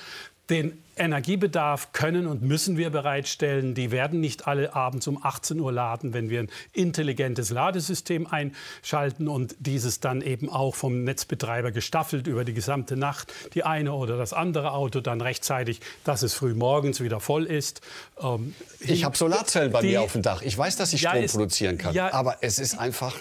Den 0.51 0.79
Energiebedarf 0.99 1.93
können 1.93 2.27
und 2.27 2.43
müssen 2.43 2.77
wir 2.77 2.91
bereitstellen. 2.91 3.75
Die 3.75 3.91
werden 3.91 4.21
nicht 4.21 4.47
alle 4.47 4.75
abends 4.75 5.07
um 5.07 5.25
18 5.25 5.61
Uhr 5.61 5.73
laden, 5.73 6.13
wenn 6.13 6.29
wir 6.29 6.41
ein 6.41 6.51
intelligentes 6.73 7.51
Ladesystem 7.51 8.27
einschalten 8.27 9.29
und 9.29 9.57
dieses 9.61 10.01
dann 10.01 10.21
eben 10.21 10.49
auch 10.49 10.75
vom 10.75 11.05
Netzbetreiber 11.05 11.71
gestaffelt 11.71 12.27
über 12.27 12.45
die 12.45 12.55
gesamte 12.55 12.97
Nacht, 12.97 13.33
die 13.55 13.65
eine 13.65 13.93
oder 13.93 14.17
das 14.17 14.33
andere 14.33 14.73
Auto 14.73 15.01
dann 15.01 15.21
rechtzeitig, 15.21 15.81
dass 16.05 16.23
es 16.23 16.35
früh 16.35 16.55
morgens 16.55 17.01
wieder 17.01 17.21
voll 17.21 17.45
ist. 17.45 17.81
Ähm, 18.21 18.55
ich 18.81 19.05
habe 19.05 19.17
Solarzellen 19.17 19.73
bei 19.73 19.81
die, 19.81 19.89
mir 19.89 20.03
auf 20.03 20.13
dem 20.13 20.23
Dach. 20.23 20.43
Ich 20.43 20.57
weiß, 20.57 20.77
dass 20.77 20.93
ich 20.93 21.01
Strom 21.01 21.23
ja, 21.23 21.27
produzieren 21.27 21.79
kann, 21.79 21.95
ja, 21.95 22.13
aber 22.13 22.39
es 22.41 22.59
ist 22.59 22.79
einfach 22.79 23.15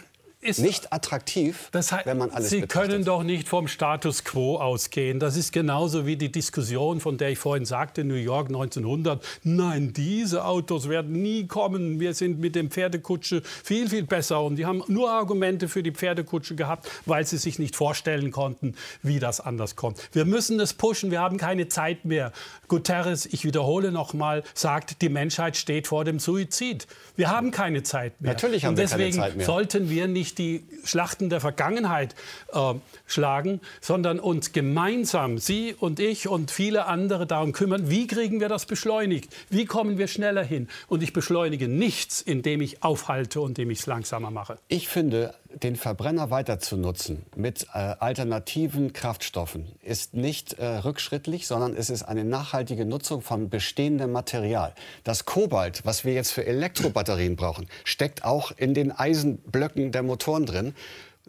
ist 0.47 0.59
nicht 0.59 0.93
attraktiv, 0.93 1.69
das 1.71 1.91
heißt, 1.91 2.05
wenn 2.05 2.17
man 2.17 2.31
alles 2.31 2.49
Sie 2.49 2.61
betrachtet. 2.61 2.91
können 2.91 3.05
doch 3.05 3.23
nicht 3.23 3.47
vom 3.47 3.67
Status 3.67 4.23
quo 4.23 4.57
ausgehen. 4.57 5.19
Das 5.19 5.35
ist 5.37 5.51
genauso 5.51 6.05
wie 6.05 6.15
die 6.15 6.31
Diskussion, 6.31 6.99
von 6.99 7.17
der 7.17 7.29
ich 7.29 7.39
vorhin 7.39 7.65
sagte, 7.65 8.03
New 8.03 8.15
York 8.15 8.47
1900. 8.47 9.23
Nein, 9.43 9.93
diese 9.93 10.45
Autos 10.45 10.89
werden 10.89 11.11
nie 11.21 11.47
kommen. 11.47 11.99
Wir 11.99 12.13
sind 12.13 12.39
mit 12.39 12.55
dem 12.55 12.71
Pferdekutsche 12.71 13.41
viel, 13.63 13.89
viel 13.89 14.03
besser. 14.03 14.41
Und 14.43 14.55
die 14.55 14.65
haben 14.65 14.83
nur 14.87 15.11
Argumente 15.11 15.67
für 15.67 15.83
die 15.83 15.91
Pferdekutsche 15.91 16.55
gehabt, 16.55 16.89
weil 17.05 17.25
sie 17.25 17.37
sich 17.37 17.59
nicht 17.59 17.75
vorstellen 17.75 18.31
konnten, 18.31 18.75
wie 19.03 19.19
das 19.19 19.39
anders 19.39 19.75
kommt. 19.75 19.97
Wir 20.13 20.25
müssen 20.25 20.59
es 20.59 20.73
pushen. 20.73 21.11
Wir 21.11 21.19
haben 21.19 21.37
keine 21.37 21.67
Zeit 21.67 22.05
mehr. 22.05 22.31
Guterres, 22.67 23.25
ich 23.25 23.43
wiederhole 23.43 23.91
noch 23.91 24.13
mal, 24.13 24.43
sagt, 24.53 25.01
die 25.01 25.09
Menschheit 25.09 25.57
steht 25.57 25.87
vor 25.87 26.05
dem 26.05 26.19
Suizid. 26.19 26.87
Wir 27.15 27.29
haben 27.29 27.51
keine 27.51 27.83
Zeit 27.83 28.19
mehr. 28.21 28.33
Natürlich 28.33 28.65
haben 28.65 28.71
Und 28.75 28.77
wir 28.77 28.87
keine 28.87 29.09
Zeit 29.11 29.35
mehr. 29.37 29.45
sollten 29.45 29.89
wir 29.89 30.07
nicht 30.07 30.36
die 30.37 30.63
Schlachten 30.83 31.29
der 31.29 31.41
Vergangenheit 31.41 32.15
äh, 32.53 32.73
schlagen, 33.05 33.61
sondern 33.81 34.19
uns 34.19 34.51
gemeinsam, 34.51 35.37
Sie 35.37 35.75
und 35.77 35.99
ich 35.99 36.27
und 36.27 36.51
viele 36.51 36.85
andere 36.85 37.25
darum 37.25 37.51
kümmern, 37.51 37.89
wie 37.89 38.07
kriegen 38.07 38.39
wir 38.39 38.49
das 38.49 38.65
beschleunigt? 38.65 39.35
Wie 39.49 39.65
kommen 39.65 39.97
wir 39.97 40.07
schneller 40.07 40.43
hin? 40.43 40.67
Und 40.87 41.03
ich 41.03 41.13
beschleunige 41.13 41.67
nichts, 41.67 42.21
indem 42.21 42.61
ich 42.61 42.83
aufhalte 42.83 43.41
und 43.41 43.57
indem 43.57 43.71
ich 43.71 43.79
es 43.79 43.85
langsamer 43.85 44.31
mache. 44.31 44.57
Ich 44.67 44.87
finde, 44.87 45.33
den 45.63 45.75
Verbrenner 45.75 46.29
weiter 46.29 46.59
zu 46.59 46.77
nutzen 46.77 47.25
mit 47.35 47.67
äh, 47.73 47.77
alternativen 47.77 48.93
Kraftstoffen 48.93 49.67
ist 49.81 50.13
nicht 50.13 50.53
äh, 50.53 50.65
rückschrittlich, 50.65 51.47
sondern 51.47 51.75
es 51.75 51.89
ist 51.89 52.03
eine 52.03 52.23
nachhaltige 52.23 52.85
Nutzung 52.85 53.21
von 53.21 53.49
bestehendem 53.49 54.11
Material. 54.11 54.73
Das 55.03 55.25
Kobalt, 55.25 55.81
was 55.85 56.05
wir 56.05 56.13
jetzt 56.13 56.31
für 56.31 56.45
Elektrobatterien 56.45 57.35
brauchen, 57.35 57.67
steckt 57.83 58.23
auch 58.23 58.51
in 58.55 58.73
den 58.73 58.91
Eisenblöcken 58.91 59.91
der 59.91 60.03
Motoren 60.03 60.45
drin. 60.45 60.75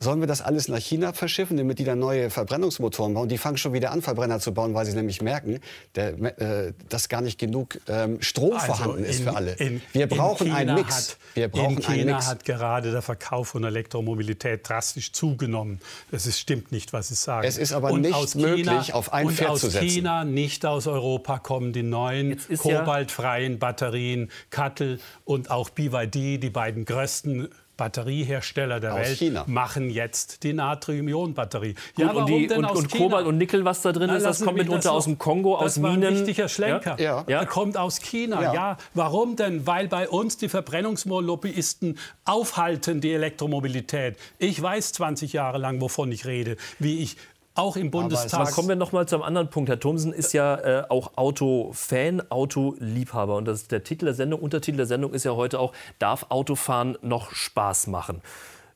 Sollen 0.01 0.21
wir 0.21 0.27
das 0.29 0.43
alles 0.43 0.69
nach 0.69 0.79
China 0.79 1.13
verschiffen, 1.13 1.57
damit 1.57 1.79
die 1.79 1.85
da 1.85 1.97
neue 1.97 2.31
Verbrennungsmotoren 2.31 3.15
bauen? 3.15 3.29
Die 3.29 3.39
fangen 3.39 3.57
schon 3.57 3.73
wieder 3.73 3.91
an, 3.91 4.01
Verbrenner 4.01 4.39
zu 4.39 4.55
bauen, 4.55 4.75
weil 4.75 4.87
sie 4.87 4.95
nämlich 4.95 5.23
merken, 5.23 5.61
der, 5.97 6.41
äh, 6.41 6.73
dass 6.89 7.09
gar 7.09 7.21
nicht 7.21 7.39
genug 7.39 7.81
ähm, 7.89 8.23
Strom 8.23 8.53
also 8.53 8.67
vorhanden 8.67 9.05
ist 9.05 9.19
in, 9.19 9.25
für 9.25 9.35
alle. 9.35 9.53
In, 9.55 9.83
wir 9.93 10.07
brauchen 10.07 10.53
einen 10.53 10.77
Mix. 10.77 11.11
Hat, 11.11 11.17
wir 11.35 11.49
brauchen 11.49 11.77
in 11.77 11.83
China 11.83 11.93
einen 11.93 12.07
Mix. 12.07 12.27
hat 12.29 12.45
gerade 12.45 12.93
der 12.93 13.03
Verkauf 13.03 13.49
von 13.49 13.65
Elektromobilität 13.65 14.69
drastisch 14.69 15.13
zugemmen. 15.13 15.81
Das 16.11 16.27
ist, 16.27 16.39
stimmt 16.39 16.71
nicht, 16.71 16.93
was 16.93 17.11
ich 17.11 17.19
sage. 17.19 17.47
Es 17.47 17.59
ist 17.59 17.73
aber 17.73 17.91
und 17.91 18.03
nicht 18.03 18.35
möglich, 18.37 18.67
China, 18.67 18.95
auf 18.95 19.13
ein 19.13 19.31
Pferd 19.31 19.59
zu 19.59 19.69
setzen. 19.69 19.85
aus 19.85 19.93
China, 19.93 20.25
nicht 20.25 20.65
aus 20.65 20.87
Europa 20.87 21.39
kommen 21.39 21.73
die 21.73 21.83
neuen 21.83 22.39
kobaltfreien 22.57 23.53
ja 23.53 23.59
Batterien, 23.59 24.31
Kattel 24.51 25.01
und 25.25 25.51
auch 25.51 25.71
BYD, 25.71 26.43
die 26.43 26.51
beiden 26.51 26.85
größten 26.85 27.49
Batteriehersteller 27.79 28.81
der 28.81 28.93
aus 28.93 29.01
Welt 29.01 29.19
China. 29.19 29.45
machen 29.47 29.89
jetzt 29.89 30.43
die 30.43 30.53
Natrium-Ionen-Batterie. 30.53 31.77
Ja, 31.97 32.11
und, 32.11 32.27
die, 32.27 32.51
und, 32.51 32.65
und 32.67 32.91
Kobalt 32.91 33.27
und 33.27 33.39
Nickel, 33.39 33.65
was 33.65 33.81
da 33.81 33.93
drin 33.93 34.09
Na, 34.09 34.17
ist, 34.17 34.25
das 34.25 34.45
kommt 34.45 34.59
mitunter 34.59 34.93
aus 34.93 35.05
dem 35.05 35.17
Kongo, 35.17 35.57
aus 35.57 35.75
das 35.75 35.79
Minen. 35.79 36.03
Das 36.03 36.11
ein 36.11 36.19
wichtiger 36.19 36.49
Schlenker. 36.49 37.01
Ja? 37.01 37.25
Ja. 37.27 37.41
Er 37.41 37.47
kommt 37.47 37.79
aus 37.79 38.01
China. 38.01 38.43
Ja. 38.43 38.55
ja. 38.55 38.77
Warum 38.93 39.37
denn? 39.37 39.67
Weil 39.67 39.89
bei 39.89 40.09
uns 40.09 40.37
die 40.37 40.49
Verbrennungslobbyisten 40.49 41.99
aufhalten 42.25 43.01
die 43.01 43.13
Elektromobilität. 43.13 44.17
Ich 44.39 44.61
weiß 44.61 44.93
20 44.93 45.33
Jahre 45.33 45.59
lang, 45.59 45.81
wovon 45.81 46.13
ich 46.13 46.27
rede, 46.27 46.57
wie 46.81 46.99
ich 46.99 47.17
auch 47.59 47.77
im 47.77 47.91
Bundestag. 47.91 48.41
Aber 48.41 48.51
kommen 48.51 48.69
wir 48.69 48.77
noch 48.77 48.93
mal 48.93 49.07
zum 49.07 49.23
anderen 49.23 49.51
Punkt. 49.51 49.69
Herr 49.69 49.81
Thomsen 49.81 50.13
ist 50.13 50.33
ja 50.33 50.57
äh, 50.57 50.85
auch 50.89 51.13
Autofan, 51.17 52.23
Autoliebhaber. 52.31 53.37
Und 53.37 53.47
das, 53.47 53.69
der 53.69 53.85
Titel 53.85 54.07
der 54.07 54.15
Sendung, 54.15 54.41
Untertitel 54.41 54.77
der 54.77 54.87
Sendung 54.87 55.13
ist 55.13 55.25
ja 55.25 55.33
heute 55.33 55.59
auch, 55.59 55.73
darf 55.99 56.27
Autofahren 56.29 56.97
noch 57.03 57.33
Spaß 57.33 57.89
machen? 57.89 58.23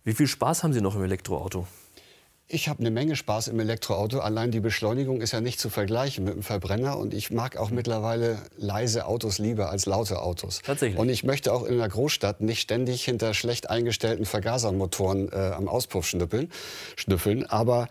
Wie 0.05 0.15
viel 0.15 0.27
Spaß 0.27 0.65
haben 0.65 0.73
Sie 0.73 0.81
noch 0.81 0.97
im 0.97 1.05
Elektroauto? 1.05 1.67
Ich 2.49 2.69
habe 2.69 2.81
eine 2.81 2.91
Menge 2.91 3.17
Spaß 3.17 3.49
im 3.49 3.61
Elektroauto. 3.61 4.19
Allein 4.19 4.51
die 4.51 4.61
Beschleunigung 4.61 5.23
ist 5.23 5.33
ja 5.33 5.41
nicht 5.41 5.59
zu 5.59 5.71
vergleichen 5.71 6.25
mit 6.25 6.35
dem 6.35 6.43
Verbrenner. 6.43 6.99
Und 6.99 7.15
ich 7.15 7.31
mag 7.31 7.57
auch 7.57 7.71
mittlerweile 7.71 8.37
leise 8.59 9.07
Autos 9.07 9.39
lieber 9.39 9.71
als 9.71 9.87
laute 9.87 10.21
Autos. 10.21 10.61
Tatsächlich. 10.63 10.99
Und 10.99 11.09
ich 11.09 11.25
möchte 11.25 11.53
auch 11.53 11.65
in 11.65 11.75
einer 11.75 11.89
Großstadt 11.89 12.43
nicht 12.43 12.61
ständig 12.61 13.05
hinter 13.05 13.33
schlecht 13.33 13.71
eingestellten 13.71 14.27
Vergasermotoren 14.27 15.33
äh, 15.33 15.53
am 15.57 15.67
Auspuff 15.67 16.07
schnüppeln. 16.07 16.51
schnüffeln. 16.97 17.47
Aber 17.47 17.89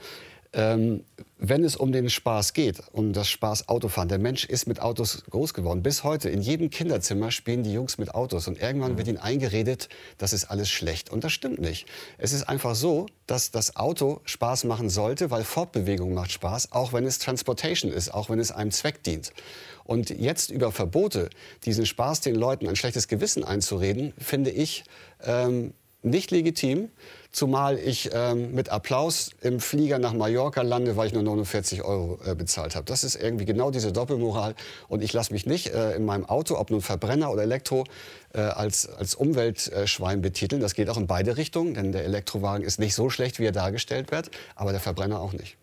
ähm, 0.54 1.04
wenn 1.38 1.64
es 1.64 1.76
um 1.76 1.92
den 1.92 2.10
Spaß 2.10 2.54
geht, 2.54 2.84
um 2.92 3.14
das 3.14 3.30
Spaß 3.30 3.68
Autofahren, 3.70 4.10
der 4.10 4.20
Mensch 4.20 4.46
ist 4.46 4.68
mit 4.68 4.80
Autos 4.80 5.24
groß 5.30 5.54
geworden. 5.54 5.82
Bis 5.82 6.04
heute, 6.04 6.30
in 6.30 6.42
jedem 6.42 6.70
Kinderzimmer 6.70 7.32
spielen 7.32 7.64
die 7.64 7.74
Jungs 7.74 7.98
mit 7.98 8.14
Autos. 8.14 8.48
Und 8.48 8.62
irgendwann 8.62 8.94
mhm. 8.94 8.98
wird 8.98 9.08
ihnen 9.08 9.18
eingeredet, 9.18 9.90
das 10.18 10.34
ist 10.34 10.46
alles 10.46 10.70
schlecht. 10.70 11.10
Und 11.10 11.24
das 11.24 11.32
stimmt 11.32 11.60
nicht. 11.60 11.88
Es 12.18 12.34
ist 12.34 12.44
einfach 12.44 12.76
so, 12.76 13.08
dass 13.28 13.50
das 13.50 13.76
Auto 13.76 14.22
Spaß 14.26 14.66
machen 14.66 14.90
sollte, 14.90 15.32
weil 15.32 15.44
Fortbewegung 15.44 16.14
macht 16.14 16.32
Spaß, 16.32 16.74
auch 16.74 16.94
wenn 16.94 17.06
es 17.06 17.18
Transportation 17.18 17.92
ist, 17.92 18.14
auch 18.14 18.30
wenn 18.30 18.40
es 18.40 18.52
einem 18.52 18.72
Zweck 18.72 19.04
dient. 19.04 19.34
Und 19.84 20.10
jetzt 20.12 20.52
über 20.52 20.72
Verbote 20.72 21.30
diesen 21.66 21.86
Spaß 21.86 22.22
den 22.22 22.36
Leuten 22.36 22.68
ein 22.68 22.76
schlechtes 22.76 23.08
Gewissen 23.08 23.44
einzureden, 23.44 24.14
finde 24.20 24.52
ich 24.52 24.84
ähm, 25.24 25.74
nicht 26.04 26.32
legitim. 26.32 26.90
Zumal 27.32 27.78
ich 27.80 28.10
ähm, 28.14 28.54
mit 28.54 28.70
Applaus 28.70 29.32
im 29.42 29.62
Flieger 29.62 30.00
nach 30.00 30.14
Mallorca 30.14 30.64
lande, 30.64 30.98
weil 30.98 31.08
ich 31.08 31.14
nur 31.14 31.24
49 31.24 31.84
Euro 31.84 32.20
äh, 32.26 32.36
bezahlt 32.36 32.76
habe. 32.76 32.86
Das 32.86 33.06
ist 33.06 33.16
irgendwie 33.16 33.46
genau 33.46 33.72
diese 33.72 33.94
Doppelmoral. 33.94 34.54
Und 34.90 35.02
ich 35.02 35.14
lasse 35.14 35.32
mich 35.32 35.46
nicht 35.46 35.70
äh, 35.70 35.96
in 35.96 36.04
meinem 36.04 36.26
Auto, 36.26 36.58
ob 36.58 36.72
nun 36.72 36.82
Verbrenner 36.82 37.32
oder 37.32 37.44
Elektro, 37.44 37.86
äh, 38.34 38.40
als, 38.40 38.90
als 38.90 39.16
Umweltschwein 39.16 40.22
betiteln. 40.22 40.62
Das 40.62 40.74
geht 40.74 40.90
auch 40.90 40.98
in 40.98 41.08
beide 41.08 41.38
Richtungen, 41.38 41.74
denn 41.74 41.92
der 41.94 42.04
Elektrowagen 42.04 42.66
ist 42.66 42.80
nicht 42.80 42.96
so 42.96 43.10
schlecht, 43.10 43.40
wie 43.40 43.46
er 43.46 43.54
dargestellt 43.54 44.12
wird, 44.12 44.30
aber 44.56 44.72
der 44.72 44.82
Verbrenner 44.82 45.22
auch 45.22 45.34
nicht. 45.34 45.56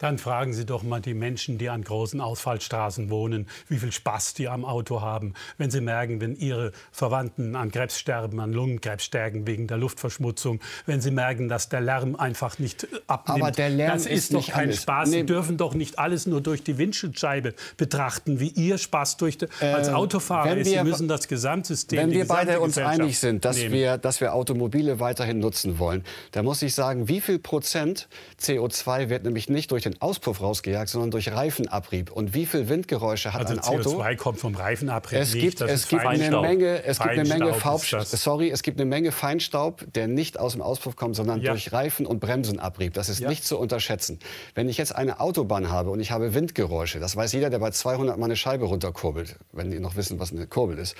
Dann 0.00 0.16
fragen 0.16 0.54
Sie 0.54 0.64
doch 0.64 0.82
mal 0.82 1.00
die 1.00 1.12
Menschen, 1.12 1.58
die 1.58 1.68
an 1.68 1.84
großen 1.84 2.22
Ausfallstraßen 2.22 3.10
wohnen, 3.10 3.46
wie 3.68 3.76
viel 3.78 3.92
Spaß 3.92 4.32
die 4.32 4.48
am 4.48 4.64
Auto 4.64 5.02
haben, 5.02 5.34
wenn 5.58 5.70
sie 5.70 5.82
merken, 5.82 6.22
wenn 6.22 6.34
ihre 6.34 6.72
Verwandten 6.90 7.54
an 7.54 7.70
Krebs 7.70 7.98
sterben, 7.98 8.40
an 8.40 8.52
Lungenkrebs 8.54 9.04
sterben 9.04 9.46
wegen 9.46 9.66
der 9.66 9.76
Luftverschmutzung, 9.76 10.60
wenn 10.86 11.02
sie 11.02 11.10
merken, 11.10 11.48
dass 11.50 11.68
der 11.68 11.82
Lärm 11.82 12.16
einfach 12.16 12.58
nicht 12.58 12.88
abnimmt. 13.08 13.42
Aber 13.42 13.50
der 13.52 13.68
Lärm 13.68 13.92
das 13.92 14.06
ist, 14.06 14.12
ist 14.30 14.34
doch 14.34 14.48
kein 14.48 14.68
alles. 14.68 14.82
Spaß. 14.82 15.10
Nee. 15.10 15.18
Sie 15.18 15.26
dürfen 15.26 15.58
doch 15.58 15.74
nicht 15.74 15.98
alles 15.98 16.26
nur 16.26 16.40
durch 16.40 16.62
die 16.62 16.78
Windschutzscheibe 16.78 17.54
betrachten, 17.76 18.40
wie 18.40 18.48
ihr 18.48 18.78
Spaß 18.78 19.18
durch 19.18 19.36
die, 19.36 19.48
als 19.60 19.88
Äh, 19.88 19.92
Autofahrer 19.92 20.50
wenn 20.52 20.58
ist. 20.60 20.68
Sie 20.68 20.74
wir- 20.76 20.84
müssen 20.84 21.08
das 21.08 21.28
Gesamtsystem, 21.28 21.98
Wenn 21.98 22.10
wir 22.12 22.26
beide 22.26 22.58
uns 22.60 22.78
einig 22.78 23.18
sind, 23.18 23.44
dass 23.44 23.58
nehmen. 23.58 23.74
wir, 23.74 23.98
dass 23.98 24.22
wir 24.22 24.32
Automobile 24.34 24.98
weiterhin 24.98 25.40
nutzen 25.40 25.78
wollen, 25.78 26.04
dann 26.32 26.46
muss 26.46 26.62
ich 26.62 26.74
sagen, 26.74 27.06
wie 27.06 27.20
viel 27.20 27.38
Prozent 27.38 28.08
CO2 28.40 29.10
wird 29.10 29.24
nämlich 29.24 29.50
nicht 29.50 29.70
durch 29.70 29.82
den 29.82 29.89
Auspuff 30.00 30.40
rausgejagt, 30.40 30.88
sondern 30.88 31.10
durch 31.10 31.32
Reifenabrieb? 31.32 32.10
Und 32.10 32.34
wie 32.34 32.46
viel 32.46 32.68
Windgeräusche 32.68 33.32
hat 33.32 33.40
Also 33.46 33.54
ein 33.54 33.60
Auto? 33.60 33.98
CO2 34.00 34.16
kommt 34.16 34.38
vom 34.40 34.54
Reifenabrieb 34.54 35.18
Es 35.18 35.34
nicht. 35.34 35.42
gibt, 35.42 35.60
das 35.60 35.70
es 35.70 35.88
gibt 35.88 36.02
eine 36.04 36.18
Feinstaub. 36.18 36.42
Menge, 36.42 36.84
es 36.84 36.98
gibt 36.98 37.10
eine 37.10 37.24
Menge 37.28 37.54
Feinstaub 37.54 38.00
Faub, 38.04 38.06
sorry, 38.18 38.50
es 38.50 38.62
gibt 38.62 38.78
eine 38.80 38.88
Menge 38.88 39.12
Feinstaub, 39.12 39.84
der 39.94 40.08
nicht 40.08 40.38
aus 40.38 40.52
dem 40.52 40.62
Auspuff 40.62 40.96
kommt, 40.96 41.16
sondern 41.16 41.40
Ja. 41.40 41.50
durch 41.52 41.72
Reifen 41.72 42.06
und 42.06 42.20
Bremsenabrieb. 42.20 42.94
Das 42.94 43.08
ist 43.08 43.20
Ja. 43.20 43.28
nicht 43.28 43.44
zu 43.44 43.58
unterschätzen. 43.58 44.18
Wenn 44.54 44.68
ich 44.68 44.76
jetzt 44.78 44.94
eine 44.94 45.20
Autobahn 45.20 45.70
habe 45.70 45.90
und 45.90 46.00
ich 46.00 46.10
habe 46.10 46.34
Windgeräusche, 46.34 47.00
das 47.00 47.16
weiß 47.16 47.32
jeder, 47.32 47.50
der 47.50 47.58
bei 47.58 47.70
200 47.70 48.18
mal 48.18 48.26
eine 48.26 48.36
Scheibe 48.36 48.66
runterkurbelt, 48.66 49.36
wenn 49.52 49.70
die 49.70 49.80
noch 49.80 49.96
wissen, 49.96 50.18
was 50.18 50.32
eine 50.32 50.46
Kurbel 50.46 50.78
ist, 50.78 50.94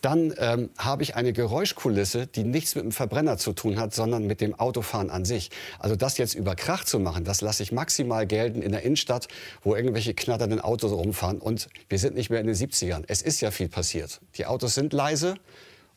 dann 0.00 0.34
ähm, 0.38 0.70
habe 0.78 1.02
ich 1.02 1.16
eine 1.16 1.32
Geräuschkulisse, 1.32 2.26
die 2.26 2.44
nichts 2.44 2.74
mit 2.74 2.84
dem 2.84 2.92
Verbrenner 2.92 3.38
zu 3.38 3.52
tun 3.52 3.78
hat, 3.78 3.94
sondern 3.94 4.26
mit 4.26 4.40
dem 4.40 4.58
Autofahren 4.58 5.10
an 5.10 5.24
sich. 5.24 5.50
Also 5.78 5.96
das 5.96 6.18
jetzt 6.18 6.34
über 6.34 6.54
Krach 6.54 6.84
zu 6.84 6.98
machen, 6.98 7.24
das 7.24 7.40
lasse 7.40 7.62
ich 7.62 7.72
maximal 7.72 8.26
gelten 8.34 8.62
in 8.62 8.72
der 8.72 8.82
Innenstadt, 8.82 9.28
wo 9.62 9.76
irgendwelche 9.76 10.12
knatternden 10.12 10.60
Autos 10.60 10.92
rumfahren. 10.92 11.38
Und 11.38 11.68
wir 11.88 11.98
sind 11.98 12.16
nicht 12.16 12.30
mehr 12.30 12.40
in 12.40 12.46
den 12.46 12.56
70ern. 12.56 13.04
Es 13.06 13.22
ist 13.22 13.40
ja 13.40 13.50
viel 13.50 13.68
passiert. 13.68 14.20
Die 14.36 14.46
Autos 14.46 14.74
sind 14.74 14.92
leise 14.92 15.36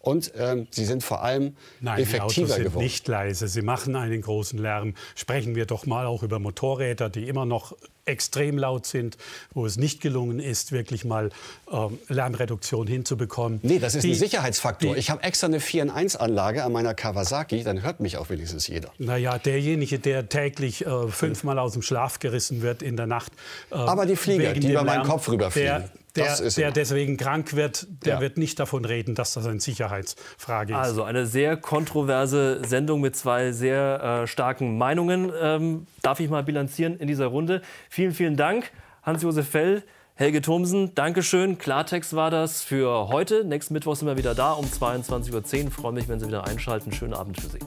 und 0.08 0.32
ähm, 0.38 0.68
sie 0.72 0.86
sind 0.86 1.04
vor 1.04 1.22
allem 1.24 1.56
Nein, 1.82 1.98
die 1.98 2.04
effektiver 2.04 2.26
Autos 2.46 2.56
sind 2.56 2.64
geworden. 2.66 2.84
nicht 2.84 3.08
leise. 3.08 3.48
Sie 3.48 3.62
machen 3.62 3.96
einen 3.96 4.22
großen 4.22 4.58
Lärm. 4.58 4.94
Sprechen 5.16 5.56
wir 5.56 5.66
doch 5.66 5.86
mal 5.86 6.06
auch 6.06 6.24
über 6.24 6.40
Motorräder, 6.40 7.10
die 7.10 7.28
immer 7.28 7.46
noch 7.46 7.76
extrem 8.06 8.58
laut 8.58 8.86
sind, 8.86 9.18
wo 9.54 9.66
es 9.66 9.76
nicht 9.76 10.00
gelungen 10.00 10.40
ist, 10.40 10.72
wirklich 10.72 11.04
mal 11.04 11.30
ähm, 11.70 11.98
Lärmreduktion 12.08 12.88
hinzubekommen. 12.88 13.60
Nee, 13.64 13.80
das 13.80 13.96
ist 13.96 14.04
Die- 14.04 14.12
ein 14.12 14.16
Sicherheitsfaktor. 14.16 14.94
die- 14.94 15.00
Ich 15.00 15.10
habe 15.10 15.22
extra 15.24 15.48
eine 15.48 15.60
4 15.60 15.84
in 15.84 15.90
1 15.90 16.16
Anlage 16.16 16.64
an 16.64 16.72
meiner 16.72 16.94
Kawasaki, 16.94 17.64
dann 17.64 17.82
hört 17.84 18.00
mich 18.00 18.16
auch 18.16 18.30
wenigstens 18.30 18.68
jeder. 18.68 18.92
Naja, 18.98 19.38
derjenige, 19.38 20.00
der 20.00 20.30
täglich 20.30 20.86
äh, 20.86 21.08
fünfmal 21.10 21.60
aus 21.60 21.74
dem 21.74 21.82
Schlaf 21.82 22.20
gerissen 22.20 22.62
wird 22.62 22.82
in 22.82 22.96
der 22.96 23.08
Nacht. 23.08 23.34
Äh, 23.72 23.76
Aber 23.76 24.06
die 24.06 24.16
Flieger, 24.16 24.54
die 24.54 24.72
über 24.72 24.84
meinen 24.86 25.00
Lärm, 25.00 25.08
Kopf 25.08 25.28
rüberfliegen, 25.28 25.68
Der, 25.68 25.90
der, 26.18 26.50
der 26.50 26.72
deswegen 26.72 27.18
krank 27.18 27.56
wird, 27.56 27.88
der 28.06 28.16
Ja. 28.16 28.22
wird 28.22 28.38
nicht 28.38 28.60
davon 28.60 28.84
reden, 28.86 29.16
dass 29.16 29.34
das 29.34 29.46
eine 29.48 29.60
Sicherheitsfrage 29.60 30.74
ist. 30.74 30.80
Also 30.80 31.04
eine 31.04 31.26
sehr 31.26 31.56
kontroverse 31.58 32.62
Sendung 32.66 33.02
mit 33.02 33.16
zwei 33.16 33.52
sehr 33.52 34.22
äh, 34.24 34.28
starken 34.28 34.78
Meinungen. 34.78 35.32
Ähm, 35.42 35.88
darf 36.02 36.20
ich 36.20 36.30
mal 36.30 36.44
bilanzieren 36.44 36.98
in 36.98 37.08
dieser 37.08 37.28
Runde. 37.28 37.62
Vielen, 37.90 38.12
vielen 38.14 38.36
Dank, 38.36 38.72
Hans-Josef 39.04 39.48
Fell. 39.48 39.84
Helge 40.16 40.42
Thomsen, 40.42 40.96
Dankeschön. 40.96 41.60
Klartext 41.60 42.16
war 42.16 42.32
das 42.32 42.64
für 42.64 43.08
heute. 43.10 43.44
Nächsten 43.46 43.76
Mittwoch 43.76 43.96
sind 43.96 44.08
wir 44.08 44.18
wieder 44.18 44.34
da 44.34 44.54
um 44.54 44.66
22.10 44.66 45.66
Uhr. 45.66 45.72
Freue 45.72 45.92
mich, 45.94 46.08
wenn 46.08 46.20
Sie 46.20 46.26
wieder 46.28 46.48
einschalten. 46.48 46.92
Schönen 46.92 47.14
Abend 47.14 47.40
für 47.40 47.48
Sie. 47.50 47.60